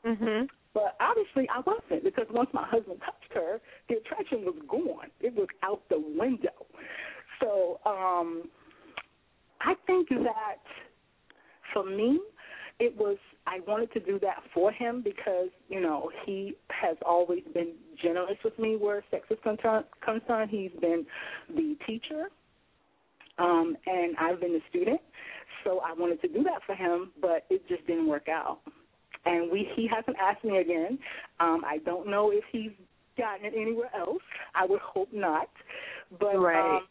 Mhm. 0.05 0.49
But 0.73 0.95
obviously 0.99 1.47
I 1.49 1.59
wasn't 1.59 2.03
because 2.03 2.27
once 2.29 2.49
my 2.53 2.65
husband 2.65 3.01
touched 3.01 3.33
her, 3.33 3.59
the 3.89 3.97
attraction 3.97 4.45
was 4.45 4.55
gone. 4.67 5.11
It 5.19 5.35
was 5.35 5.49
out 5.61 5.87
the 5.89 5.99
window. 5.99 6.65
So 7.41 7.79
um 7.85 8.49
I 9.61 9.75
think 9.85 10.09
that 10.09 10.61
for 11.73 11.83
me 11.83 12.19
it 12.79 12.95
was 12.97 13.17
I 13.45 13.59
wanted 13.67 13.91
to 13.93 13.99
do 13.99 14.19
that 14.19 14.37
for 14.53 14.71
him 14.71 15.01
because, 15.03 15.49
you 15.69 15.81
know, 15.81 16.09
he 16.25 16.55
has 16.69 16.97
always 17.05 17.43
been 17.53 17.73
generous 18.01 18.37
with 18.43 18.57
me 18.57 18.75
where 18.75 19.03
sex 19.11 19.25
is 19.29 19.37
concerned 19.43 19.85
concerned. 20.03 20.49
He's 20.49 20.71
been 20.79 21.05
the 21.55 21.75
teacher. 21.85 22.29
Um 23.37 23.75
and 23.85 24.15
I've 24.19 24.39
been 24.39 24.53
the 24.53 24.61
student. 24.69 25.01
So 25.63 25.79
I 25.79 25.93
wanted 25.93 26.21
to 26.21 26.27
do 26.27 26.43
that 26.43 26.61
for 26.65 26.75
him, 26.75 27.11
but 27.21 27.45
it 27.49 27.67
just 27.67 27.85
didn't 27.85 28.07
work 28.07 28.27
out 28.27 28.61
and 29.25 29.51
we 29.51 29.67
he 29.75 29.87
hasn't 29.87 30.17
asked 30.17 30.43
me 30.43 30.57
again. 30.57 30.97
Um, 31.39 31.61
I 31.65 31.77
don't 31.79 32.07
know 32.07 32.31
if 32.31 32.43
he's 32.51 32.71
gotten 33.17 33.45
it 33.45 33.53
anywhere 33.55 33.89
else. 33.95 34.21
I 34.55 34.65
would 34.65 34.81
hope 34.81 35.09
not. 35.13 35.49
But 36.19 36.37
Right. 36.39 36.77
um 36.77 36.87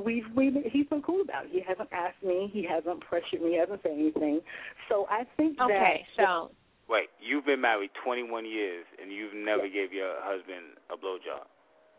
we've 0.00 0.24
we've 0.34 0.54
he's 0.72 0.86
been 0.86 1.02
cool 1.02 1.20
about 1.22 1.46
it. 1.46 1.50
He 1.52 1.60
hasn't 1.66 1.88
asked 1.92 2.22
me, 2.22 2.50
he 2.52 2.64
hasn't 2.68 3.00
pressured 3.00 3.42
me, 3.42 3.52
he 3.52 3.58
hasn't 3.58 3.80
said 3.82 3.92
anything. 3.92 4.40
So 4.88 5.06
I 5.10 5.24
think 5.36 5.58
Okay, 5.60 6.04
that 6.16 6.22
so 6.24 6.50
Wait, 6.88 7.08
you've 7.20 7.44
been 7.44 7.60
married 7.60 7.90
21 8.02 8.46
years 8.46 8.86
and 9.00 9.12
you've 9.12 9.34
never 9.34 9.68
gave 9.68 9.92
your 9.92 10.14
husband 10.24 10.72
a 10.88 10.96
blowjob. 10.96 11.44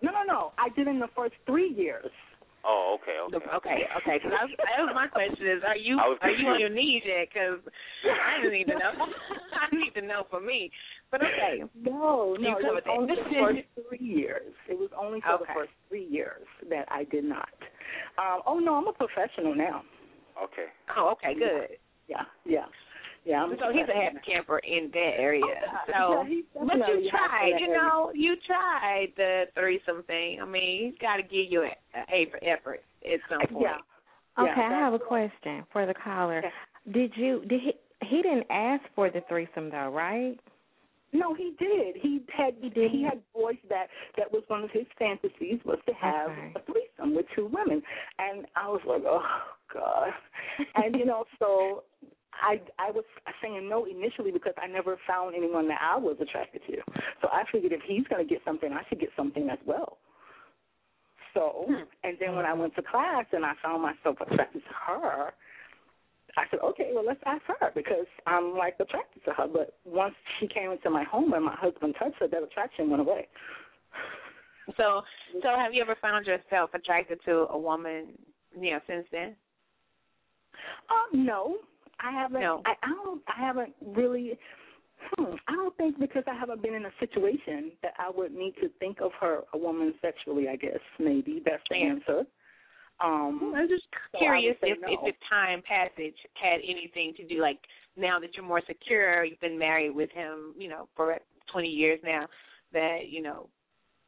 no 0.02 0.12
no 0.12 0.24
no. 0.26 0.52
I 0.58 0.70
did 0.76 0.88
in 0.88 1.00
the 1.00 1.10
first 1.16 1.36
three 1.46 1.70
years. 1.70 2.10
Oh, 2.66 2.98
okay, 3.00 3.16
okay. 3.24 3.46
okay, 3.56 3.80
okay. 4.04 4.20
Cause 4.20 4.34
I 4.36 4.44
was, 4.44 4.52
that 4.60 4.84
was 4.84 4.92
my 4.94 5.08
question: 5.08 5.48
is 5.48 5.64
Are 5.66 5.78
you 5.78 5.96
I 5.98 6.10
was 6.12 6.18
are 6.22 6.30
you 6.32 6.46
on 6.48 6.60
your 6.60 6.68
knees 6.70 7.04
yet? 7.06 7.30
Because 7.32 7.60
I 8.04 8.42
just 8.44 8.52
need 8.52 8.66
to 8.68 8.74
know. 8.76 8.92
I 9.64 9.74
need 9.76 9.94
to 9.96 10.02
know 10.06 10.24
for 10.30 10.42
me. 10.42 10.70
But 11.10 11.22
okay, 11.22 11.64
No, 11.88 12.36
You 12.38 12.44
no, 12.44 12.58
it 12.60 12.64
was 12.64 12.64
covered 12.66 12.84
that. 12.84 12.92
only 12.92 13.16
the 13.16 13.24
first 13.40 13.88
three 13.88 14.06
years. 14.06 14.52
It 14.68 14.78
was 14.78 14.90
only 14.98 15.22
for 15.22 15.40
Okay. 15.40 15.46
the 15.48 15.54
first 15.56 15.72
three 15.88 16.06
years 16.06 16.44
that 16.70 16.84
I 16.92 17.06
did 17.06 17.24
not. 17.24 17.48
Um, 18.20 18.42
oh 18.46 18.60
no, 18.60 18.76
I'm 18.76 18.88
a 18.88 18.94
professional 18.94 19.56
now. 19.56 19.84
Okay. 20.44 20.68
oh, 20.98 21.14
okay, 21.14 21.34
good. 21.38 21.78
Yeah, 22.08 22.24
yeah, 22.46 22.66
yeah. 23.26 23.44
I'm 23.44 23.52
So 23.52 23.72
he's 23.72 23.88
a 23.88 23.96
happy 23.96 24.20
camper 24.26 24.60
in 24.60 24.90
that 24.94 25.14
area. 25.18 25.46
So, 25.88 26.26
Yeah, 26.28 26.64
but 26.66 26.78
you 26.78 27.10
tried, 27.10 27.54
you 27.60 27.68
know, 27.68 28.12
you 28.14 28.36
tried 28.46 29.08
the 29.16 29.44
threesome 29.54 30.04
thing. 30.04 30.40
I 30.42 30.46
mean, 30.46 30.92
he's 30.92 31.00
got 31.00 31.18
to 31.18 31.24
give 31.24 31.46
you 31.50 31.64
an 31.64 31.72
A 32.12 32.28
for 32.32 32.40
effort 32.44 32.84
at 33.06 33.20
some 33.30 33.48
point. 33.54 33.68
Yeah. 33.68 34.44
Okay, 34.44 34.52
Yeah, 34.58 34.70
I 34.70 34.80
have 34.80 34.94
a 34.94 35.00
question 35.00 35.66
for 35.72 35.86
the 35.86 35.94
caller. 35.94 36.40
Okay. 36.40 36.50
Did 36.92 37.12
you 37.16 37.44
did 37.48 37.62
he 37.62 37.74
he 38.06 38.22
didn't 38.22 38.48
ask 38.50 38.84
for 38.96 39.10
the 39.10 39.22
threesome 39.28 39.70
though, 39.70 39.90
right? 39.90 40.40
No, 41.12 41.34
he 41.34 41.56
did. 41.60 41.96
He 42.02 42.22
had 42.36 42.56
He 42.62 42.70
did? 42.70 42.92
he 42.92 43.04
had 43.04 43.22
voiced 43.34 43.68
that 43.70 43.88
that 44.18 44.32
was 44.32 44.44
one 44.48 44.64
of 44.64 44.70
his 44.72 44.86
fantasies 44.98 45.60
was 45.66 45.80
to 45.88 45.94
have 45.94 46.30
Okay. 46.32 46.54
a 46.56 46.62
threesome 46.72 47.16
with 47.16 47.26
two 47.36 47.48
women, 47.48 47.82
and 48.20 48.46
I 48.56 48.68
was 48.70 48.82
like, 48.86 49.04
oh 49.06 49.24
god, 49.74 50.10
and 50.76 50.96
you 50.96 51.06
know, 51.06 51.26
so 51.40 51.84
I 52.34 52.62
I 52.78 52.92
was 52.92 53.04
saying 53.42 53.68
no 53.68 53.86
initially 53.86 54.32
because 54.32 54.54
I 54.62 54.68
never 54.68 54.98
found 55.08 55.36
anyone 55.36 55.68
that 55.70 55.80
I 55.82 55.98
was 55.98 56.18
attracted 56.22 56.62
to. 56.68 56.78
So 57.22 57.30
I 57.32 57.44
figured 57.52 57.72
if 57.74 57.82
he's 57.88 58.06
going 58.08 58.26
to 58.26 58.30
get 58.30 58.42
something, 58.46 58.72
I 58.72 58.84
should 58.88 59.00
get 59.00 59.10
something 59.18 59.50
as 59.50 59.60
well. 59.66 59.98
So, 61.34 61.66
Hmm. 61.68 61.84
and 62.04 62.18
then 62.20 62.36
when 62.36 62.46
I 62.46 62.54
went 62.54 62.76
to 62.76 62.82
class 62.82 63.26
and 63.32 63.46
I 63.46 63.54
found 63.64 63.82
myself 63.84 64.18
attracted 64.22 64.62
to 64.64 64.74
her, 64.88 65.34
I 66.38 66.44
said, 66.50 66.60
okay, 66.64 66.92
well, 66.94 67.06
let's 67.06 67.22
ask 67.26 67.42
her 67.48 67.72
because 67.76 68.06
I'm 68.26 68.56
like 68.56 68.76
attracted 68.80 69.24
to 69.26 69.32
her. 69.32 69.48
But 69.48 69.78
once 69.86 70.16
she 70.40 70.48
came 70.48 70.72
into 70.72 70.90
my 70.90 71.04
home 71.04 71.34
and 71.34 71.46
my 71.46 71.56
husband 71.56 71.96
touched 71.98 72.18
her, 72.20 72.28
that 72.28 72.44
attraction 72.44 72.90
went 72.90 73.02
away. 73.02 73.28
So, 74.78 75.02
so 75.42 75.50
have 75.58 75.74
you 75.74 75.82
ever 75.82 75.98
found 76.02 76.28
yourself 76.28 76.70
attracted 76.74 77.20
to 77.26 77.48
a 77.50 77.58
woman, 77.58 78.10
you 78.60 78.72
know, 78.72 78.80
since 78.88 79.06
then? 79.12 79.36
Um, 80.90 81.26
no, 81.26 81.56
I 82.00 82.12
haven't. 82.12 82.42
No. 82.42 82.62
I, 82.66 82.74
I 82.84 82.90
don't. 83.04 83.22
I 83.28 83.40
haven't 83.40 83.74
really. 83.96 84.38
Hmm, 85.16 85.36
I 85.48 85.54
don't 85.54 85.76
think 85.78 86.00
because 86.00 86.24
I 86.28 86.38
haven't 86.38 86.62
been 86.62 86.74
in 86.74 86.86
a 86.86 86.92
situation 87.00 87.72
that 87.82 87.94
I 87.98 88.12
would 88.14 88.34
need 88.34 88.54
to 88.62 88.70
think 88.80 89.00
of 89.02 89.12
her 89.20 89.42
a 89.54 89.58
woman 89.58 89.94
sexually. 90.02 90.50
I 90.50 90.56
guess 90.56 90.80
maybe 91.00 91.42
that's 91.46 91.64
the 91.70 91.78
Yeah. 91.78 91.86
answer. 91.86 92.26
Um, 93.02 93.54
I'm 93.56 93.68
just 93.70 93.84
curious 94.18 94.58
if, 94.62 94.80
no. 94.82 94.88
if 94.90 95.00
the 95.06 95.14
time 95.30 95.62
passage 95.68 96.16
had 96.34 96.60
anything 96.64 97.14
to 97.18 97.28
do, 97.28 97.42
like 97.42 97.60
now 97.96 98.20
that 98.20 98.30
you're 98.36 98.46
more 98.46 98.62
secure, 98.68 99.24
you've 99.24 99.40
been 99.40 99.58
married 99.58 99.92
with 99.96 100.12
him, 100.12 100.54
you 100.58 100.68
know, 100.70 100.88
for 100.96 101.18
20 101.52 101.68
years 101.68 102.00
now, 102.04 102.28
that 102.74 103.10
you 103.10 103.22
know 103.22 103.50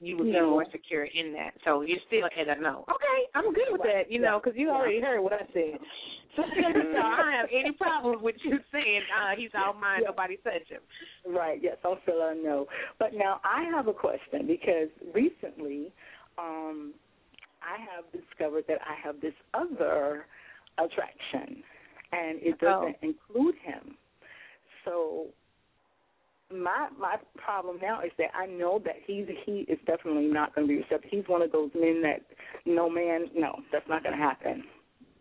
you 0.01 0.17
would 0.17 0.25
be 0.25 0.41
more 0.41 0.65
secure 0.71 1.05
in 1.05 1.31
that. 1.33 1.51
So 1.63 1.81
you're 1.81 1.99
still 2.07 2.25
at 2.25 2.57
a 2.57 2.59
no. 2.59 2.85
Okay, 2.89 3.29
I'm 3.35 3.53
good 3.53 3.71
with 3.71 3.81
that, 3.83 4.09
you 4.09 4.19
know, 4.19 4.41
because 4.43 4.57
you 4.57 4.67
Yeah. 4.67 4.75
already 4.75 4.99
heard 4.99 5.21
what 5.21 5.33
I 5.33 5.45
said. 5.53 5.79
so 6.35 6.43
I 6.57 6.71
don't 6.73 7.31
have 7.31 7.49
any 7.51 7.71
problem 7.77 8.23
with 8.23 8.35
you 8.43 8.59
saying 8.71 9.03
uh, 9.15 9.35
he's 9.37 9.51
all 9.55 9.73
mine. 9.73 10.01
Yeah. 10.01 10.07
Nobody 10.07 10.37
touch 10.37 10.67
him. 10.67 10.81
Right. 11.25 11.59
Yes, 11.61 11.77
I'm 11.85 11.97
still 12.01 12.21
a 12.21 12.33
no. 12.33 12.67
But 12.97 13.13
now 13.13 13.39
I 13.43 13.63
have 13.75 13.87
a 13.87 13.93
question 13.93 14.47
because 14.47 14.89
recently, 15.13 15.93
um, 16.37 16.95
I 17.61 17.77
have 17.79 18.05
discovered 18.11 18.65
that 18.67 18.79
I 18.81 18.95
have 19.05 19.21
this 19.21 19.33
other 19.53 20.25
attraction, 20.77 21.63
and 22.11 22.39
it 22.41 22.59
doesn't 22.59 22.97
include 23.01 23.55
him. 23.63 23.95
So 24.85 25.27
my 26.51 26.89
my 26.99 27.15
problem 27.37 27.77
now 27.81 28.01
is 28.01 28.11
that 28.17 28.31
I 28.35 28.45
know 28.45 28.81
that 28.83 28.95
he's 29.05 29.27
he 29.45 29.65
is 29.69 29.79
definitely 29.85 30.27
not 30.27 30.53
going 30.53 30.67
to 30.67 30.73
be 30.73 30.79
receptive. 30.81 31.09
He's 31.11 31.27
one 31.27 31.41
of 31.41 31.51
those 31.51 31.71
men 31.73 32.01
that 32.01 32.21
no 32.65 32.89
man, 32.89 33.27
no, 33.35 33.61
that's 33.71 33.87
not 33.87 34.03
going 34.03 34.17
to 34.17 34.21
happen. 34.21 34.63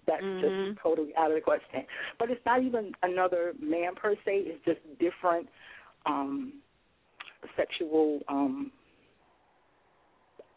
That's 0.07 0.23
Mhm. 0.25 0.41
just 0.41 0.81
totally 0.83 1.15
out 1.17 1.31
of 1.31 1.37
the 1.37 1.41
question. 1.41 1.87
But 2.19 2.31
it's 2.31 2.45
not 2.45 2.63
even 2.63 2.95
another 3.03 3.55
man 3.61 3.95
per 3.95 4.17
se. 4.25 4.39
It's 4.47 4.65
just 4.65 4.81
different 4.99 5.49
um 6.07 6.55
sexual 7.57 8.21
um 8.29 8.73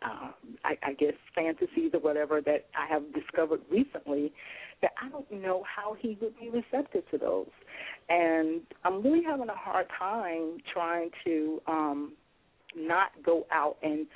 uh, 0.04 0.32
I, 0.64 0.78
I 0.84 0.94
guess 0.94 1.14
fantasies 1.36 1.92
or 1.94 2.00
whatever 2.00 2.42
that 2.42 2.66
I 2.78 2.92
have 2.92 3.04
discovered 3.14 3.62
recently 3.72 4.32
that 4.82 4.92
I 5.02 5.10
don't 5.10 5.32
know 5.32 5.64
how 5.64 5.96
he 6.00 6.18
would 6.22 6.38
be 6.40 6.50
receptive 6.50 7.04
to 7.12 7.18
those. 7.18 7.48
And 8.10 8.62
I'm 8.84 9.02
really 9.02 9.24
having 9.24 9.50
a 9.50 9.56
hard 9.56 9.88
time 9.98 10.58
trying 10.74 11.10
to 11.26 11.62
um 11.68 12.14
not 12.76 13.10
go 13.24 13.46
out 13.52 13.78
and 13.84 14.08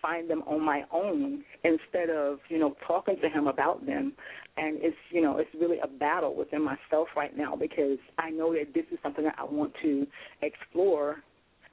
find 0.00 0.28
them 0.28 0.42
on 0.46 0.60
my 0.62 0.84
own 0.92 1.44
instead 1.64 2.10
of, 2.10 2.38
you 2.48 2.58
know, 2.58 2.74
talking 2.86 3.16
to 3.20 3.28
him 3.28 3.46
about 3.46 3.84
them. 3.86 4.12
And 4.56 4.78
it's, 4.80 4.96
you 5.10 5.20
know, 5.20 5.38
it's 5.38 5.50
really 5.58 5.78
a 5.82 5.86
battle 5.86 6.34
within 6.34 6.62
myself 6.62 7.08
right 7.16 7.36
now 7.36 7.56
because 7.56 7.98
I 8.18 8.30
know 8.30 8.54
that 8.54 8.72
this 8.74 8.84
is 8.90 8.98
something 9.02 9.24
that 9.24 9.36
I 9.38 9.44
want 9.44 9.72
to 9.82 10.06
explore. 10.42 11.16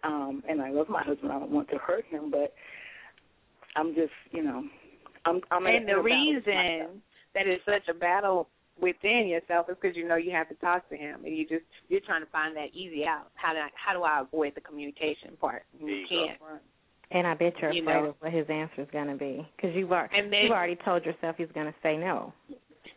Um, 0.04 0.44
and 0.50 0.62
I 0.62 0.70
love 0.70 0.90
my 0.90 1.02
husband. 1.02 1.32
I 1.32 1.40
don't 1.40 1.52
want 1.52 1.70
to 1.70 1.78
hurt 1.78 2.06
him, 2.06 2.30
but 2.30 2.54
I'm 3.76 3.96
just, 3.96 4.14
you 4.32 4.44
know, 4.44 4.64
I'm. 5.26 5.42
I'm 5.52 5.66
and 5.66 5.88
the 5.88 5.94
battle 5.94 6.04
with 6.04 6.12
myself. 6.12 6.46
reason 6.46 7.02
that 7.34 7.48
it's 7.48 7.64
such 7.66 7.88
a 7.90 7.98
battle 7.98 8.50
within 8.80 9.28
yourself 9.28 9.68
is 9.70 9.76
because 9.82 9.96
you 9.96 10.08
know 10.08 10.16
you 10.16 10.32
have 10.32 10.50
to 10.50 10.56
talk 10.56 10.88
to 10.90 10.96
him, 10.96 11.26
and 11.26 11.36
you 11.36 11.48
just 11.48 11.64
you're 11.90 12.02
trying 12.02 12.22
to 12.24 12.30
find 12.32 12.56
that 12.56 12.74
easy 12.74 13.06
out. 13.06 13.28
How 13.36 13.54
do 13.54 13.60
I, 13.60 13.70
how 13.74 13.94
do 13.94 14.04
I 14.04 14.22
avoid 14.22 14.54
the 14.56 14.62
communication 14.62 15.38
part? 15.40 15.64
You 15.80 15.88
you 15.88 16.06
can't. 16.10 16.40
And 17.12 17.28
I 17.28 17.36
bet 17.36 17.54
you're 17.62 17.72
You 17.72 17.84
afraid 17.84 18.02
know. 18.02 18.10
of 18.10 18.16
what 18.20 18.34
his 18.34 18.48
answer 18.50 18.82
is 18.82 18.88
going 18.92 19.08
to 19.08 19.16
be 19.16 19.48
because 19.56 19.76
you've, 19.76 19.92
al- 19.92 20.08
And 20.12 20.34
then 20.34 20.44
you've 20.46 20.52
already 20.52 20.78
told 20.84 21.06
yourself 21.06 21.36
he's 21.38 21.52
going 21.54 21.68
to 21.68 21.76
say 21.84 21.96
no. 21.96 22.34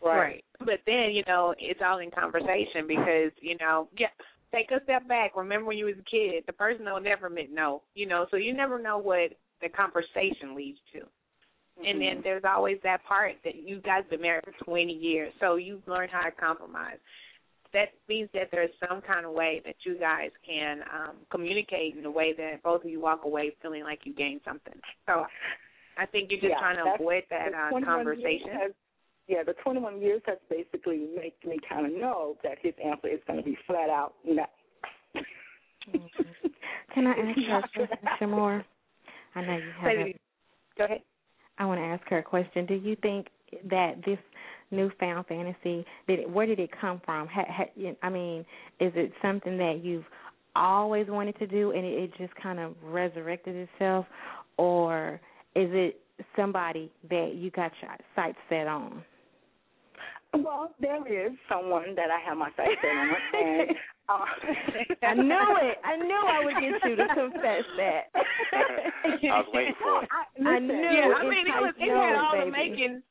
Right. 0.03 0.43
But 0.59 0.79
then, 0.87 1.11
you 1.11 1.23
know, 1.27 1.53
it's 1.59 1.81
all 1.85 1.99
in 1.99 2.09
conversation 2.09 2.87
because, 2.87 3.31
you 3.41 3.57
know, 3.57 3.89
yeah, 3.95 4.07
take 4.51 4.71
a 4.71 4.83
step 4.85 5.07
back. 5.07 5.35
Remember 5.35 5.67
when 5.67 5.77
you 5.77 5.85
was 5.85 5.95
a 5.99 6.09
kid, 6.09 6.43
the 6.47 6.53
person 6.53 6.85
will 6.85 6.99
never 6.99 7.27
admit 7.27 7.49
no, 7.53 7.83
you 7.93 8.07
know, 8.07 8.25
so 8.31 8.37
you 8.37 8.53
never 8.55 8.81
know 8.81 8.97
what 8.97 9.33
the 9.61 9.69
conversation 9.69 10.55
leads 10.55 10.79
to. 10.93 11.01
And 11.85 12.01
then 12.01 12.21
there's 12.23 12.43
always 12.43 12.77
that 12.83 13.03
part 13.05 13.35
that 13.43 13.55
you 13.55 13.79
guys 13.81 14.03
been 14.09 14.21
married 14.21 14.43
for 14.45 14.65
20 14.65 14.91
years, 14.91 15.31
so 15.39 15.55
you've 15.55 15.87
learned 15.87 16.09
how 16.11 16.23
to 16.23 16.31
compromise. 16.31 16.97
That 17.71 17.89
means 18.09 18.29
that 18.33 18.49
there's 18.51 18.71
some 18.89 19.01
kind 19.01 19.25
of 19.25 19.33
way 19.33 19.61
that 19.65 19.75
you 19.85 19.99
guys 19.99 20.31
can 20.47 20.81
um 20.91 21.17
communicate 21.29 21.97
in 21.97 22.05
a 22.05 22.11
way 22.11 22.33
that 22.35 22.63
both 22.63 22.83
of 22.83 22.89
you 22.89 22.99
walk 22.99 23.25
away 23.25 23.55
feeling 23.61 23.83
like 23.83 23.99
you 24.05 24.13
gained 24.15 24.41
something. 24.43 24.73
So 25.05 25.25
I 25.97 26.05
think 26.05 26.31
you're 26.31 26.39
just 26.39 26.51
Yeah, 26.51 26.59
trying 26.59 26.77
to 26.77 26.93
avoid 26.95 27.23
that 27.29 27.53
uh, 27.53 27.79
conversation. 27.85 28.49
Has, 28.53 28.71
yeah, 29.27 29.43
the 29.43 29.53
21 29.63 30.01
years 30.01 30.21
has 30.25 30.37
basically 30.49 31.07
made 31.15 31.33
me 31.45 31.59
kind 31.67 31.85
of 31.85 31.91
know 31.91 32.37
that 32.43 32.57
his 32.61 32.73
answer 32.83 33.09
is 33.09 33.19
going 33.27 33.37
to 33.37 33.45
be 33.45 33.57
flat 33.67 33.89
out 33.89 34.13
no. 34.25 34.45
Can 36.93 37.07
I 37.07 37.11
ask 37.51 37.69
you 37.75 37.83
a 37.83 37.87
question, 37.87 38.09
Sh' 38.19 38.27
Moore? 38.27 38.65
I 39.35 39.41
know 39.41 39.57
you 39.57 39.71
have. 39.81 40.15
Go 40.77 40.85
ahead. 40.85 41.01
I 41.57 41.65
want 41.65 41.79
to 41.79 41.85
ask 41.85 42.03
her 42.09 42.19
a 42.19 42.23
question. 42.23 42.65
Do 42.65 42.75
you 42.75 42.95
think 43.01 43.27
that 43.69 43.95
this 44.05 44.19
newfound 44.71 45.25
fantasy 45.27 45.85
did 46.07 46.19
it, 46.19 46.29
where 46.29 46.45
did 46.45 46.59
it 46.59 46.69
come 46.79 47.01
from? 47.05 47.27
Ha, 47.27 47.43
ha, 47.47 47.63
I 48.03 48.09
mean, 48.09 48.41
is 48.79 48.91
it 48.95 49.11
something 49.21 49.57
that 49.57 49.81
you've 49.83 50.05
always 50.55 51.07
wanted 51.07 51.37
to 51.39 51.47
do 51.47 51.71
and 51.71 51.85
it, 51.85 52.03
it 52.03 52.11
just 52.17 52.33
kind 52.35 52.59
of 52.59 52.75
resurrected 52.83 53.55
itself, 53.55 54.05
or 54.57 55.19
is 55.55 55.69
it 55.71 55.99
somebody 56.35 56.91
that 57.09 57.33
you 57.35 57.51
got 57.51 57.71
your 57.81 57.95
sights 58.15 58.37
set 58.49 58.67
on? 58.67 59.03
Well, 60.33 60.71
there 60.79 60.97
is 61.07 61.31
someone 61.49 61.95
that 61.95 62.09
I 62.11 62.19
have 62.27 62.37
my 62.37 62.49
sights 62.57 62.71
set 62.81 62.89
on, 62.89 63.09
and 63.33 63.69
uh, 64.09 64.25
I 65.03 65.13
knew 65.13 65.47
it. 65.61 65.77
I 65.83 65.95
knew 65.97 66.21
I 66.27 66.39
would 66.45 66.55
get 66.55 66.89
you 66.89 66.95
to 66.95 67.07
confess 67.13 67.63
that. 67.77 68.01
I 68.53 69.37
was 69.43 69.47
waiting 69.53 69.73
for 69.81 70.03
it. 70.03 70.09
I, 70.11 70.49
I 70.55 70.59
knew 70.59 70.73
Yeah, 70.73 71.13
I 71.15 71.23
mean, 71.23 71.47
it 71.47 71.59
was 71.59 71.73
it 71.77 71.87
no, 71.87 72.01
had 72.01 72.15
all 72.15 72.45
the 72.45 72.51
baby. 72.51 72.71
makings. 72.71 73.01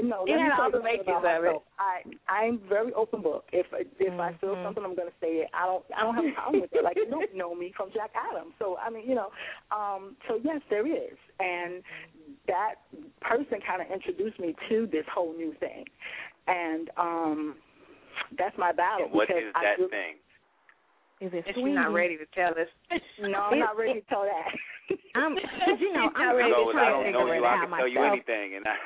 No, 0.00 0.24
It 0.24 0.30
let 0.32 0.36
me 0.36 0.42
had 0.48 0.56
tell 0.56 0.60
all 0.64 0.70
you 0.72 0.78
the 0.78 0.82
makings 0.82 1.08
about 1.20 1.44
of 1.44 1.44
it. 1.44 1.62
I 1.78 2.00
I'm 2.32 2.60
very 2.70 2.92
open 2.94 3.20
book. 3.20 3.44
If 3.52 3.66
if 3.98 4.14
I 4.18 4.32
feel 4.40 4.56
Mhm. 4.56 4.64
something, 4.64 4.82
I'm 4.84 4.96
going 4.96 5.08
to 5.12 5.18
say 5.20 5.44
it. 5.44 5.48
I 5.52 5.66
don't 5.66 5.84
I 5.94 6.02
don't 6.02 6.14
have 6.14 6.24
a 6.24 6.32
problem 6.32 6.62
with 6.62 6.72
it. 6.72 6.82
Like 6.84 6.96
you 6.96 7.04
don't 7.10 7.34
know 7.36 7.54
me 7.54 7.74
from 7.76 7.90
Jack 7.92 8.12
Adams, 8.16 8.54
so 8.58 8.78
I 8.78 8.88
mean 8.88 9.06
you 9.06 9.14
know. 9.14 9.28
Um, 9.70 10.16
so 10.26 10.40
yes, 10.42 10.62
there 10.70 10.86
is, 10.86 11.18
and 11.38 11.82
that 12.48 12.76
person 13.20 13.58
kind 13.66 13.82
of 13.82 13.88
introduced 13.92 14.40
me 14.40 14.54
to 14.70 14.88
this 14.90 15.04
whole 15.12 15.34
new 15.36 15.52
thing, 15.60 15.84
and 16.48 16.88
um, 16.96 17.56
that's 18.38 18.56
my 18.56 18.72
battle. 18.72 19.04
And 19.04 19.12
what 19.14 19.28
because 19.28 19.52
I 19.54 19.62
that 19.64 19.78
really- 19.78 19.90
thing? 19.90 20.14
Is 21.20 21.32
it 21.36 21.44
And 21.46 21.54
sweet? 21.54 21.70
she's 21.70 21.74
not 21.76 21.92
ready 21.92 22.16
to 22.16 22.26
tell 22.34 22.52
us. 22.56 22.68
No, 23.20 23.52
I'm 23.52 23.58
not 23.60 23.76
ready 23.76 24.00
to 24.00 24.06
tell 24.08 24.24
that. 24.24 24.48
I'm, 25.14 25.36
cause 25.36 25.76
you 25.78 25.92
know, 25.92 26.08
She's 26.12 26.16
I'm, 26.16 26.32
not 26.32 26.40
ready 26.40 26.52
I'm 26.56 26.64
So 26.64 26.72
to 26.72 26.72
I 26.72 26.72
trying 26.72 26.88
to 26.88 26.96
don't 26.96 27.04
figure 27.04 27.20
know 27.20 27.32
it 27.32 27.36
you. 27.36 27.44
I 27.44 27.52
out 27.52 27.60
can 27.60 27.70
tell 27.76 27.88
you 27.92 28.00
anything, 28.00 28.48
and 28.56 28.64
I. 28.64 28.76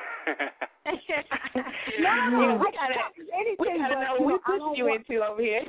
no, 2.35 2.59
we 2.59 2.67
I 2.67 2.71
gotta 2.75 2.99
anything 3.31 3.55
we 3.59 3.67
gotta 3.79 3.95
but, 3.95 4.03
know 4.03 4.15
you 4.19 4.25
what 4.25 4.27
we 4.27 4.33
know, 4.35 4.35
I 4.35 4.45
pushed 4.45 4.59
don't 4.59 4.75
you 4.77 4.85
want- 4.85 5.05
into 5.09 5.23
over 5.25 5.41
here. 5.41 5.63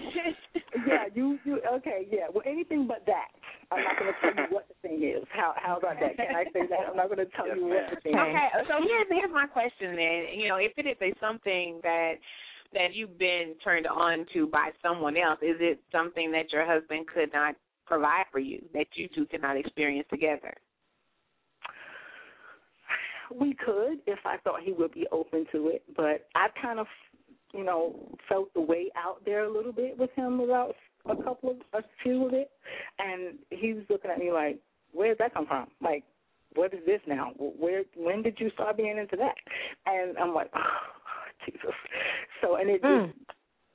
yeah, 0.86 1.04
you 1.14 1.38
you 1.44 1.60
okay, 1.78 2.06
yeah. 2.10 2.26
Well 2.32 2.42
anything 2.44 2.86
but 2.86 3.06
that. 3.06 3.30
I'm 3.70 3.82
not 3.82 3.98
gonna 3.98 4.12
tell 4.20 4.34
you 4.34 4.46
what 4.54 4.66
the 4.68 4.74
thing 4.82 5.02
is. 5.02 5.24
How 5.30 5.54
how 5.56 5.78
about 5.78 5.98
that? 6.00 6.16
Can 6.16 6.34
I 6.36 6.44
say 6.52 6.66
that? 6.70 6.90
I'm 6.90 6.96
not 6.96 7.08
gonna 7.08 7.26
tell 7.38 7.46
Yes, 7.46 7.56
you 7.56 7.66
ma'am. 7.70 7.78
what 7.86 7.94
the 7.94 8.00
thing 8.02 8.12
is. 8.14 8.20
Okay, 8.20 8.48
so 8.68 8.74
here's 8.82 9.08
here's 9.10 9.32
my 9.32 9.46
question 9.46 9.96
then. 9.96 10.34
You 10.36 10.48
know, 10.50 10.56
if 10.58 10.72
it 10.76 10.86
is 10.86 10.98
a 11.00 11.14
something 11.20 11.80
that 11.82 12.18
that 12.72 12.94
you've 12.94 13.18
been 13.18 13.54
turned 13.62 13.86
on 13.86 14.26
to 14.34 14.46
by 14.46 14.70
someone 14.82 15.16
else, 15.16 15.38
is 15.42 15.56
it 15.60 15.80
something 15.92 16.30
that 16.32 16.52
your 16.52 16.66
husband 16.66 17.06
could 17.12 17.32
not 17.32 17.54
provide 17.86 18.24
for 18.32 18.38
you, 18.38 18.64
that 18.74 18.86
you 18.94 19.08
two 19.14 19.26
could 19.26 19.42
not 19.42 19.56
experience 19.56 20.06
together? 20.10 20.54
We 23.34 23.54
could 23.54 23.98
if 24.06 24.20
I 24.24 24.36
thought 24.38 24.60
he 24.62 24.72
would 24.72 24.92
be 24.92 25.06
open 25.10 25.46
to 25.52 25.68
it, 25.68 25.82
but 25.96 26.28
I 26.34 26.48
kind 26.60 26.78
of 26.78 26.86
you 27.56 27.64
know, 27.64 27.94
felt 28.28 28.52
the 28.54 28.60
way 28.60 28.90
out 28.96 29.24
there 29.24 29.44
a 29.44 29.52
little 29.52 29.72
bit 29.72 29.98
with 29.98 30.10
him 30.14 30.40
about 30.40 30.74
a 31.08 31.16
couple 31.22 31.50
of 31.50 31.56
a 31.72 31.82
few 32.02 32.26
of 32.26 32.34
it 32.34 32.50
and 32.98 33.38
he 33.50 33.72
was 33.72 33.84
looking 33.88 34.10
at 34.10 34.18
me 34.18 34.32
like, 34.32 34.58
Where 34.92 35.08
did 35.08 35.18
that 35.18 35.34
come 35.34 35.46
from? 35.46 35.68
Like 35.80 36.04
what 36.54 36.72
is 36.72 36.80
this 36.86 37.00
now? 37.06 37.32
Where 37.38 37.82
when 37.96 38.22
did 38.22 38.38
you 38.38 38.50
start 38.50 38.76
being 38.76 38.98
into 38.98 39.16
that? 39.16 39.34
And 39.86 40.16
I'm 40.18 40.34
like, 40.34 40.50
Jesus. 41.46 41.60
So 42.42 42.56
and 42.56 42.68
it 42.68 42.82
Mm. 42.82 43.06
just 43.06 43.18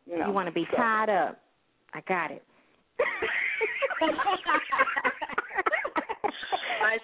you 0.05 0.19
know 0.19 0.27
You 0.27 0.33
want 0.33 0.47
to 0.47 0.51
be 0.53 0.67
so- 0.71 0.77
tied 0.77 1.09
up. 1.09 1.39
I 1.93 2.01
got 2.07 2.31
it. 2.31 2.43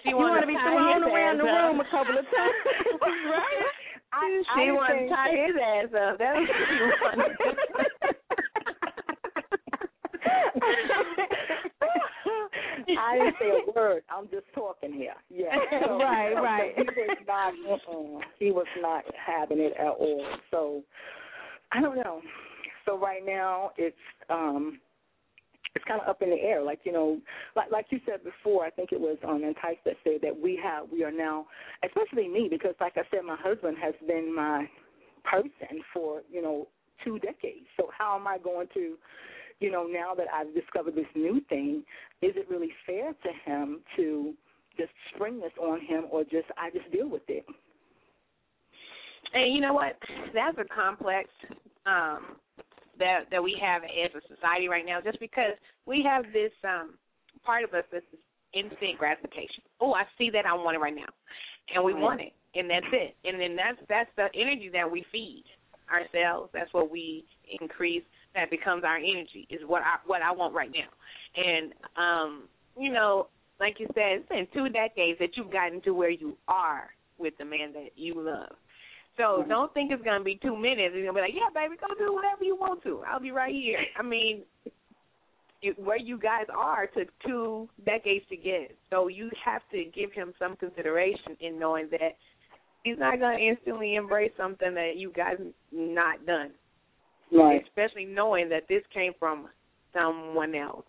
She 0.02 0.10
you 0.10 0.16
want 0.16 0.40
to 0.40 0.46
be 0.46 0.54
tie 0.54 0.68
thrown 0.76 1.02
around 1.02 1.38
the 1.38 1.44
up. 1.48 1.56
room 1.56 1.80
a 1.80 1.84
couple 1.90 2.12
of 2.18 2.24
times, 2.24 2.60
right? 3.00 3.72
I, 4.12 4.42
She 4.54 4.68
I 4.68 4.72
wanted 4.72 5.08
to 5.08 5.08
tie 5.08 5.32
his 5.32 5.56
ass 5.56 5.90
up. 5.96 6.18
That's 6.18 6.38
what 6.38 6.46
she 6.46 6.76
wanted. 7.02 7.32
I 12.96 13.18
didn't 13.18 13.34
say 13.40 13.50
a 13.50 13.72
word. 13.72 14.02
I'm 14.10 14.28
just 14.28 14.46
talking 14.54 14.92
here. 14.92 15.14
Yeah. 15.30 15.54
So, 15.86 15.98
Right, 15.98 16.34
right. 16.34 16.72
He 16.76 16.82
was 16.82 17.18
not. 17.26 17.54
Uh-uh, 17.68 18.20
he 18.38 18.50
was 18.50 18.66
not 18.80 19.04
having 19.14 19.58
it 19.58 19.72
at 19.78 19.86
all. 19.86 20.24
So 20.50 20.82
I 21.72 21.80
don't 21.80 21.96
know. 21.96 22.20
So 22.86 22.98
right 22.98 23.22
now 23.24 23.70
it's 23.76 23.96
um 24.30 24.80
it's 25.74 25.84
kind 25.84 26.00
of 26.00 26.08
up 26.08 26.22
in 26.22 26.30
the 26.30 26.36
air. 26.36 26.62
Like 26.62 26.80
you 26.84 26.92
know, 26.92 27.20
like 27.54 27.70
like 27.70 27.86
you 27.90 28.00
said 28.06 28.24
before, 28.24 28.64
I 28.64 28.70
think 28.70 28.92
it 28.92 29.00
was 29.00 29.18
um 29.26 29.42
N' 29.44 29.54
Tyse 29.62 29.76
that 29.84 29.94
said 30.04 30.20
that 30.22 30.38
we 30.38 30.58
have 30.62 30.86
we 30.90 31.04
are 31.04 31.12
now, 31.12 31.46
especially 31.84 32.28
me, 32.28 32.48
because 32.50 32.74
like 32.80 32.94
I 32.96 33.02
said, 33.10 33.20
my 33.24 33.36
husband 33.36 33.76
has 33.82 33.94
been 34.06 34.34
my 34.34 34.66
person 35.24 35.82
for 35.92 36.22
you 36.30 36.42
know 36.42 36.68
two 37.04 37.18
decades. 37.18 37.66
So 37.76 37.90
how 37.96 38.16
am 38.18 38.26
I 38.26 38.38
going 38.38 38.68
to 38.74 38.96
you 39.60 39.70
know, 39.70 39.86
now 39.86 40.14
that 40.14 40.26
I've 40.32 40.54
discovered 40.54 40.94
this 40.94 41.06
new 41.14 41.40
thing, 41.48 41.82
is 42.22 42.32
it 42.36 42.48
really 42.48 42.70
fair 42.86 43.12
to 43.12 43.50
him 43.50 43.80
to 43.96 44.34
just 44.76 44.90
spring 45.14 45.40
this 45.40 45.52
on 45.60 45.80
him 45.80 46.04
or 46.10 46.22
just 46.22 46.46
I 46.56 46.70
just 46.70 46.90
deal 46.92 47.08
with 47.08 47.22
it? 47.28 47.44
And 49.34 49.54
you 49.54 49.60
know 49.60 49.74
what? 49.74 49.96
That's 50.34 50.58
a 50.58 50.74
complex 50.74 51.28
um 51.86 52.36
that 52.98 53.30
that 53.30 53.42
we 53.42 53.56
have 53.60 53.82
as 53.82 54.10
a 54.14 54.34
society 54.34 54.68
right 54.68 54.84
now 54.84 55.00
just 55.00 55.20
because 55.20 55.54
we 55.86 56.04
have 56.08 56.24
this 56.32 56.52
um 56.64 56.94
part 57.44 57.64
of 57.64 57.70
us 57.74 57.84
that's 57.92 58.04
this 58.12 58.20
instant 58.54 58.98
gratification. 58.98 59.62
Oh, 59.80 59.92
I 59.92 60.04
see 60.16 60.30
that 60.30 60.46
I 60.46 60.54
want 60.54 60.76
it 60.76 60.80
right 60.80 60.94
now. 60.94 61.10
And 61.74 61.84
we 61.84 61.94
want 61.94 62.20
it. 62.20 62.32
And 62.54 62.70
that's 62.70 62.86
it. 62.92 63.14
And 63.24 63.40
then 63.40 63.56
that's 63.56 63.78
that's 63.88 64.10
the 64.16 64.28
energy 64.34 64.70
that 64.72 64.90
we 64.90 65.04
feed 65.12 65.44
ourselves. 65.90 66.50
That's 66.52 66.72
what 66.72 66.90
we 66.90 67.24
increase 67.60 68.04
that 68.34 68.50
becomes 68.50 68.84
our 68.84 68.96
energy 68.96 69.46
is 69.50 69.60
what 69.66 69.82
I 69.82 69.96
what 70.06 70.22
I 70.22 70.32
want 70.32 70.54
right 70.54 70.70
now. 70.72 70.88
And 71.36 71.72
um, 71.96 72.42
you 72.78 72.92
know, 72.92 73.28
like 73.60 73.76
you 73.80 73.86
said, 73.94 74.20
it's 74.20 74.28
been 74.28 74.46
two 74.54 74.68
decades 74.68 75.18
that 75.18 75.30
you've 75.36 75.52
gotten 75.52 75.80
to 75.82 75.92
where 75.92 76.10
you 76.10 76.36
are 76.46 76.90
with 77.18 77.34
the 77.38 77.44
man 77.44 77.72
that 77.72 77.90
you 77.96 78.14
love. 78.16 78.56
So 79.16 79.40
Right. 79.40 79.48
don't 79.48 79.74
think 79.74 79.90
it's 79.90 80.02
gonna 80.04 80.22
be 80.22 80.38
two 80.42 80.56
minutes. 80.56 80.94
It's 80.94 81.04
gonna 81.04 81.12
be 81.12 81.20
like, 81.20 81.34
yeah, 81.34 81.50
baby, 81.52 81.74
go 81.80 81.92
do 81.98 82.14
whatever 82.14 82.44
you 82.44 82.54
want 82.54 82.82
to. 82.84 83.02
I'll 83.06 83.20
be 83.20 83.32
right 83.32 83.52
here. 83.52 83.80
I 83.98 84.02
mean, 84.02 84.42
you, 85.60 85.74
where 85.76 85.98
you 85.98 86.18
guys 86.18 86.46
are 86.56 86.86
took 86.86 87.08
two 87.26 87.68
decades 87.84 88.24
to 88.30 88.36
get. 88.36 88.76
So 88.90 89.08
you 89.08 89.30
have 89.44 89.62
to 89.72 89.84
give 89.86 90.12
him 90.12 90.32
some 90.38 90.54
consideration 90.56 91.36
in 91.40 91.58
knowing 91.58 91.88
that 91.90 92.16
he's 92.84 92.98
not 92.98 93.18
gonna 93.18 93.38
instantly 93.38 93.96
embrace 93.96 94.32
something 94.36 94.72
that 94.74 94.96
you 94.96 95.12
guys 95.12 95.36
not 95.72 96.24
done. 96.24 96.52
Right. 97.32 97.62
Especially 97.66 98.04
knowing 98.04 98.48
that 98.48 98.64
this 98.68 98.82
came 98.92 99.12
from 99.18 99.48
someone 99.92 100.54
else. 100.54 100.86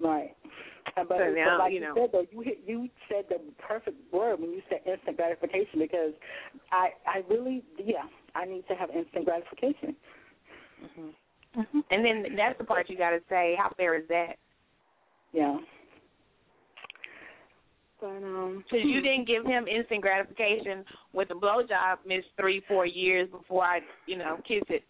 Right. 0.00 0.34
Uh, 0.96 1.04
But, 1.08 1.18
So 1.18 1.34
now, 1.34 1.56
but 1.56 1.64
like 1.64 1.72
you 1.72 1.80
you, 1.80 1.84
know. 1.84 1.94
said 1.94 2.10
though, 2.12 2.26
you 2.30 2.40
hit, 2.40 2.60
you 2.66 2.88
said 3.08 3.24
the 3.28 3.40
perfect 3.58 3.96
word 4.12 4.40
when 4.40 4.50
you 4.52 4.62
said 4.68 4.80
instant 4.90 5.16
gratification 5.16 5.78
because 5.78 6.12
I 6.72 6.90
I 7.06 7.22
really 7.28 7.62
yeah 7.78 8.04
I 8.34 8.44
need 8.44 8.66
to 8.68 8.74
have 8.74 8.90
instant 8.90 9.24
gratification. 9.24 9.96
Mm-hmm. 10.82 11.80
And 11.90 12.04
then 12.04 12.36
that's 12.36 12.58
the 12.58 12.64
part 12.64 12.88
you 12.88 12.96
got 12.96 13.10
to 13.10 13.20
say. 13.28 13.56
How 13.58 13.72
fair 13.76 13.96
is 13.96 14.04
that? 14.08 14.34
Yeah. 15.32 15.58
But 18.00 18.06
um, 18.22 18.64
Because 18.64 18.86
you 18.86 19.00
didn't 19.00 19.26
give 19.26 19.44
him 19.44 19.66
instant 19.66 20.02
gratification 20.02 20.84
with 21.12 21.30
a 21.30 21.34
blowjob, 21.34 21.98
miss 22.06 22.24
three, 22.38 22.62
four 22.68 22.86
years 22.86 23.28
before 23.30 23.64
I, 23.64 23.80
you 24.06 24.16
know, 24.16 24.38
kiss 24.46 24.62
it. 24.68 24.84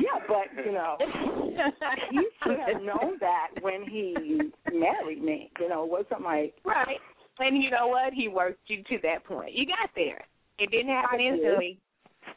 Yeah, 0.00 0.20
but 0.28 0.64
you 0.64 0.72
know 0.72 0.96
he 2.10 2.26
should 2.42 2.58
have 2.58 2.82
known 2.82 3.18
that 3.20 3.48
when 3.60 3.84
he 3.88 4.40
married 4.72 5.22
me. 5.22 5.50
You 5.60 5.68
know, 5.68 5.84
it 5.84 5.90
wasn't 5.90 6.22
like 6.22 6.54
Right. 6.64 6.98
And 7.38 7.62
you 7.62 7.70
know 7.70 7.88
what? 7.88 8.12
He 8.12 8.28
worked 8.28 8.60
you 8.66 8.82
to 8.84 8.98
that 9.02 9.24
point. 9.24 9.52
You 9.54 9.66
got 9.66 9.90
there. 9.96 10.22
It 10.58 10.70
didn't 10.70 10.88
happen 10.88 11.18
I 11.20 11.22
did. 11.22 11.32
instantly. 11.34 11.78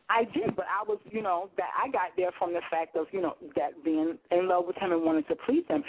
I 0.10 0.24
did, 0.24 0.56
but 0.56 0.66
I 0.66 0.84
was, 0.88 1.00
you 1.12 1.22
know, 1.22 1.50
that 1.58 1.70
I 1.78 1.90
got 1.90 2.16
there 2.18 2.32
from 2.40 2.54
the 2.54 2.62
fact 2.72 2.96
of, 2.96 3.06
you 3.12 3.22
know, 3.22 3.36
that 3.56 3.72
being 3.84 4.18
in 4.32 4.48
love 4.48 4.66
with 4.66 4.78
him 4.78 4.92
and 4.94 5.04
wanting 5.04 5.26
to 5.26 5.36
please 5.46 5.64
him. 5.68 5.84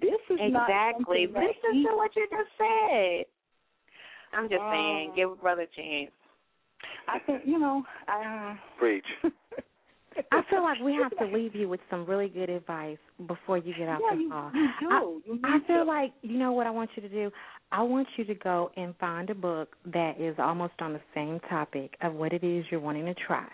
This 0.00 0.20
is 0.30 0.38
not 0.52 0.68
Exactly. 0.70 1.26
something 1.26 1.32
that 1.34 1.40
Listen 1.40 1.74
he, 1.74 1.86
to 1.86 1.96
what 1.96 2.10
you 2.16 2.26
just 2.30 2.50
said. 2.56 3.24
I'm 4.32 4.48
just 4.48 4.62
saying, 4.72 5.10
Um, 5.10 5.16
give 5.16 5.30
a 5.32 5.34
brother 5.36 5.62
a 5.62 5.66
chance. 5.76 6.12
I 7.08 7.18
think, 7.20 7.42
you 7.44 7.58
know, 7.58 7.82
I. 8.08 8.58
Preach. 8.78 9.04
I 10.32 10.42
feel 10.50 10.62
like 10.62 10.78
we 10.80 10.94
have 10.94 11.16
to 11.18 11.26
leave 11.36 11.54
you 11.54 11.68
with 11.68 11.80
some 11.90 12.06
really 12.06 12.28
good 12.28 12.50
advice 12.50 12.98
before 13.26 13.58
you 13.58 13.74
get 13.76 13.88
off 13.88 14.00
yeah, 14.10 14.16
the 14.16 14.28
call. 14.30 14.50
you 14.54 14.68
do. 14.80 14.88
I, 14.90 15.00
you 15.26 15.40
I 15.44 15.58
need 15.58 15.66
feel 15.66 15.76
to. 15.76 15.84
like 15.84 16.12
you 16.22 16.38
know 16.38 16.52
what 16.52 16.66
I 16.66 16.70
want 16.70 16.90
you 16.96 17.02
to 17.02 17.08
do. 17.08 17.30
I 17.72 17.82
want 17.82 18.06
you 18.16 18.24
to 18.24 18.34
go 18.34 18.70
and 18.76 18.94
find 18.98 19.28
a 19.30 19.34
book 19.34 19.76
that 19.92 20.20
is 20.20 20.36
almost 20.38 20.74
on 20.80 20.92
the 20.92 21.00
same 21.14 21.40
topic 21.48 21.96
of 22.02 22.14
what 22.14 22.32
it 22.32 22.44
is 22.44 22.64
you're 22.70 22.80
wanting 22.80 23.06
to 23.06 23.14
try, 23.14 23.46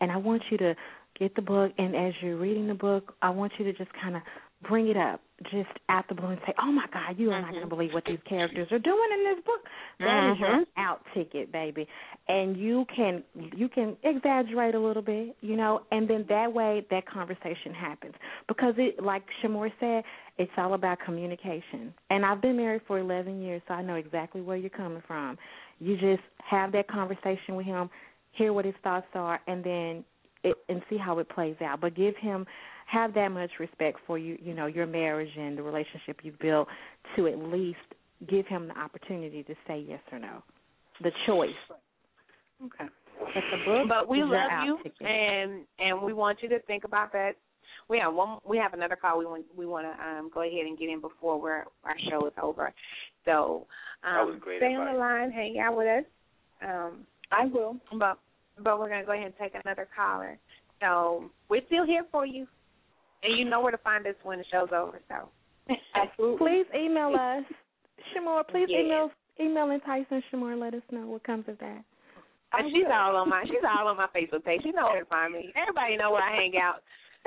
and 0.00 0.10
I 0.10 0.16
want 0.16 0.42
you 0.50 0.58
to 0.58 0.74
get 1.18 1.34
the 1.34 1.42
book. 1.42 1.72
And 1.78 1.94
as 1.96 2.12
you're 2.20 2.36
reading 2.36 2.68
the 2.68 2.74
book, 2.74 3.14
I 3.22 3.30
want 3.30 3.52
you 3.58 3.64
to 3.64 3.72
just 3.72 3.90
kind 4.00 4.16
of 4.16 4.22
bring 4.62 4.88
it 4.88 4.96
up 4.96 5.20
just 5.52 5.68
out 5.90 6.08
the 6.08 6.14
blue 6.14 6.28
and 6.28 6.40
say, 6.46 6.54
"Oh 6.60 6.72
my 6.72 6.86
God, 6.92 7.18
you 7.18 7.30
are 7.30 7.40
not 7.40 7.50
going 7.50 7.60
to 7.60 7.66
mm-hmm. 7.66 7.76
believe 7.76 7.92
what 7.92 8.04
these 8.06 8.18
characters 8.28 8.68
are 8.70 8.78
doing 8.78 9.08
in 9.12 9.24
this 9.24 9.44
book." 9.44 9.60
That 10.00 10.32
is 10.32 10.40
your 10.40 10.48
mm-hmm. 10.48 10.80
out 10.80 11.00
ticket, 11.14 11.52
baby. 11.52 11.86
And 12.28 12.56
you 12.56 12.86
can 12.94 13.22
you 13.34 13.68
can 13.68 13.96
exaggerate 14.02 14.74
a 14.74 14.80
little 14.80 15.02
bit, 15.02 15.36
you 15.42 15.56
know, 15.56 15.82
and 15.92 16.08
then 16.08 16.24
that 16.28 16.52
way 16.52 16.86
that 16.90 17.06
conversation 17.06 17.74
happens 17.78 18.14
because 18.48 18.74
it, 18.78 19.02
like 19.02 19.22
Sh' 19.42 19.48
Moore 19.48 19.70
said, 19.78 20.04
it's 20.38 20.52
all 20.56 20.74
about 20.74 20.98
communication. 21.04 21.92
And 22.10 22.24
I've 22.24 22.40
been 22.40 22.56
married 22.56 22.82
for 22.86 22.98
11 22.98 23.40
years, 23.40 23.62
so 23.68 23.74
I 23.74 23.82
know 23.82 23.94
exactly 23.94 24.40
where 24.40 24.56
you're 24.56 24.70
coming 24.70 25.02
from. 25.06 25.38
You 25.78 25.96
just 25.96 26.22
have 26.38 26.72
that 26.72 26.88
conversation 26.88 27.56
with 27.56 27.66
him, 27.66 27.90
hear 28.32 28.52
what 28.52 28.64
his 28.64 28.74
thoughts 28.82 29.06
are, 29.14 29.40
and 29.46 29.62
then 29.62 30.04
it, 30.46 30.56
and 30.68 30.82
see 30.88 30.96
how 30.96 31.18
it 31.18 31.28
plays 31.28 31.56
out. 31.60 31.80
But 31.80 31.94
give 31.94 32.16
him 32.16 32.46
have 32.86 33.14
that 33.14 33.28
much 33.30 33.50
respect 33.58 33.98
for 34.06 34.16
you, 34.16 34.38
you 34.40 34.54
know, 34.54 34.66
your 34.66 34.86
marriage 34.86 35.30
and 35.36 35.58
the 35.58 35.62
relationship 35.62 36.20
you've 36.22 36.38
built 36.38 36.68
to 37.16 37.26
at 37.26 37.36
least 37.38 37.78
give 38.28 38.46
him 38.46 38.68
the 38.68 38.78
opportunity 38.78 39.42
to 39.42 39.54
say 39.66 39.84
yes 39.86 40.00
or 40.12 40.18
no, 40.18 40.42
the 41.02 41.10
choice. 41.26 41.50
Okay. 42.64 42.90
But 43.18 43.42
the 43.50 43.64
book, 43.64 43.88
But 43.88 44.08
we 44.08 44.22
love 44.22 44.50
you, 44.64 44.78
ticket. 44.82 45.06
and 45.06 45.64
and 45.78 46.02
we 46.02 46.12
want 46.12 46.38
you 46.42 46.48
to 46.50 46.60
think 46.60 46.84
about 46.84 47.12
that. 47.12 47.32
We 47.88 47.98
have 47.98 48.14
one. 48.14 48.38
We 48.44 48.58
have 48.58 48.74
another 48.74 48.96
call. 48.96 49.18
We 49.18 49.26
want 49.26 49.44
we 49.56 49.66
want 49.66 49.86
to 49.86 50.04
um, 50.06 50.30
go 50.32 50.42
ahead 50.42 50.66
and 50.66 50.78
get 50.78 50.88
in 50.88 51.00
before 51.00 51.40
we're, 51.40 51.64
our 51.84 51.96
show 52.10 52.26
is 52.26 52.32
over. 52.42 52.72
So 53.24 53.66
um, 54.04 54.14
That 54.14 54.26
was 54.26 54.36
great 54.40 54.58
stay 54.60 54.74
on 54.74 54.92
the 54.92 54.98
line, 54.98 55.30
hang 55.30 55.58
out 55.58 55.76
with 55.76 55.86
us. 55.86 56.04
Um, 56.62 57.06
I 57.32 57.46
will. 57.46 57.76
but 57.98 58.18
but 58.62 58.78
we're 58.78 58.88
gonna 58.88 59.04
go 59.04 59.12
ahead 59.12 59.26
and 59.26 59.34
take 59.40 59.54
another 59.64 59.88
caller. 59.94 60.38
So 60.80 61.30
we're 61.48 61.64
still 61.66 61.86
here 61.86 62.04
for 62.10 62.26
you, 62.26 62.46
and 63.22 63.38
you 63.38 63.44
know 63.44 63.60
where 63.60 63.72
to 63.72 63.78
find 63.78 64.06
us 64.06 64.14
when 64.22 64.38
the 64.38 64.44
show's 64.50 64.68
over. 64.72 65.00
So 65.08 65.28
Please 66.38 66.66
email 66.74 67.14
us, 67.14 67.44
Sh' 68.12 68.22
Moore. 68.22 68.44
Please 68.44 68.68
Yes. 68.68 68.84
email 68.84 69.10
email 69.40 69.78
Tyson 69.80 70.22
Sh' 70.30 70.34
Moore. 70.34 70.56
Let 70.56 70.74
us 70.74 70.82
know 70.90 71.06
what 71.06 71.24
comes 71.24 71.44
of 71.48 71.58
that. 71.58 71.82
And 72.52 72.70
she's 72.72 72.84
will. 72.86 72.92
all 72.92 73.16
on 73.16 73.28
my 73.28 73.42
she's 73.44 73.64
all 73.66 73.88
on 73.88 73.96
my 73.96 74.06
Facebook 74.14 74.44
page. 74.44 74.62
She 74.62 74.70
know 74.70 74.84
where 74.84 75.00
to 75.00 75.06
find 75.06 75.32
me. 75.32 75.52
Everybody 75.60 75.96
know 75.96 76.12
where 76.12 76.22
I 76.22 76.34
hang 76.34 76.54
out. 76.56 76.82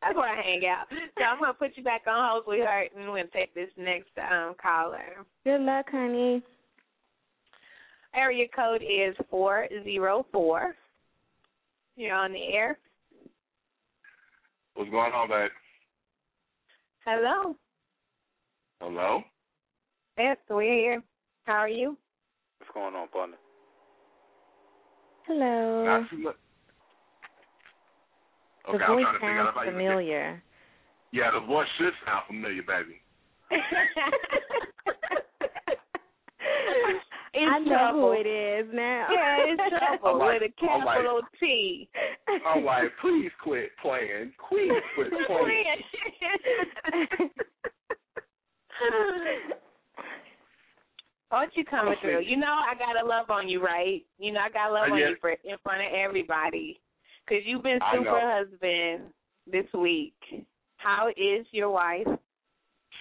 That's 0.00 0.16
where 0.16 0.28
I 0.28 0.40
hang 0.40 0.62
out. 0.66 0.86
So 1.18 1.24
I'm 1.24 1.40
gonna 1.40 1.54
put 1.54 1.76
you 1.76 1.82
back 1.82 2.02
on 2.06 2.30
hold, 2.30 2.44
sweetheart, 2.44 2.92
and 2.96 3.08
we're 3.10 3.18
gonna 3.18 3.28
take 3.34 3.54
this 3.54 3.68
next 3.76 4.10
um 4.18 4.54
caller. 4.62 5.26
Good 5.44 5.60
luck, 5.60 5.86
honey. 5.90 6.42
Area 8.16 8.46
code 8.54 8.82
is 8.82 9.16
four 9.30 9.68
zero 9.84 10.26
four. 10.32 10.74
You're 11.96 12.14
on 12.14 12.32
the 12.32 12.54
air. 12.54 12.78
What's 14.74 14.90
going 14.90 15.12
on, 15.12 15.28
babe? 15.28 15.50
Hello. 17.04 17.54
Hello? 18.80 19.22
Yes, 20.18 20.38
we're 20.48 20.62
here. 20.62 21.02
How 21.44 21.54
are 21.54 21.68
you? 21.68 21.96
What's 22.58 22.72
going 22.72 22.94
on, 22.94 23.08
partner? 23.08 23.36
Hello. 25.26 25.84
Not 25.84 26.08
too 26.10 26.18
much. 26.18 26.36
the 28.66 28.74
Okay, 28.74 28.84
I'm 28.84 28.96
voice 28.96 29.04
trying 29.04 29.14
to 29.14 29.18
figure 29.18 29.40
out 29.40 29.54
sounds 29.54 29.68
if 29.68 29.68
I 29.68 29.72
familiar. 29.72 30.42
Yeah, 31.12 31.30
the 31.38 31.46
voice 31.46 31.68
should 31.78 31.92
sound 32.06 32.24
familiar, 32.28 32.62
baby. 32.62 33.00
It's 37.38 37.52
I 37.52 37.58
know 37.58 37.68
trouble. 37.68 38.00
who 38.00 38.12
it 38.12 38.26
is 38.26 38.66
now. 38.72 39.08
Yeah, 39.12 39.36
it's 39.44 39.62
trouble 40.00 40.08
I'm 40.08 40.18
like- 40.18 40.40
with 40.40 40.50
a 40.50 40.66
I'm 40.66 40.84
like- 40.84 40.96
capital 40.96 41.20
T. 41.38 41.88
I'm 42.46 42.64
like, 42.64 42.90
please 43.02 43.30
quit 43.42 43.70
playing. 43.82 44.32
Please 44.48 44.72
quit 44.94 45.12
playing. 45.28 45.82
Aren't 51.30 51.56
you 51.56 51.64
coming 51.64 51.92
Okay. 51.94 52.00
through? 52.02 52.20
You 52.22 52.36
know 52.36 52.46
I 52.52 52.74
gotta 52.78 53.04
love 53.06 53.30
on 53.30 53.48
you, 53.48 53.62
right? 53.62 54.04
You 54.18 54.32
know 54.32 54.40
I 54.40 54.48
gotta 54.48 54.72
love 54.72 54.88
Uh, 54.90 54.92
on 54.92 54.98
yeah. 54.98 55.08
you 55.10 55.16
for 55.20 55.30
in 55.30 55.56
front 55.62 55.80
of 55.82 55.92
everybody, 55.92 56.80
because 57.26 57.44
you've 57.44 57.62
been 57.64 57.80
super 57.92 58.20
husband 58.20 59.12
this 59.46 59.66
week. 59.74 60.14
How 60.76 61.08
is 61.16 61.46
your 61.50 61.70
wife? 61.70 62.06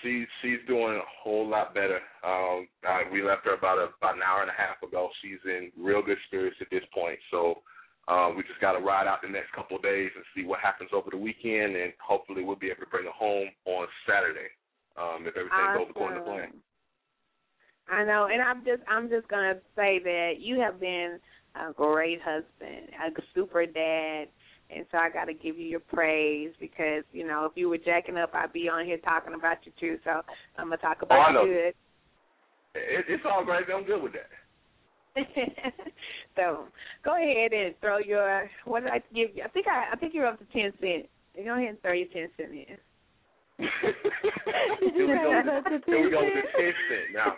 She's 0.01 0.27
she's 0.41 0.59
doing 0.67 0.95
a 0.95 1.07
whole 1.23 1.47
lot 1.47 1.73
better. 1.73 1.99
Um, 2.23 2.67
uh, 2.87 2.99
we 3.11 3.21
left 3.21 3.45
her 3.45 3.53
about 3.53 3.77
a, 3.77 3.89
about 3.97 4.15
an 4.15 4.23
hour 4.23 4.41
and 4.41 4.49
a 4.49 4.57
half 4.57 4.81
ago. 4.83 5.09
She's 5.21 5.39
in 5.45 5.71
real 5.77 6.01
good 6.01 6.17
spirits 6.27 6.57
at 6.61 6.67
this 6.71 6.83
point. 6.93 7.19
So 7.31 7.61
uh, 8.07 8.29
we 8.35 8.43
just 8.43 8.61
got 8.61 8.73
to 8.73 8.79
ride 8.79 9.07
out 9.07 9.21
the 9.21 9.29
next 9.29 9.51
couple 9.53 9.77
of 9.77 9.83
days 9.83 10.11
and 10.15 10.23
see 10.35 10.45
what 10.45 10.59
happens 10.59 10.89
over 10.93 11.09
the 11.09 11.17
weekend, 11.17 11.75
and 11.75 11.93
hopefully 11.99 12.43
we'll 12.43 12.55
be 12.55 12.67
able 12.67 12.81
to 12.81 12.91
bring 12.91 13.05
her 13.05 13.17
home 13.17 13.49
on 13.65 13.87
Saturday 14.07 14.49
um, 14.97 15.25
if 15.25 15.35
everything 15.35 15.73
goes 15.73 15.87
according 15.89 16.19
to 16.19 16.25
plan. 16.25 16.53
I 17.89 18.03
know, 18.03 18.27
and 18.31 18.41
I'm 18.41 18.65
just 18.65 18.81
I'm 18.87 19.09
just 19.09 19.27
gonna 19.27 19.55
say 19.75 19.99
that 20.03 20.33
you 20.39 20.59
have 20.59 20.79
been 20.79 21.19
a 21.55 21.71
great 21.73 22.19
husband, 22.21 22.89
a 22.93 23.21
super 23.33 23.65
dad, 23.65 24.27
and 24.69 24.85
so 24.91 24.97
I 24.97 25.09
got 25.09 25.25
to 25.25 25.33
give 25.33 25.57
you 25.57 25.65
your 25.65 25.79
praise 25.79 26.51
because 26.59 27.03
you 27.11 27.25
know 27.25 27.45
if 27.45 27.51
you 27.55 27.69
were 27.69 27.77
jacking 27.77 28.17
up, 28.17 28.31
I'd 28.33 28.53
be 28.53 28.69
on 28.69 28.85
here 28.85 28.97
talking 28.97 29.33
about 29.33 29.57
you 29.63 29.71
too. 29.79 29.97
So 30.03 30.21
I'm 30.57 30.67
gonna 30.67 30.77
talk 30.77 30.97
Oh, 31.01 31.05
about 31.05 31.33
know. 31.33 31.43
you 31.43 31.53
good. 31.53 31.73
It, 32.75 33.05
it's 33.07 33.23
all 33.29 33.45
great. 33.45 33.65
I'm 33.73 33.85
good 33.85 34.01
with 34.01 34.13
that. 34.13 34.29
so 36.35 36.65
go 37.03 37.15
ahead 37.15 37.53
and 37.53 37.73
throw 37.79 37.99
your 37.99 38.49
what 38.65 38.83
did 38.83 38.91
I 38.91 38.99
give 39.13 39.35
you? 39.35 39.43
I 39.43 39.47
think 39.49 39.67
I 39.67 39.91
I 39.93 39.95
think 39.95 40.13
you're 40.13 40.27
up 40.27 40.39
to 40.39 40.45
ten 40.45 40.73
cent. 40.81 41.07
Go 41.35 41.55
ahead 41.55 41.69
and 41.69 41.81
throw 41.81 41.93
your 41.93 42.07
ten 42.07 42.27
cent 42.37 42.51
in. 42.51 42.77
here 44.95 45.07
we 45.07 45.15
go. 45.15 45.31
With, 45.31 45.83
here 45.85 46.03
we 46.03 46.09
go 46.09 46.23
with 46.23 46.33
the 46.33 46.57
ten 46.57 46.73
cent 46.89 47.13
now. 47.13 47.35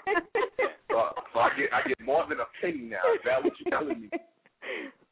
So, 0.90 0.98
uh, 0.98 1.12
so 1.34 1.40
I 1.40 1.50
get 1.58 1.74
I 1.74 1.88
get 1.88 2.00
more 2.04 2.26
than 2.28 2.40
a 2.40 2.46
penny 2.62 2.90
now. 2.90 3.06
Is 3.14 3.22
that 3.26 3.44
what 3.44 3.54
you're 3.60 3.80
telling 3.80 4.02
me? 4.02 4.10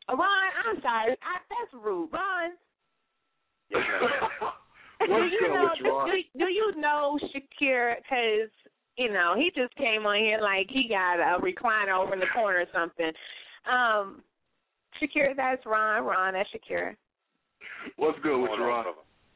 Ron, 0.09 0.49
I'm 0.67 0.81
sorry. 0.81 1.11
I, 1.11 1.41
that's 1.49 1.73
rude, 1.73 2.09
Ron. 2.13 2.51
Yes, 3.69 3.81
do 5.07 5.11
What's 5.11 5.33
you 5.33 5.39
good 5.41 5.53
know? 5.53 5.69
with 5.71 6.13
you, 6.13 6.23
Do, 6.33 6.45
do 6.45 6.51
you 6.51 6.73
know 6.79 7.17
Shakir? 7.33 7.95
Because 7.97 8.51
you 8.97 9.11
know 9.11 9.33
he 9.35 9.51
just 9.55 9.75
came 9.75 10.05
on 10.05 10.17
here 10.17 10.39
like 10.41 10.67
he 10.69 10.87
got 10.87 11.17
a 11.19 11.39
recliner 11.41 11.97
over 11.97 12.13
in 12.13 12.19
the 12.19 12.29
corner 12.33 12.59
or 12.59 12.69
something. 12.73 13.11
Um, 13.65 14.21
Shakir, 15.01 15.35
that's 15.35 15.65
Ron. 15.65 16.05
Ron, 16.05 16.33
that's 16.33 16.49
Shakir. 16.49 16.95
What's 17.97 18.19
good 18.21 18.39
with 18.39 18.49
Hold 18.49 18.59
you, 18.59 18.65
on, 18.65 18.85
Ron? 18.85 18.93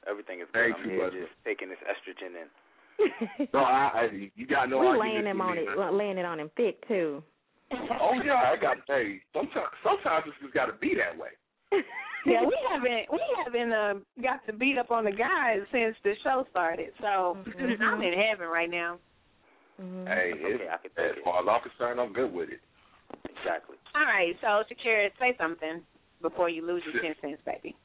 Everything 0.08 0.42
is 0.42 0.48
Thank 0.54 0.76
good. 0.78 0.84
I'm 0.84 0.90
you, 0.92 0.96
here 0.96 1.10
just 1.10 1.34
taking 1.44 1.70
this 1.70 1.80
estrogen 1.86 2.42
in. 2.42 3.48
No, 3.54 3.60
I, 3.60 3.92
I 3.94 4.30
you 4.36 4.46
got 4.46 4.70
no 4.70 4.80
we 4.80 4.88
argument 4.88 5.14
laying 5.14 5.26
him 5.26 5.42
on 5.42 5.58
it, 5.58 5.94
laying 5.94 6.18
it 6.18 6.26
on 6.26 6.40
him 6.40 6.52
thick 6.56 6.86
too. 6.88 7.24
Oh 8.02 8.14
yeah, 8.24 8.52
I 8.52 8.56
got. 8.60 8.78
Hey, 8.88 9.22
sometimes 9.34 9.68
sometimes 9.84 10.26
it's 10.28 10.38
just 10.42 10.54
got 10.54 10.66
to 10.68 10.74
be 10.74 10.96
that 10.96 11.18
way. 11.18 11.30
Yeah, 12.26 12.44
we 12.44 12.58
haven't 12.70 13.08
we 13.12 13.20
haven't 13.46 13.72
uh, 13.72 13.94
got 14.22 14.46
to 14.46 14.52
beat 14.52 14.78
up 14.78 14.92
on 14.92 15.06
the 15.06 15.12
guys 15.12 15.60
since 15.72 15.96
the 16.04 16.14
show 16.22 16.46
started. 16.52 16.90
So 17.00 17.38
Mhm. 17.48 17.80
I'm 17.80 18.02
in 18.02 18.14
heaven 18.14 18.48
right 18.50 18.70
now. 18.70 19.00
Mhm. 19.82 20.06
Hey, 20.06 20.34
Okay, 20.34 20.44
it's, 20.44 20.64
I 20.70 20.78
can 20.78 20.92
as 21.12 21.16
it. 21.18 21.24
far 21.24 21.40
as 21.42 21.48
I'm 21.48 21.62
concerned, 21.62 22.02
I'm 22.02 22.12
good 22.12 22.34
with 22.34 22.50
it. 22.50 22.60
Exactly. 23.24 23.78
All 23.96 24.04
right, 24.04 24.36
so 24.42 24.64
Shakir, 24.68 25.10
say 25.18 25.34
something 25.38 25.82
before 26.22 26.50
you 26.50 26.66
lose 26.68 26.84
your 26.84 27.02
Shit. 27.02 27.18
ten 27.22 27.32
cents, 27.32 27.42
baby. 27.46 27.76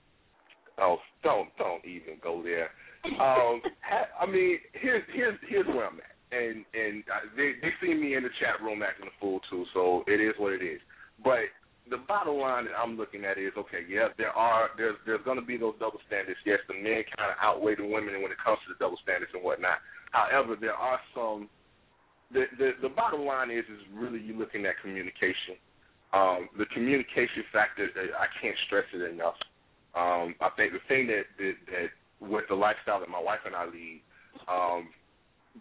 Oh, 0.78 0.98
don't 1.22 1.48
don't 1.56 1.84
even 1.84 2.18
go 2.20 2.42
there. 2.42 2.70
Um, 3.04 3.62
ha, 3.82 4.06
I 4.20 4.26
mean, 4.26 4.58
here's 4.72 5.04
here's 5.12 5.38
here's 5.48 5.66
where 5.68 5.86
I'm 5.86 5.98
at, 6.00 6.13
and 6.34 6.64
and 6.74 7.04
they 7.36 7.54
they 7.62 7.70
see 7.80 7.94
me 7.94 8.14
in 8.16 8.22
the 8.22 8.34
chat 8.40 8.60
room 8.62 8.82
acting 8.82 9.06
a 9.06 9.14
fool 9.20 9.40
too, 9.50 9.64
so 9.72 10.04
it 10.06 10.20
is 10.20 10.34
what 10.38 10.52
it 10.52 10.62
is. 10.62 10.80
But 11.22 11.54
the 11.90 11.98
bottom 12.08 12.36
line 12.36 12.64
that 12.64 12.74
I'm 12.74 12.96
looking 12.96 13.24
at 13.24 13.38
is 13.38 13.52
okay. 13.58 13.84
Yeah, 13.88 14.08
there 14.16 14.32
are 14.32 14.70
there's 14.76 14.96
there's 15.06 15.24
going 15.24 15.38
to 15.38 15.44
be 15.44 15.56
those 15.56 15.74
double 15.78 16.00
standards. 16.06 16.38
Yes, 16.44 16.58
the 16.68 16.74
men 16.74 17.04
kind 17.16 17.30
of 17.30 17.36
outweigh 17.40 17.76
the 17.76 17.86
women 17.86 18.22
when 18.22 18.32
it 18.32 18.40
comes 18.42 18.58
to 18.66 18.72
the 18.72 18.78
double 18.80 18.98
standards 19.02 19.32
and 19.34 19.44
whatnot. 19.44 19.78
However, 20.12 20.56
there 20.58 20.74
are 20.74 20.98
some. 21.14 21.48
The 22.32 22.44
the 22.58 22.72
the 22.82 22.88
bottom 22.88 23.24
line 23.24 23.50
is 23.50 23.64
is 23.68 23.84
really 23.92 24.18
you 24.18 24.38
looking 24.38 24.64
at 24.66 24.80
communication. 24.80 25.60
Um, 26.14 26.48
the 26.56 26.66
communication 26.66 27.42
factor, 27.52 27.90
uh, 27.90 28.14
I 28.16 28.30
can't 28.40 28.56
stress 28.66 28.86
it 28.94 29.02
enough. 29.02 29.34
Um, 29.94 30.34
I 30.40 30.48
think 30.56 30.72
the 30.72 30.82
thing 30.86 31.06
that, 31.08 31.26
that 31.38 31.54
that 31.68 31.90
with 32.22 32.44
the 32.48 32.54
lifestyle 32.54 33.00
that 33.00 33.10
my 33.10 33.20
wife 33.20 33.42
and 33.44 33.54
I 33.54 33.66
lead, 33.66 34.00
um, 34.48 34.88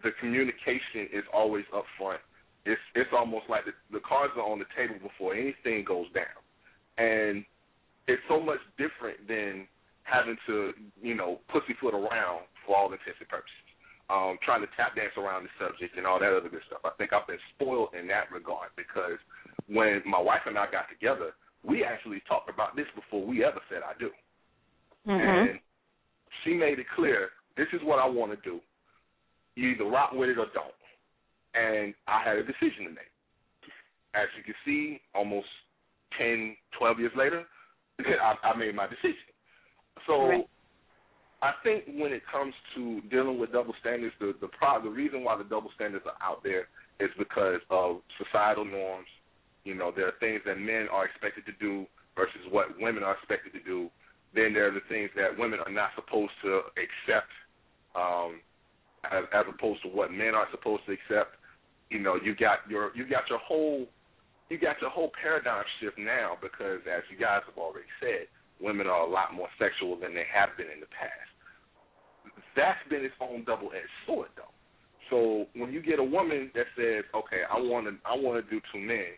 the 0.02 0.10
communication 0.20 1.08
is 1.12 1.24
always 1.32 1.64
up 1.74 1.84
front. 1.98 2.20
It's 2.66 2.80
it's 2.94 3.10
almost 3.12 3.44
like 3.48 3.64
the, 3.64 3.72
the 3.92 4.00
cards 4.00 4.32
are 4.36 4.48
on 4.48 4.58
the 4.58 4.68
table 4.74 4.96
before 5.02 5.34
anything 5.34 5.84
goes 5.84 6.06
down, 6.14 6.40
and 6.96 7.44
it's 8.08 8.22
so 8.28 8.40
much 8.40 8.60
different 8.78 9.28
than 9.28 9.68
having 10.02 10.36
to 10.46 10.72
you 11.02 11.14
know 11.14 11.40
pussyfoot 11.52 11.94
around 11.94 12.48
for 12.66 12.76
all 12.76 12.86
intents 12.92 13.20
and 13.20 13.28
purposes, 13.28 13.68
um, 14.08 14.38
trying 14.42 14.62
to 14.64 14.70
tap 14.76 14.96
dance 14.96 15.12
around 15.16 15.44
the 15.44 15.52
subject 15.60 15.96
and 15.96 16.06
all 16.06 16.18
that 16.18 16.32
other 16.32 16.48
good 16.48 16.64
stuff. 16.66 16.80
I 16.84 16.96
think 16.96 17.12
I've 17.12 17.28
been 17.28 17.42
spoiled 17.54 17.92
in 17.92 18.08
that 18.08 18.32
regard 18.32 18.70
because 18.76 19.20
when 19.68 20.00
my 20.06 20.20
wife 20.20 20.48
and 20.48 20.56
I 20.56 20.64
got 20.72 20.88
together, 20.88 21.36
we 21.62 21.84
actually 21.84 22.22
talked 22.28 22.48
about 22.48 22.76
this 22.76 22.88
before 22.96 23.24
we 23.24 23.44
ever 23.44 23.60
said 23.68 23.80
I 23.84 23.92
do. 23.98 24.10
And 25.20 25.60
she 26.44 26.54
made 26.54 26.78
it 26.78 26.86
clear, 26.96 27.30
this 27.56 27.68
is 27.72 27.80
what 27.84 27.98
I 27.98 28.06
want 28.06 28.32
to 28.32 28.40
do. 28.48 28.60
You 29.56 29.70
either 29.70 29.84
rock 29.84 30.12
with 30.12 30.30
it 30.30 30.38
or 30.38 30.46
don't. 30.54 30.74
And 31.54 31.94
I 32.08 32.22
had 32.22 32.36
a 32.36 32.42
decision 32.42 32.84
to 32.84 32.90
make. 32.90 33.10
As 34.14 34.26
you 34.36 34.42
can 34.44 34.54
see, 34.64 35.00
almost 35.14 35.46
10, 36.18 36.56
12 36.78 36.98
years 37.00 37.12
later, 37.16 37.44
I, 38.00 38.34
I 38.48 38.56
made 38.56 38.74
my 38.74 38.86
decision. 38.86 39.30
So 40.06 40.28
Right. 40.28 40.48
I 41.42 41.52
think 41.62 41.84
when 42.00 42.12
it 42.12 42.22
comes 42.30 42.54
to 42.74 43.00
dealing 43.10 43.38
with 43.38 43.52
double 43.52 43.74
standards, 43.80 44.14
the 44.18 44.34
the, 44.40 44.48
pro- 44.48 44.82
the 44.82 44.88
reason 44.88 45.24
why 45.24 45.36
the 45.36 45.44
double 45.44 45.70
standards 45.74 46.04
are 46.06 46.16
out 46.26 46.42
there 46.42 46.68
is 47.00 47.10
because 47.18 47.60
of 47.70 48.00
societal 48.18 48.64
norms. 48.64 49.08
You 49.64 49.74
know, 49.74 49.92
there 49.94 50.06
are 50.06 50.14
things 50.20 50.40
that 50.46 50.58
men 50.58 50.88
are 50.90 51.04
expected 51.04 51.44
to 51.46 51.52
do 51.60 51.86
versus 52.16 52.40
what 52.50 52.68
women 52.80 53.02
are 53.02 53.14
expected 53.14 53.52
to 53.52 53.62
do. 53.62 53.90
Then 54.34 54.52
there 54.52 54.68
are 54.68 54.74
the 54.74 54.84
things 54.88 55.10
that 55.16 55.38
women 55.38 55.60
are 55.64 55.72
not 55.72 55.90
supposed 55.94 56.32
to 56.42 56.60
accept, 56.80 57.30
um, 57.94 58.40
as, 59.10 59.24
as 59.32 59.44
opposed 59.48 59.82
to 59.82 59.88
what 59.88 60.12
men 60.12 60.34
are 60.34 60.46
supposed 60.50 60.82
to 60.86 60.92
accept. 60.92 61.36
You 61.90 62.00
know, 62.00 62.16
you 62.16 62.34
got 62.34 62.64
your 62.68 62.90
you 62.96 63.06
got 63.06 63.28
your 63.28 63.38
whole 63.38 63.86
you 64.50 64.58
got 64.58 64.80
your 64.80 64.90
whole 64.90 65.10
paradigm 65.20 65.64
shift 65.80 65.98
now 65.98 66.36
because, 66.40 66.80
as 66.84 67.02
you 67.10 67.16
guys 67.16 67.40
have 67.46 67.56
already 67.56 67.88
said, 68.00 68.28
women 68.60 68.86
are 68.86 69.06
a 69.06 69.10
lot 69.10 69.32
more 69.34 69.48
sexual 69.58 69.96
than 69.98 70.14
they 70.14 70.26
have 70.28 70.56
been 70.56 70.68
in 70.68 70.80
the 70.80 70.90
past. 70.92 71.32
That's 72.56 72.78
been 72.88 73.04
its 73.04 73.14
own 73.20 73.44
double-edged 73.44 73.98
sword, 74.06 74.28
though. 74.36 74.52
So 75.10 75.46
when 75.58 75.72
you 75.72 75.82
get 75.82 75.98
a 75.98 76.04
woman 76.04 76.50
that 76.54 76.66
says, 76.76 77.04
"Okay, 77.14 77.42
I 77.44 77.58
want 77.60 77.86
to, 77.86 77.96
I 78.04 78.16
want 78.16 78.42
to 78.42 78.50
do 78.50 78.60
two 78.72 78.80
men," 78.80 79.16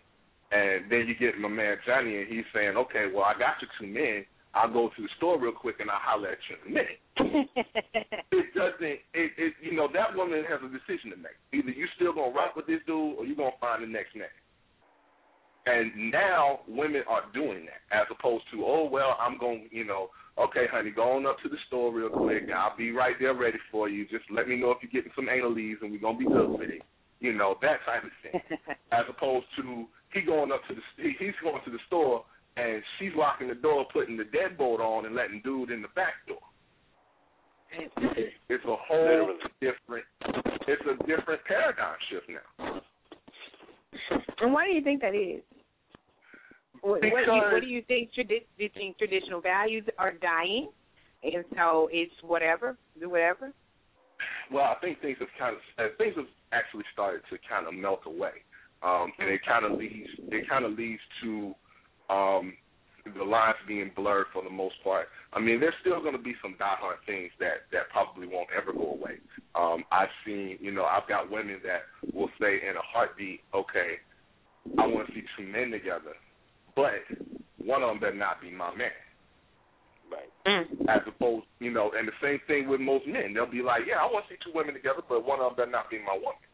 and 0.50 0.90
then 0.90 1.06
you 1.06 1.14
get 1.14 1.38
my 1.38 1.48
man 1.48 1.78
Johnny, 1.86 2.18
and 2.18 2.28
he's 2.28 2.46
saying, 2.54 2.76
"Okay, 2.76 3.06
well, 3.12 3.24
I 3.24 3.38
got 3.38 3.62
you 3.62 3.68
two 3.78 3.86
men. 3.86 4.26
I'll 4.54 4.72
go 4.72 4.88
to 4.88 5.02
the 5.02 5.08
store 5.18 5.40
real 5.40 5.52
quick, 5.52 5.80
and 5.80 5.90
I'll 5.90 6.00
holler 6.00 6.28
at 6.28 6.38
you 6.48 6.56
in 6.56 6.72
a 6.72 6.74
minute." 6.74 7.00
it 8.32 8.54
doesn't. 8.54 8.98
It, 9.14 9.30
it, 9.36 9.52
you 9.60 9.74
know, 9.74 9.88
that 9.92 10.16
woman 10.16 10.44
has 10.48 10.60
a 10.64 10.72
decision 10.72 11.10
to 11.10 11.16
make. 11.16 11.36
Either 11.52 11.70
you 11.70 11.86
still 11.96 12.12
gonna 12.12 12.34
rock 12.34 12.56
with 12.56 12.66
this 12.66 12.80
dude, 12.86 13.18
or 13.18 13.26
you 13.26 13.36
gonna 13.36 13.56
find 13.60 13.82
the 13.82 13.86
next 13.86 14.14
man. 14.14 14.28
And 15.66 16.12
now 16.12 16.60
women 16.68 17.02
are 17.08 17.22
doing 17.34 17.66
that, 17.66 17.82
as 17.90 18.06
opposed 18.10 18.44
to, 18.52 18.64
oh 18.64 18.88
well, 18.90 19.16
I'm 19.20 19.36
gonna 19.38 19.66
you 19.70 19.84
know, 19.84 20.08
okay, 20.38 20.66
honey, 20.70 20.90
go 20.90 21.16
on 21.16 21.26
up 21.26 21.38
to 21.42 21.48
the 21.48 21.58
store 21.66 21.92
real 21.92 22.08
quick. 22.08 22.44
I'll 22.54 22.76
be 22.76 22.92
right 22.92 23.16
there 23.18 23.34
ready 23.34 23.58
for 23.70 23.88
you. 23.88 24.06
Just 24.06 24.24
let 24.30 24.48
me 24.48 24.56
know 24.56 24.70
if 24.70 24.78
you're 24.80 24.92
getting 24.92 25.12
some 25.16 25.28
anal 25.28 25.52
leaves, 25.52 25.80
and 25.82 25.90
we're 25.90 25.98
gonna 25.98 26.18
be 26.18 26.26
good 26.26 26.50
with 26.50 26.70
it. 26.70 26.82
You 27.20 27.32
know, 27.32 27.56
that 27.62 27.80
type 27.84 28.04
of 28.04 28.10
thing. 28.22 28.40
As 28.92 29.04
opposed 29.08 29.46
to 29.56 29.86
he 30.12 30.22
going 30.22 30.52
up 30.52 30.60
to 30.68 30.74
the 30.74 30.80
he, 31.02 31.14
he's 31.18 31.34
going 31.42 31.60
to 31.64 31.70
the 31.70 31.82
store 31.88 32.24
and 32.56 32.82
she's 32.98 33.12
locking 33.16 33.48
the 33.48 33.54
door, 33.54 33.86
putting 33.92 34.16
the 34.16 34.24
deadbolt 34.24 34.80
on, 34.80 35.06
and 35.06 35.14
letting 35.14 35.40
dude 35.44 35.70
in 35.70 35.82
the 35.82 35.88
back 35.88 36.14
door. 36.26 36.38
It's 38.48 38.64
a 38.64 38.76
whole 38.88 39.04
Literally. 39.04 39.38
different. 39.60 40.04
It's 40.68 40.82
a 40.82 40.96
different 41.06 41.44
paradigm 41.44 41.96
shift 42.10 42.26
now. 42.28 42.80
and 44.40 44.52
why 44.52 44.66
do 44.66 44.72
you 44.72 44.82
think 44.82 45.02
that 45.02 45.14
is? 45.14 45.42
What, 46.80 47.02
what, 47.02 47.24
do 47.26 47.32
you, 47.32 47.42
what 47.52 47.60
do 47.60 47.66
you 47.66 47.82
think? 47.82 48.10
Tradi- 48.16 48.46
do 48.56 48.64
you 48.64 48.70
think 48.72 48.96
traditional 48.98 49.40
values 49.40 49.84
are 49.98 50.12
dying, 50.12 50.68
and 51.22 51.44
so 51.56 51.88
it's 51.92 52.12
whatever, 52.22 52.76
do 53.00 53.10
whatever? 53.10 53.52
Well, 54.52 54.64
I 54.64 54.74
think 54.80 55.00
things 55.00 55.16
have 55.18 55.28
kind 55.38 55.56
of 55.56 55.84
uh, 55.84 55.88
things 55.98 56.14
have 56.16 56.26
actually 56.52 56.84
started 56.92 57.22
to 57.30 57.36
kind 57.48 57.66
of 57.66 57.74
melt 57.74 58.00
away, 58.06 58.44
um, 58.82 59.12
and 59.18 59.28
it 59.28 59.40
kind 59.46 59.64
of 59.64 59.78
leads 59.78 60.08
it 60.18 60.48
kind 60.48 60.64
of 60.64 60.72
leads 60.72 61.00
to 61.22 61.54
um, 62.10 62.52
the 63.14 63.24
lines 63.24 63.56
being 63.68 63.90
blurred 63.94 64.26
for 64.32 64.42
the 64.42 64.50
most 64.50 64.74
part. 64.82 65.06
I 65.32 65.40
mean, 65.40 65.60
there's 65.60 65.74
still 65.80 66.00
going 66.00 66.16
to 66.16 66.22
be 66.22 66.34
some 66.42 66.56
diehard 66.60 67.04
things 67.06 67.30
that 67.38 67.70
that 67.72 67.88
probably 67.90 68.26
won't 68.26 68.48
ever 68.56 68.72
go 68.72 68.92
away. 68.92 69.18
Um, 69.54 69.84
I've 69.92 70.12
seen, 70.24 70.58
you 70.60 70.72
know, 70.72 70.84
I've 70.84 71.08
got 71.08 71.30
women 71.30 71.60
that 71.64 71.86
will 72.12 72.30
say 72.40 72.60
in 72.68 72.76
a 72.76 72.82
heartbeat, 72.82 73.40
okay, 73.54 74.02
I 74.78 74.86
want 74.86 75.08
to 75.08 75.14
see 75.14 75.22
two 75.36 75.46
men 75.46 75.70
together, 75.70 76.18
but 76.74 77.06
one 77.62 77.82
of 77.82 77.90
them 77.90 78.00
better 78.00 78.16
not 78.16 78.40
be 78.40 78.50
my 78.50 78.74
man 78.74 78.90
Right. 80.06 80.30
as 80.88 81.02
opposed, 81.08 81.46
you 81.58 81.72
know, 81.72 81.90
and 81.96 82.06
the 82.06 82.14
same 82.22 82.38
thing 82.46 82.68
with 82.68 82.80
most 82.80 83.06
men. 83.08 83.34
They'll 83.34 83.50
be 83.50 83.62
like, 83.62 83.82
yeah, 83.88 83.98
I 83.98 84.06
want 84.06 84.26
to 84.28 84.34
see 84.34 84.38
two 84.38 84.54
women 84.54 84.74
together, 84.74 85.02
but 85.02 85.26
one 85.26 85.40
of 85.40 85.50
them 85.50 85.56
better 85.56 85.70
not 85.70 85.90
be 85.90 85.98
my 85.98 86.14
woman. 86.14 86.46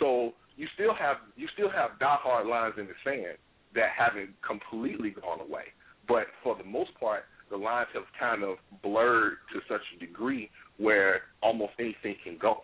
So 0.00 0.32
you 0.56 0.66
still 0.74 0.94
have 0.94 1.16
you 1.36 1.48
still 1.52 1.70
have 1.70 1.98
diehard 2.00 2.48
lines 2.48 2.74
in 2.78 2.86
the 2.86 2.96
sand 3.04 3.36
that 3.74 3.90
haven't 3.96 4.30
completely 4.46 5.10
gone 5.10 5.40
away, 5.40 5.64
but 6.08 6.26
for 6.42 6.56
the 6.56 6.64
most 6.64 6.90
part, 6.98 7.24
the 7.50 7.56
lines 7.56 7.88
have 7.94 8.04
kind 8.18 8.42
of 8.42 8.56
blurred 8.82 9.34
to 9.52 9.60
such 9.68 9.82
a 9.96 9.98
degree 9.98 10.50
where 10.78 11.22
almost 11.42 11.72
anything 11.78 12.16
can 12.22 12.38
go. 12.40 12.58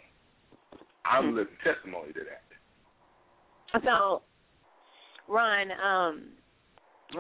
I'm 1.05 1.35
living 1.35 1.55
testimony 1.65 2.13
to 2.13 2.21
that. 2.21 3.83
So, 3.85 4.23
Ron, 5.29 5.71
um, 5.73 6.23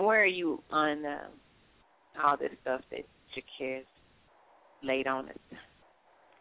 where 0.04 0.22
are 0.22 0.26
you 0.26 0.62
on 0.70 1.04
uh, 1.04 1.28
all 2.24 2.36
this 2.36 2.50
stuff 2.62 2.80
that 2.90 3.06
Shakir's 3.34 3.86
laid 4.82 5.06
on 5.06 5.28
us? 5.28 5.38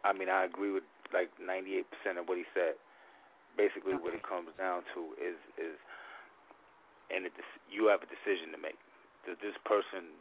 I 0.04 0.12
mean, 0.12 0.28
I 0.28 0.44
agree 0.44 0.72
with 0.72 0.84
like 1.12 1.30
98% 1.38 2.18
of 2.18 2.26
what 2.26 2.38
he 2.38 2.44
said. 2.54 2.74
Basically, 3.56 3.94
what 3.94 4.14
it 4.14 4.22
comes 4.22 4.48
down 4.56 4.82
to 4.94 5.12
is 5.18 5.36
is 5.58 5.76
and 7.10 7.26
it, 7.26 7.34
you 7.68 7.90
have 7.90 8.02
a 8.02 8.08
decision 8.08 8.54
to 8.54 8.58
make. 8.58 8.78
Does 9.26 9.36
this 9.42 9.54
person 9.66 10.14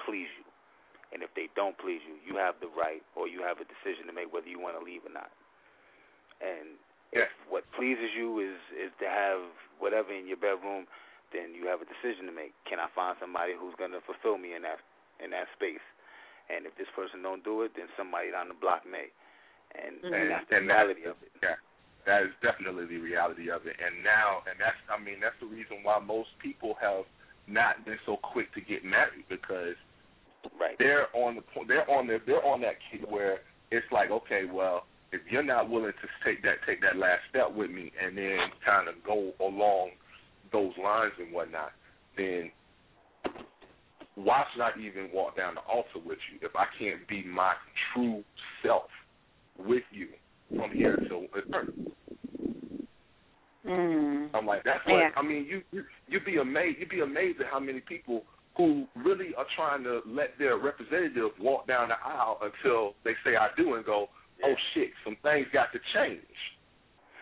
please 0.00 0.30
you? 0.38 0.46
And 1.14 1.22
if 1.22 1.30
they 1.38 1.46
don't 1.54 1.78
please 1.78 2.02
you, 2.02 2.18
you 2.22 2.34
have 2.38 2.58
the 2.58 2.70
right 2.72 3.02
or 3.14 3.30
you 3.30 3.42
have 3.46 3.62
a 3.62 3.66
decision 3.66 4.10
to 4.10 4.14
make 4.14 4.32
whether 4.34 4.50
you 4.50 4.58
want 4.58 4.74
to 4.74 4.82
leave 4.82 5.06
or 5.06 5.14
not. 5.14 5.30
And 6.42 6.76
yeah. 7.14 7.30
if 7.30 7.32
what 7.46 7.62
pleases 7.78 8.10
you 8.12 8.42
is 8.42 8.58
is 8.74 8.90
to 8.98 9.06
have 9.06 9.40
whatever 9.78 10.10
in 10.10 10.26
your 10.26 10.40
bedroom, 10.40 10.90
then 11.30 11.54
you 11.54 11.70
have 11.70 11.80
a 11.80 11.88
decision 11.88 12.26
to 12.26 12.34
make. 12.34 12.52
Can 12.66 12.82
I 12.82 12.90
find 12.92 13.14
somebody 13.22 13.54
who's 13.54 13.74
going 13.78 13.94
to 13.94 14.02
fulfill 14.02 14.36
me 14.36 14.54
in 14.54 14.66
that 14.66 14.82
in 15.22 15.30
that 15.30 15.46
space? 15.54 15.84
And 16.50 16.66
if 16.66 16.74
this 16.78 16.90
person 16.94 17.22
don't 17.22 17.42
do 17.42 17.62
it, 17.66 17.74
then 17.74 17.90
somebody 17.98 18.30
down 18.30 18.50
the 18.50 18.58
block 18.58 18.86
may. 18.86 19.10
And, 19.74 19.98
and, 20.02 20.14
and 20.14 20.26
that's 20.30 20.46
the 20.46 20.62
and 20.62 20.70
reality 20.70 21.02
that, 21.02 21.10
of 21.10 21.18
it. 21.22 21.32
Yeah, 21.42 21.58
that 22.06 22.22
is 22.22 22.30
definitely 22.40 22.86
the 22.86 23.02
reality 23.02 23.50
of 23.50 23.66
it. 23.66 23.74
And 23.82 24.02
now, 24.02 24.46
and 24.46 24.56
that's 24.58 24.78
I 24.86 24.96
mean 25.02 25.18
that's 25.20 25.36
the 25.42 25.50
reason 25.50 25.82
why 25.82 25.98
most 25.98 26.30
people 26.40 26.78
have 26.80 27.04
not 27.46 27.84
been 27.84 27.98
so 28.06 28.16
quick 28.22 28.54
to 28.54 28.60
get 28.62 28.84
married 28.84 29.26
because 29.28 29.78
right. 30.58 30.78
they're 30.78 31.10
on 31.14 31.34
the 31.34 31.42
point, 31.42 31.68
they're 31.68 31.88
on 31.90 32.06
the 32.06 32.18
they're 32.24 32.44
on 32.46 32.62
that 32.62 32.78
key 32.90 33.02
where 33.10 33.42
it's 33.70 33.86
like 33.90 34.10
okay, 34.10 34.46
well, 34.46 34.86
if 35.10 35.20
you're 35.30 35.42
not 35.42 35.68
willing 35.68 35.92
to 35.98 36.08
take 36.24 36.42
that 36.42 36.62
take 36.66 36.80
that 36.80 36.96
last 36.96 37.26
step 37.28 37.50
with 37.54 37.70
me 37.70 37.90
and 37.98 38.16
then 38.16 38.38
kind 38.64 38.88
of 38.88 38.94
go 39.04 39.34
along 39.42 39.90
those 40.52 40.72
lines 40.82 41.12
and 41.18 41.34
whatnot, 41.34 41.72
then 42.16 42.50
why 44.14 44.44
should 44.52 44.62
I 44.62 44.70
even 44.80 45.10
walk 45.12 45.36
down 45.36 45.56
the 45.56 45.60
altar 45.60 46.00
with 46.04 46.18
you 46.30 46.38
if 46.40 46.54
I 46.54 46.64
can't 46.78 47.06
be 47.06 47.24
my 47.26 47.52
true 47.92 48.22
self 48.62 48.88
with 49.58 49.84
you 49.90 50.08
from 50.54 50.70
here 50.72 50.94
until 50.94 51.24
eternity? 51.34 51.92
Mm. 53.66 54.30
I'm 54.34 54.46
like, 54.46 54.62
that's 54.64 54.84
what 54.86 54.94
Yeah. 54.98 55.10
I 55.16 55.22
mean. 55.22 55.44
You 55.46 55.62
you 55.72 55.84
you'd 56.08 56.24
be 56.24 56.36
amazed. 56.38 56.78
You'd 56.78 56.88
be 56.88 57.00
amazed 57.00 57.40
at 57.40 57.46
how 57.50 57.58
many 57.58 57.80
people 57.80 58.22
who 58.56 58.86
really 58.94 59.34
are 59.36 59.46
trying 59.56 59.82
to 59.84 60.00
let 60.06 60.38
their 60.38 60.56
representative 60.56 61.30
walk 61.40 61.66
down 61.66 61.88
the 61.88 61.96
aisle 62.02 62.38
until 62.40 62.94
they 63.04 63.12
say 63.24 63.36
I 63.36 63.48
do 63.56 63.74
and 63.74 63.84
go, 63.84 64.08
oh 64.44 64.54
shit, 64.72 64.90
some 65.04 65.16
things 65.22 65.46
got 65.52 65.72
to 65.72 65.80
change. 65.94 66.20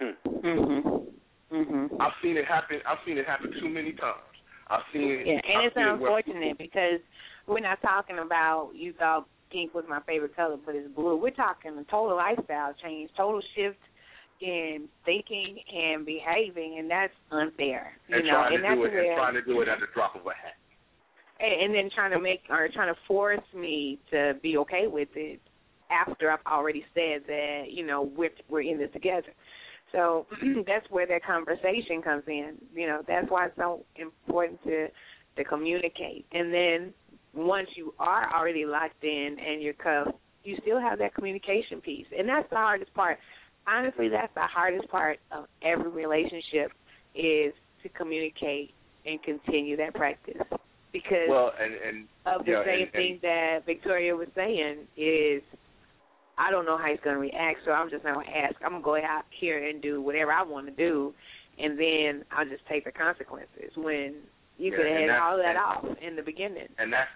Mhm. 0.01 1.07
Mhm. 1.51 2.01
I've 2.01 2.13
seen 2.23 2.37
it 2.37 2.45
happen. 2.45 2.81
I've 2.87 2.99
seen 3.07 3.17
it 3.17 3.27
happen 3.27 3.51
too 3.61 3.69
many 3.69 3.93
times. 3.93 4.21
I've 4.69 4.83
seen 4.93 5.11
it. 5.11 5.27
Yeah, 5.27 5.41
and 5.45 5.59
I've 5.59 5.65
it's 5.67 5.75
seen 5.77 5.85
it 5.85 5.99
where- 5.99 6.17
unfortunate 6.19 6.59
because 6.59 7.01
we're 7.47 7.61
not 7.61 7.81
talking 7.81 8.19
about 8.19 8.73
you 8.75 8.93
thought 8.93 9.27
pink 9.55 9.75
was 9.75 9.87
my 9.89 10.01
favorite 10.03 10.35
color, 10.35 10.59
but 10.67 10.75
it's 10.75 10.91
blue. 10.95 11.17
We're 11.17 11.31
talking 11.31 11.79
a 11.79 11.85
total 11.87 12.17
lifestyle 12.19 12.75
change, 12.83 13.11
total 13.17 13.41
shift 13.55 13.79
in 14.43 14.89
thinking 15.07 15.59
and 15.73 16.05
behaving, 16.05 16.77
and 16.81 16.91
that's 16.91 17.15
unfair. 17.31 17.95
You 18.09 18.17
and 18.19 18.27
know, 18.27 18.33
trying 18.35 18.55
and 18.55 18.63
to 18.65 18.69
that's 18.69 18.75
do 18.75 18.85
it 18.85 18.93
where 18.93 19.05
and 19.07 19.17
trying 19.17 19.35
to 19.35 19.43
do 19.47 19.63
it 19.63 19.69
at 19.69 19.79
the 19.79 19.87
drop 19.95 20.17
of 20.17 20.27
a 20.27 20.35
hat. 20.35 20.59
and, 21.41 21.53
and 21.63 21.75
then 21.75 21.91
trying 21.95 22.11
to 22.13 22.21
make 22.21 22.43
or 22.51 22.69
trying 22.75 22.93
to 22.93 23.01
force 23.07 23.47
me 23.55 24.01
to 24.11 24.35
be 24.43 24.59
okay 24.59 24.87
with 24.89 25.09
it 25.15 25.41
after 25.91 26.31
I've 26.31 26.45
already 26.51 26.85
said 26.95 27.23
that 27.29 27.65
you 27.71 27.87
know 27.87 28.11
we're 28.17 28.35
we're 28.49 28.63
in 28.63 28.79
this 28.79 28.91
together. 28.93 29.33
So 29.93 30.27
that's 30.67 30.91
where 30.91 31.07
that 31.07 31.25
conversation 31.25 32.03
comes 32.03 32.25
in. 32.27 32.57
You 32.75 32.89
know 32.89 33.03
that's 33.07 33.31
why 33.31 33.47
it's 33.47 33.57
so 33.57 33.85
important 33.97 34.63
to 34.65 34.89
to 35.37 35.45
communicate. 35.45 36.27
And 36.33 36.53
then 36.53 36.95
once 37.35 37.69
you 37.77 37.95
are 37.99 38.33
already 38.35 38.65
locked 38.65 39.03
in 39.03 39.37
and 39.45 39.63
you're 39.63 39.75
cuffed, 39.75 40.17
you 40.45 40.57
still 40.63 40.81
have 40.81 40.99
that 40.99 41.15
communication 41.15 41.81
piece, 41.81 42.07
and 42.17 42.29
that's 42.29 42.49
the 42.51 42.57
hardest 42.57 42.93
part. 42.95 43.19
Honestly, 43.67 44.09
that's 44.09 44.33
the 44.35 44.43
hardest 44.43 44.89
part 44.91 45.19
of 45.33 45.47
every 45.63 45.91
relationship 45.91 46.71
is 47.15 47.53
to 47.83 47.89
communicate 47.97 48.71
and 49.07 49.23
continue 49.23 49.77
that 49.77 49.95
practice 49.95 50.41
because 50.93 51.29
Well, 51.29 51.53
and 51.61 51.75
and 51.75 52.09
of 52.27 52.45
the 52.45 52.53
yeah, 52.53 52.65
same 52.65 52.83
and, 52.83 52.93
thing 52.93 53.19
that 53.23 53.61
Victoria 53.67 54.15
was 54.15 54.29
saying 54.35 54.87
is 54.97 55.43
I 56.37 56.51
don't 56.51 56.67
know 56.67 56.77
how 56.77 56.89
he's 56.91 57.01
going 57.05 57.15
to 57.17 57.21
react, 57.21 57.59
so 57.65 57.73
I'm 57.73 57.91
just 57.91 58.05
not 58.05 58.15
going 58.15 58.27
to 58.27 58.37
ask. 58.37 58.55
I'm 58.65 58.83
going 58.83 58.83
to 58.83 58.85
go 58.85 58.97
out 58.97 59.25
here 59.39 59.67
and 59.69 59.81
do 59.81 60.03
whatever 60.03 60.33
I 60.33 60.43
want 60.43 60.67
to 60.67 60.73
do, 60.73 61.15
and 61.59 61.79
then 61.79 62.25
I'll 62.33 62.45
just 62.49 62.67
take 62.69 62.85
the 62.85 62.93
consequences. 62.93 63.71
When 63.77 64.17
you 64.59 64.71
Yeah, 64.73 64.77
could 64.77 64.87
have 64.87 65.01
had 65.11 65.11
all 65.11 65.37
that 65.39 65.57
off 65.57 65.85
in 66.03 66.17
the 66.17 66.23
beginning. 66.23 66.69
and 66.79 66.93
that's 66.93 67.09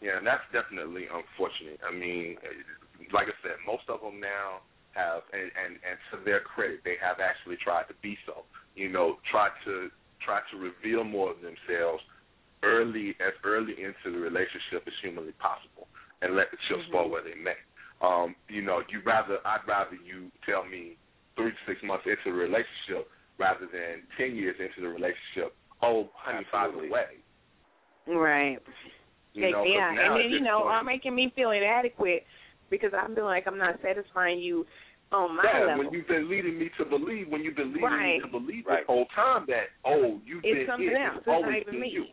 yeah, 0.00 0.16
and 0.18 0.26
that's 0.26 0.44
definitely 0.52 1.06
unfortunate. 1.12 1.80
I 1.84 1.92
mean, 1.92 2.36
like 3.12 3.28
I 3.28 3.36
said, 3.44 3.60
most 3.66 3.84
of 3.88 4.00
them 4.00 4.20
now 4.20 4.64
have, 4.96 5.22
and 5.32 5.52
and 5.52 5.76
and 5.84 5.96
to 6.10 6.24
their 6.24 6.40
credit, 6.40 6.80
they 6.84 6.96
have 7.00 7.20
actually 7.20 7.56
tried 7.62 7.84
to 7.92 7.96
be 8.02 8.16
so. 8.26 8.44
You 8.74 8.88
know, 8.88 9.16
try 9.30 9.48
to 9.64 9.88
try 10.24 10.40
to 10.52 10.56
reveal 10.56 11.04
more 11.04 11.30
of 11.32 11.40
themselves 11.44 12.02
early 12.62 13.16
as 13.20 13.32
early 13.44 13.72
into 13.80 14.12
the 14.12 14.20
relationship 14.20 14.84
as 14.86 14.96
humanly 15.02 15.32
possible, 15.40 15.88
and 16.22 16.36
let 16.36 16.50
the 16.50 16.58
chips 16.68 16.84
Mm-hmm. 16.84 16.92
fall 16.92 17.08
where 17.08 17.24
they 17.24 17.36
may. 17.36 17.56
Um, 18.00 18.34
you 18.48 18.62
know, 18.62 18.80
you 18.88 19.00
rather 19.04 19.38
I'd 19.44 19.64
rather 19.68 19.96
you 19.96 20.30
tell 20.48 20.64
me 20.64 20.96
three 21.36 21.52
to 21.52 21.60
six 21.68 21.80
months 21.84 22.04
into 22.08 22.32
the 22.32 22.36
relationship 22.36 23.08
rather 23.38 23.68
than 23.68 24.08
ten 24.16 24.36
years 24.36 24.56
into 24.60 24.80
the 24.80 24.88
relationship. 24.88 25.52
Oh, 25.82 26.08
honey, 26.16 26.44
by 26.52 26.68
the 26.68 26.78
Absolutely. 26.78 26.88
way, 26.88 27.20
Right. 28.06 28.58
You 29.32 29.50
know, 29.50 29.62
'cause 29.64 29.72
yeah, 29.72 29.90
now 29.92 30.14
and 30.14 30.24
then 30.24 30.30
you 30.30 30.40
know, 30.40 30.60
point- 30.62 30.74
are 30.74 30.84
making 30.84 31.14
me 31.14 31.30
feel 31.36 31.50
inadequate 31.50 32.26
because 32.68 32.92
I'm 32.94 33.14
feel 33.14 33.24
like 33.24 33.46
I'm 33.46 33.58
not 33.58 33.80
satisfying 33.82 34.38
you 34.38 34.66
on 35.12 35.34
my 35.36 35.42
yeah, 35.44 35.64
level. 35.66 35.84
when 35.84 35.92
you've 35.92 36.06
been 36.06 36.28
leading 36.30 36.58
me 36.58 36.70
to 36.78 36.84
believe, 36.84 37.28
when 37.28 37.42
you've 37.42 37.56
been 37.56 37.72
leading 37.72 37.82
Right. 37.84 38.14
me 38.16 38.20
to 38.20 38.28
believe 38.28 38.66
Right. 38.66 38.78
this 38.78 38.86
whole 38.86 39.06
time 39.06 39.44
that 39.46 39.70
oh, 39.84 40.20
you've 40.24 40.44
it's 40.44 40.58
been 40.58 40.66
something 40.66 40.88
it. 40.88 40.94
else. 40.94 41.08
It's 41.10 41.18
It's 41.18 41.26
not 41.26 41.34
always 41.44 41.60
even 41.62 41.72
been 41.72 41.80
me. 41.80 41.88
you. 41.88 42.06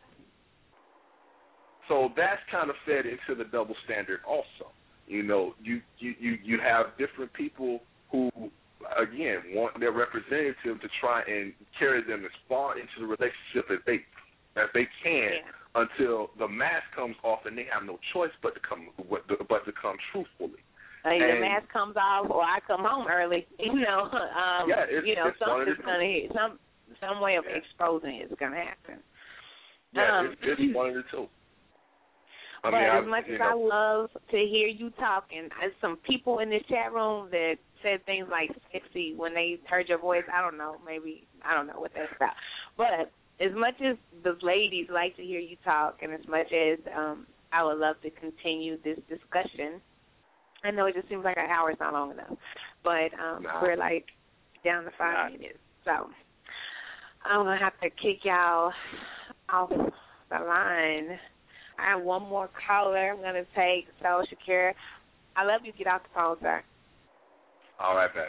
So 1.87 2.11
that's 2.15 2.41
kind 2.51 2.69
of 2.69 2.75
fed 2.85 3.05
into 3.05 3.35
the 3.35 3.45
double 3.45 3.75
standard 3.85 4.21
also. 4.25 4.71
You 5.07 5.23
know, 5.23 5.55
you 5.61 5.81
you 5.99 6.15
you 6.19 6.37
you 6.43 6.59
have 6.59 6.97
different 6.97 7.31
people 7.33 7.81
who 8.11 8.29
again 8.97 9.41
want 9.53 9.79
their 9.79 9.91
representative 9.91 10.81
to 10.81 10.89
try 10.99 11.21
and 11.23 11.53
carry 11.79 12.01
them 12.01 12.25
as 12.25 12.31
far 12.49 12.77
into 12.77 12.99
the 12.99 13.05
relationship 13.05 13.71
as 13.71 13.79
they 13.85 14.05
as 14.61 14.69
they 14.73 14.87
can 15.03 15.31
Yeah. 15.33 15.51
Until 15.77 16.31
the 16.39 16.47
mask 16.47 16.85
comes 16.95 17.15
off 17.23 17.45
and 17.45 17.57
they 17.57 17.65
have 17.71 17.83
no 17.85 17.99
choice 18.13 18.31
but 18.41 18.53
to 18.55 18.61
come 18.67 18.89
but 19.09 19.27
to 19.65 19.71
come 19.79 19.97
truthfully. 20.11 20.59
Either 21.05 21.23
And- 21.25 21.37
the 21.37 21.41
mask 21.47 21.69
comes 21.71 21.95
off 21.95 22.29
or 22.29 22.41
I 22.41 22.59
come 22.65 22.83
home 22.83 23.07
early. 23.07 23.45
You 23.59 23.79
know, 23.79 24.09
um, 24.11 24.67
Yeah, 24.69 24.85
you 25.05 25.15
know, 25.15 25.27
it's 25.27 25.39
one 25.39 25.61
of 25.61 25.67
the 25.67 25.75
something's 25.75 25.85
gonna 25.85 26.03
hit 26.05 26.31
some 26.33 26.59
some 26.99 27.21
way 27.21 27.35
of 27.35 27.45
Yeah. 27.47 27.57
exposing 27.57 28.15
it 28.15 28.31
is 28.31 28.37
gonna 28.39 28.57
happen. 28.63 29.03
Yeah, 29.93 30.19
Um, 30.19 30.25
it's, 30.27 30.41
it's 30.43 30.75
one 30.75 30.89
of 30.89 30.95
the 30.95 31.03
two. 31.11 31.29
I 32.63 32.71
but 32.71 32.77
mean, 32.77 32.83
as 32.89 33.03
I, 33.03 33.07
much 33.07 33.27
as 33.29 33.39
know, 33.39 33.45
I 33.45 33.53
love 33.53 34.09
to 34.31 34.37
hear 34.37 34.67
you 34.67 34.89
talking, 34.91 35.37
and 35.39 35.51
there's 35.61 35.73
some 35.79 35.97
people 35.97 36.39
in 36.39 36.49
this 36.49 36.63
chat 36.67 36.91
room 36.91 37.29
that 37.31 37.55
said 37.83 38.03
things 38.05 38.27
like 38.31 38.49
sexy 38.73 39.13
when 39.15 39.33
they 39.33 39.59
heard 39.69 39.87
your 39.87 39.99
voice. 39.99 40.23
I 40.33 40.41
don't 40.41 40.57
know, 40.57 40.77
maybe 40.85 41.27
I 41.45 41.53
don't 41.53 41.67
know 41.67 41.79
what 41.79 41.91
that's 41.95 42.11
about. 42.15 42.33
But 42.75 43.11
as 43.39 43.51
much 43.55 43.75
as 43.81 43.97
the 44.23 44.35
ladies 44.41 44.87
like 44.91 45.15
to 45.17 45.23
hear 45.23 45.39
you 45.39 45.57
talk, 45.63 45.99
and 46.01 46.11
as 46.13 46.25
much 46.27 46.47
as 46.51 46.79
um 46.95 47.27
I 47.51 47.63
would 47.63 47.77
love 47.77 47.95
to 48.01 48.09
continue 48.11 48.77
this 48.83 48.97
discussion, 49.09 49.79
I 50.63 50.71
know 50.71 50.85
it 50.85 50.95
just 50.95 51.07
seems 51.09 51.23
like 51.23 51.37
an 51.37 51.49
hour 51.49 51.71
is 51.71 51.77
not 51.79 51.93
long 51.93 52.11
enough, 52.11 52.37
but 52.83 53.13
um 53.19 53.43
Nah. 53.43 53.61
we're 53.61 53.77
like 53.77 54.05
down 54.63 54.83
to 54.83 54.91
five 54.97 55.31
Nah. 55.31 55.37
minutes, 55.37 55.59
so 55.85 56.09
I'm 57.25 57.45
gonna 57.45 57.59
have 57.59 57.79
to 57.81 57.89
kick 57.89 58.23
y'all 58.23 58.71
off 59.49 59.69
the 59.69 60.39
line. 60.39 61.19
I 61.79 61.91
have 61.91 62.01
one 62.01 62.23
more 62.23 62.49
caller 62.67 63.11
I'm 63.11 63.21
gonna 63.21 63.45
take. 63.55 63.87
So 64.01 64.23
Shakir, 64.25 64.73
I 65.35 65.43
love 65.43 65.61
you. 65.63 65.71
Get 65.73 65.87
off 65.87 66.01
the 66.03 66.09
phone, 66.15 66.37
sir. 66.41 66.63
all 67.79 67.95
right, 67.95 68.09
man. 68.15 68.25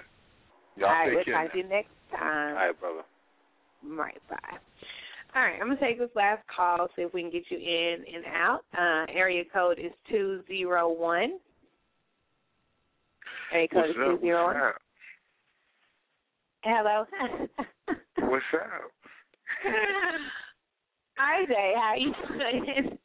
Y'all 0.76 0.88
All 0.88 0.94
right, 0.94 1.14
we'll 1.14 1.24
talk 1.24 1.52
to 1.52 1.58
you 1.58 1.64
next 1.64 1.90
time. 2.10 2.56
All 2.56 2.66
right, 2.66 2.80
brother. 2.80 3.02
Right, 3.82 4.20
bye. 4.28 4.58
All 5.38 5.44
right, 5.44 5.60
I'm 5.62 5.68
gonna 5.68 5.78
take 5.78 6.00
this 6.00 6.10
last 6.16 6.42
call, 6.48 6.88
see 6.96 7.02
if 7.02 7.14
we 7.14 7.22
can 7.22 7.30
get 7.30 7.44
you 7.48 7.58
in 7.58 8.02
and 8.12 8.24
out. 8.26 8.62
Uh, 8.76 9.06
area 9.08 9.44
code 9.52 9.78
is 9.78 9.92
two 10.10 10.42
zero 10.48 10.90
one. 10.92 11.38
Area 13.52 13.68
code 13.68 13.90
is 13.90 13.96
What's 13.96 14.20
two 14.20 14.26
zero 14.26 14.46
one. 14.46 14.56
Hello. 16.64 17.04
What's 18.18 18.44
up? 18.52 18.90
Hi, 21.16 21.46
Jay. 21.46 21.72
How 21.76 21.94
you 21.96 22.12
doing? 22.26 22.98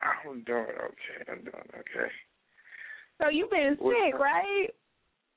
I'm 0.00 0.42
doing 0.44 0.64
okay. 0.64 1.30
I'm 1.30 1.44
doing 1.44 1.68
okay. 1.74 2.10
So 3.20 3.28
you've 3.28 3.50
been 3.50 3.76
What's 3.78 3.98
sick, 3.98 4.14
up? 4.14 4.20
right? 4.22 4.68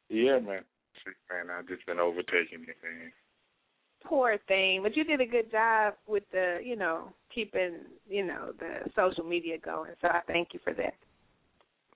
Yeah, 0.08 0.40
man. 0.40 0.64
Sick, 1.04 1.18
man. 1.30 1.54
I've 1.54 1.68
just 1.68 1.86
been 1.86 2.00
overtaking 2.00 2.62
it, 2.62 2.78
man. 2.82 3.12
Poor 4.06 4.38
thing, 4.48 4.84
but 4.84 4.96
you 4.96 5.04
did 5.04 5.22
a 5.22 5.26
good 5.26 5.50
job 5.52 5.96
with 6.08 6.24
the, 6.32 6.60
you 6.64 6.76
know, 6.76 7.14
keeping, 7.34 7.80
you 8.08 8.26
know, 8.26 8.52
the 8.60 8.90
social 8.96 9.24
media 9.24 9.58
going. 9.58 9.92
So 10.02 10.08
I 10.10 10.22
thank 10.28 10.50
you 10.54 10.60
for 10.64 10.74
that. 10.74 10.94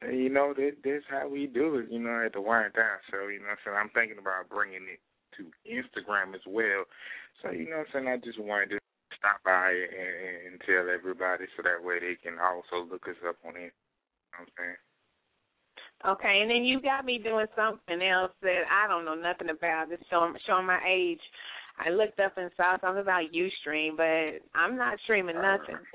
You 0.07 0.29
know, 0.29 0.53
that 0.55 0.77
that's 0.83 1.03
how 1.09 1.27
we 1.27 1.47
do 1.47 1.77
it, 1.77 1.91
you 1.91 1.99
know, 1.99 2.23
at 2.23 2.33
the 2.33 2.41
wind 2.41 2.73
down. 2.73 3.01
So, 3.11 3.27
you 3.27 3.39
know 3.39 3.49
what 3.49 3.57
I'm 3.57 3.63
saying? 3.65 3.77
I'm 3.77 3.89
thinking 3.97 4.21
about 4.21 4.49
bringing 4.49 4.85
it 4.85 5.01
to 5.37 5.49
Instagram 5.65 6.33
as 6.35 6.45
well. 6.47 6.85
So, 7.41 7.51
you 7.51 7.69
know 7.69 7.83
saying? 7.91 8.07
I 8.07 8.17
just 8.17 8.39
wanted 8.39 8.77
to 8.77 8.79
stop 9.17 9.41
by 9.43 9.73
and, 9.73 10.53
and 10.53 10.61
tell 10.65 10.85
everybody 10.89 11.45
so 11.55 11.63
that 11.63 11.83
way 11.83 11.99
they 11.99 12.15
can 12.15 12.37
also 12.37 12.85
look 12.89 13.09
us 13.09 13.17
up 13.27 13.37
on 13.45 13.57
it. 13.57 13.73
You 13.73 14.29
know 14.37 14.45
what 14.45 14.47
I'm 14.47 14.53
saying? 14.57 14.81
Okay, 16.05 16.39
and 16.41 16.49
then 16.49 16.63
you 16.63 16.79
got 16.79 17.05
me 17.05 17.17
doing 17.17 17.49
something 17.55 18.01
else 18.05 18.31
that 18.41 18.69
I 18.69 18.87
don't 18.87 19.05
know 19.05 19.17
nothing 19.17 19.49
about. 19.49 19.89
Just 19.89 20.05
showing 20.09 20.33
showing 20.45 20.67
my 20.69 20.79
age. 20.85 21.21
I 21.77 21.89
looked 21.89 22.19
up 22.19 22.37
and 22.37 22.49
saw 22.57 22.77
something 22.81 23.01
about 23.01 23.29
UStream, 23.31 23.95
but 23.97 24.41
I'm 24.57 24.75
not 24.77 24.97
streaming 25.03 25.35
nothing. 25.39 25.77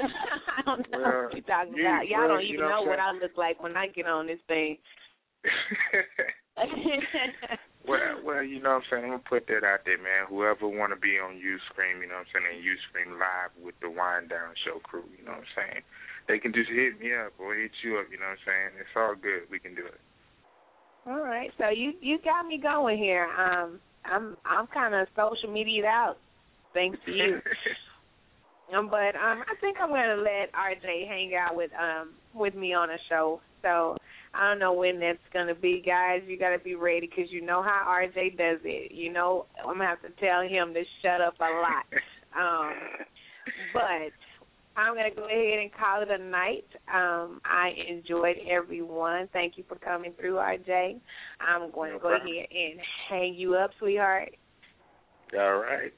I 0.56 0.62
don't 0.64 0.86
know 0.90 0.98
Well, 1.00 1.24
what 1.24 1.34
you're 1.34 1.42
talking 1.42 1.74
you- 1.74 1.82
about. 1.86 2.06
Y'all 2.08 2.20
well, 2.20 2.28
don't 2.38 2.46
you 2.46 2.54
even 2.54 2.68
know 2.68 2.84
know 2.84 2.90
what 2.90 3.00
I 3.00 3.12
look 3.12 3.36
like 3.36 3.62
when 3.62 3.76
I 3.76 3.88
get 3.88 4.06
on 4.06 4.26
this 4.26 4.38
thing. 4.46 4.78
well, 7.88 8.22
well, 8.24 8.42
you 8.42 8.62
know 8.62 8.78
what 8.78 8.86
I'm 8.86 8.88
saying. 8.90 9.04
I'm 9.04 9.10
gonna 9.18 9.28
put 9.28 9.46
that 9.48 9.64
out 9.66 9.80
there, 9.84 9.98
man. 9.98 10.30
Whoever 10.30 10.68
want 10.68 10.92
to 10.94 11.00
be 11.00 11.18
on 11.18 11.34
UStream, 11.42 11.98
you 12.00 12.06
know 12.06 12.22
what 12.22 12.30
I'm 12.30 12.32
saying, 12.32 12.46
and 12.46 12.62
UStream 12.62 13.18
live 13.18 13.50
with 13.58 13.74
the 13.82 13.90
Wind 13.90 14.30
Down 14.30 14.54
Show 14.64 14.78
crew, 14.86 15.04
you 15.18 15.24
know 15.24 15.32
what 15.34 15.42
I'm 15.42 15.54
saying. 15.56 15.82
They 16.28 16.38
can 16.38 16.52
just 16.54 16.70
hit 16.70 17.00
me 17.00 17.10
up 17.14 17.32
or 17.42 17.54
hit 17.58 17.72
you 17.82 17.98
up, 17.98 18.06
you 18.12 18.18
know 18.22 18.30
what 18.30 18.38
I'm 18.38 18.46
saying. 18.46 18.70
It's 18.78 18.94
all 18.94 19.14
good. 19.18 19.50
We 19.50 19.58
can 19.58 19.74
do 19.74 19.82
it. 19.86 19.98
All 21.10 21.18
right, 21.26 21.50
so 21.58 21.68
you 21.74 21.94
you 22.00 22.18
got 22.22 22.46
me 22.46 22.58
going 22.62 22.98
here. 22.98 23.26
Um, 23.34 23.80
I'm 24.05 24.36
I'm 24.44 24.66
kind 24.68 24.94
of 24.94 25.09
social 25.16 25.53
media 25.53 25.86
out, 25.86 26.16
thanks 26.74 26.98
to 27.07 27.12
you. 27.12 27.40
um, 28.76 28.88
but 28.88 29.14
um, 29.16 29.42
I 29.46 29.55
think 29.61 29.78
I'm 29.80 29.90
gonna 29.90 30.16
let 30.16 30.53
RJ 30.53 31.09
hang 31.09 31.32
out 31.34 31.57
with 31.57 31.70
um 31.80 32.11
with 32.34 32.55
me 32.55 32.74
on 32.74 32.90
a 32.90 32.98
show. 33.09 33.40
So 33.62 33.96
I 34.34 34.48
don't 34.48 34.59
know 34.59 34.72
when 34.72 34.98
that's 34.98 35.18
gonna 35.32 35.55
be, 35.55 35.82
guys. 35.84 36.22
You 36.26 36.38
gotta 36.38 36.59
be 36.59 36.74
ready 36.74 37.09
because 37.09 37.30
you 37.30 37.42
know 37.42 37.62
how 37.62 37.84
RJ 37.88 38.36
does 38.36 38.61
it. 38.64 38.92
You 38.92 39.12
know 39.12 39.46
I'm 39.61 39.78
gonna 39.78 39.86
have 39.86 40.03
to 40.03 40.11
tell 40.20 40.42
him 40.42 40.74
to 40.74 40.82
shut 41.03 41.20
up 41.20 41.34
a 41.40 41.44
lot. 41.44 41.86
Um, 42.32 42.72
but 43.74 44.09
I'm 44.76 44.94
going 44.94 45.10
to 45.10 45.16
go 45.16 45.26
ahead 45.26 45.58
and 45.58 45.70
call 45.72 46.02
it 46.02 46.10
a 46.10 46.18
night. 46.18 46.64
Um, 46.92 47.40
I 47.44 47.72
enjoyed 47.88 48.36
everyone. 48.48 49.28
Thank 49.32 49.58
you 49.58 49.64
for 49.68 49.76
coming 49.76 50.12
through, 50.18 50.34
RJ. 50.34 50.98
I'm 51.40 51.70
going 51.72 51.92
No 51.92 51.98
to 51.98 52.02
go 52.02 52.08
problem. 52.10 52.28
ahead 52.28 52.46
and 52.50 52.80
hang 53.08 53.34
you 53.34 53.54
up, 53.54 53.70
sweetheart. 53.78 54.34
All 55.34 55.58
right. 55.58 55.92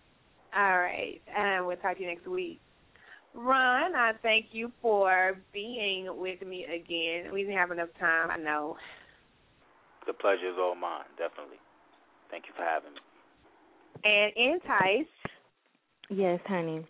All 0.56 0.78
right. 0.78 1.20
And 1.36 1.66
we'll 1.66 1.76
talk 1.76 1.96
to 1.96 2.02
you 2.02 2.08
next 2.08 2.26
week. 2.26 2.60
Ron, 3.34 3.94
I 3.96 4.12
thank 4.22 4.46
you 4.52 4.70
for 4.80 5.36
being 5.52 6.06
with 6.20 6.40
me 6.42 6.64
again. 6.64 7.32
We 7.32 7.42
didn't 7.42 7.56
have 7.56 7.72
enough 7.72 7.88
time, 7.98 8.30
I 8.30 8.36
know. 8.36 8.76
The 10.06 10.12
pleasure 10.12 10.48
is 10.48 10.54
all 10.58 10.74
mine, 10.76 11.04
definitely. 11.18 11.56
Thank 12.30 12.44
you 12.46 12.52
for 12.56 12.62
having 12.62 12.92
me. 12.92 13.00
And 14.04 14.32
N' 14.36 14.60
Tyse, 14.68 15.06
Yes, 16.10 16.38
honey. 16.46 16.86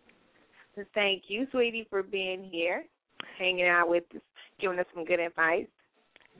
Thank 0.94 1.24
you, 1.28 1.46
sweetie, 1.50 1.86
for 1.90 2.02
being 2.02 2.44
here, 2.50 2.84
hanging 3.38 3.66
out 3.66 3.88
with 3.88 4.04
us, 4.14 4.20
giving 4.60 4.78
us 4.78 4.86
some 4.94 5.04
good 5.04 5.20
advice. 5.20 5.66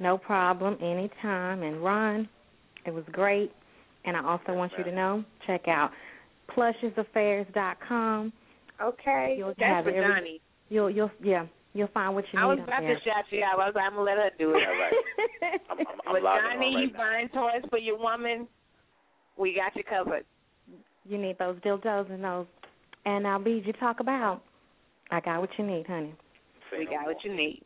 No 0.01 0.19
problem, 0.19 0.77
anytime. 0.83 1.63
And 1.63 1.83
Ron, 1.83 2.29
it 2.87 2.93
was 2.93 3.05
great. 3.13 3.53
And 4.05 4.17
I 4.17 4.25
also 4.25 4.53
want 4.53 4.73
you 4.77 4.85
to 4.85 4.93
know, 4.93 5.25
check 5.47 5.69
out 5.69 5.91
plushesaffairs.com. 6.57 8.33
Okay. 8.83 9.35
You'll 9.39 9.49
That's 9.59 9.61
have 9.63 9.85
for 9.85 9.91
every- 9.91 10.03
Johnny. 10.03 10.41
You'll 10.69 10.91
you'll 10.91 11.11
yeah, 11.23 11.47
you'll 11.75 11.89
find 11.89 12.15
what 12.15 12.25
you 12.33 12.39
need. 12.39 12.45
I 12.45 12.47
was 12.47 12.59
about 12.63 12.81
there. 12.81 12.95
to 12.99 13.05
shout 13.05 13.25
you 13.31 13.43
out. 13.45 13.61
I 13.61 13.67
was 13.67 13.73
like, 13.75 13.85
I'm 13.85 13.93
gonna 13.93 14.03
let 14.03 14.17
her 14.17 14.31
do 14.39 14.51
it. 14.51 14.63
All 14.67 14.75
right. 14.75 15.61
I'm, 15.71 15.79
I'm, 15.79 15.87
I'm 16.07 16.13
But 16.15 16.23
Johnny, 16.23 16.67
on 16.67 16.75
right 16.75 16.83
you 16.83 16.91
buying 16.97 17.29
toys 17.29 17.69
for 17.71 17.79
your 17.79 17.99
woman? 17.99 18.49
We 19.37 19.55
got 19.55 19.77
you 19.77 19.85
covered. 19.85 20.25
you 21.07 21.19
need 21.19 21.39
those 21.39 21.57
dildos 21.61 22.11
and 22.11 22.25
those 22.25 22.47
and 23.05 23.27
I'll 23.27 23.43
be 23.43 23.63
you 23.65 23.73
talk 23.75 24.01
about. 24.01 24.43
I 25.11 25.21
got 25.21 25.41
what 25.41 25.51
you 25.59 25.67
need, 25.67 25.87
honey. 25.87 26.15
Say 26.71 26.79
we 26.81 26.85
no 26.87 26.91
got 26.91 27.01
more. 27.03 27.15
what 27.15 27.25
you 27.25 27.35
need. 27.35 27.63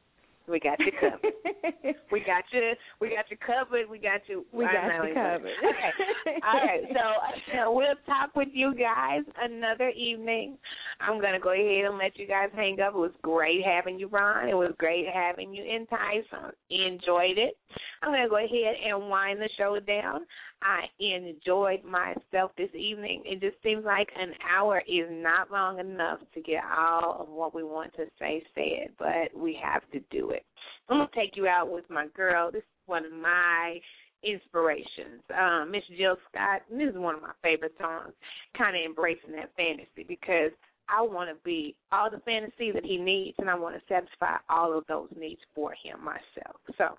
We 0.49 0.59
got 0.61 0.79
you 0.81 0.93
covered. 0.99 1.21
we 2.13 2.21
got 2.21 2.45
you. 2.53 2.73
We 3.01 3.11
got 3.11 3.31
you 3.31 3.37
covered. 3.37 3.89
We 3.91 3.99
got 3.99 4.21
you. 4.27 4.47
We 4.53 4.65
got 4.65 4.89
know 4.89 5.05
you 5.05 5.15
covered. 5.15 5.53
Okay. 5.61 6.39
All 6.47 6.61
right. 6.61 6.81
So 6.89 7.59
uh, 7.59 7.71
we'll 7.71 8.01
talk 8.07 8.35
with 8.35 8.49
you 8.53 8.75
guys 8.75 9.23
another 9.41 9.91
evening. 9.91 10.57
I'm 11.01 11.21
gonna 11.21 11.39
go 11.41 11.53
ahead 11.53 11.85
and 11.85 11.99
let 11.99 12.19
you 12.19 12.27
guys 12.27 12.49
hang 12.55 12.81
up. 12.81 12.95
It 12.95 12.99
was 12.99 13.13
great 13.23 13.63
having 13.65 13.99
you, 13.99 14.09
Ron. 14.09 14.49
It 14.49 14.55
was 14.55 14.73
great 14.79 15.07
having 15.13 15.53
you 15.53 15.63
in 15.63 15.87
Tyson. 15.87 16.53
Enjoyed 16.71 17.37
it. 17.37 17.57
I'm 18.03 18.11
gonna 18.11 18.29
go 18.29 18.39
ahead 18.39 18.75
and 18.87 19.11
wind 19.11 19.41
the 19.41 19.51
show 19.59 19.79
down. 19.81 20.25
I 20.63 20.85
enjoyed 20.99 21.85
myself 21.85 22.51
this 22.57 22.71
evening. 22.75 23.23
It 23.25 23.41
just 23.41 23.63
seems 23.63 23.85
like 23.85 24.09
an 24.19 24.33
hour 24.49 24.83
is 24.89 25.07
not 25.11 25.51
long 25.51 25.79
enough 25.79 26.19
to 26.35 26.41
get 26.41 26.63
all 26.77 27.23
of 27.23 27.29
what 27.29 27.55
we 27.55 27.63
want 27.63 27.95
to 27.95 28.07
say 28.19 28.43
said, 28.55 28.91
but 28.99 29.37
we 29.39 29.59
have 29.63 29.83
to 29.93 30.01
do 30.11 30.31
it. 30.31 30.45
I'm 30.89 30.99
gonna 30.99 31.11
take 31.15 31.37
you 31.37 31.47
out 31.47 31.71
with 31.71 31.89
my 31.89 32.07
girl. 32.09 32.51
This 32.51 32.63
is 32.63 32.87
one 32.87 33.05
of 33.05 33.13
my 33.13 33.79
inspirations. 34.25 35.23
Um, 35.37 35.71
Miss 35.71 35.85
Jill 35.97 36.17
Scott, 36.31 36.63
and 36.71 36.81
this 36.81 36.91
is 36.91 36.99
one 36.99 37.15
of 37.15 37.23
my 37.23 37.33
favorite 37.43 37.75
songs, 37.81 38.13
kind 38.57 38.77
of 38.77 38.83
embracing 38.85 39.33
that 39.33 39.55
fantasy 39.57 40.05
because 40.07 40.51
I 40.89 41.03
want 41.03 41.29
to 41.31 41.37
be 41.45 41.77
all 41.93 42.11
the 42.11 42.21
fantasy 42.21 42.73
that 42.73 42.85
he 42.85 42.97
needs, 42.97 43.37
and 43.39 43.51
I 43.51 43.55
want 43.55 43.77
to 43.77 43.83
satisfy 43.89 44.37
all 44.49 44.77
of 44.77 44.87
those 44.87 45.09
needs 45.19 45.41
for 45.55 45.73
him 45.73 46.03
myself. 46.03 46.57
So, 46.79 46.97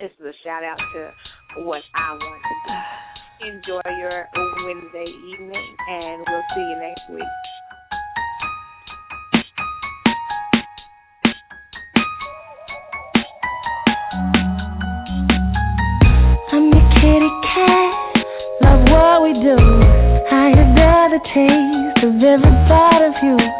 this 0.00 0.10
is 0.18 0.26
a 0.26 0.32
shout 0.44 0.64
out 0.64 0.78
to 0.94 1.12
what 1.58 1.82
I 1.94 2.12
want 2.12 2.42
to 2.42 2.54
be. 2.66 3.48
Enjoy 3.48 3.80
your 3.98 4.28
Wednesday 4.64 5.10
evening, 5.32 5.76
and 5.88 6.24
we'll 6.28 6.42
see 6.54 6.60
you 6.60 6.76
next 6.80 7.00
week. 7.10 7.22
I'm 16.52 16.64
your 16.72 16.88
kitty 16.94 17.32
cat, 17.54 17.92
love 18.62 18.82
what 18.88 19.22
we 19.22 19.32
do. 19.40 19.56
I 20.30 20.52
adore 20.52 21.08
the 21.10 21.20
taste 21.32 22.04
of 22.04 22.14
every 22.22 22.56
part 22.68 23.02
of 23.02 23.14
you. 23.22 23.55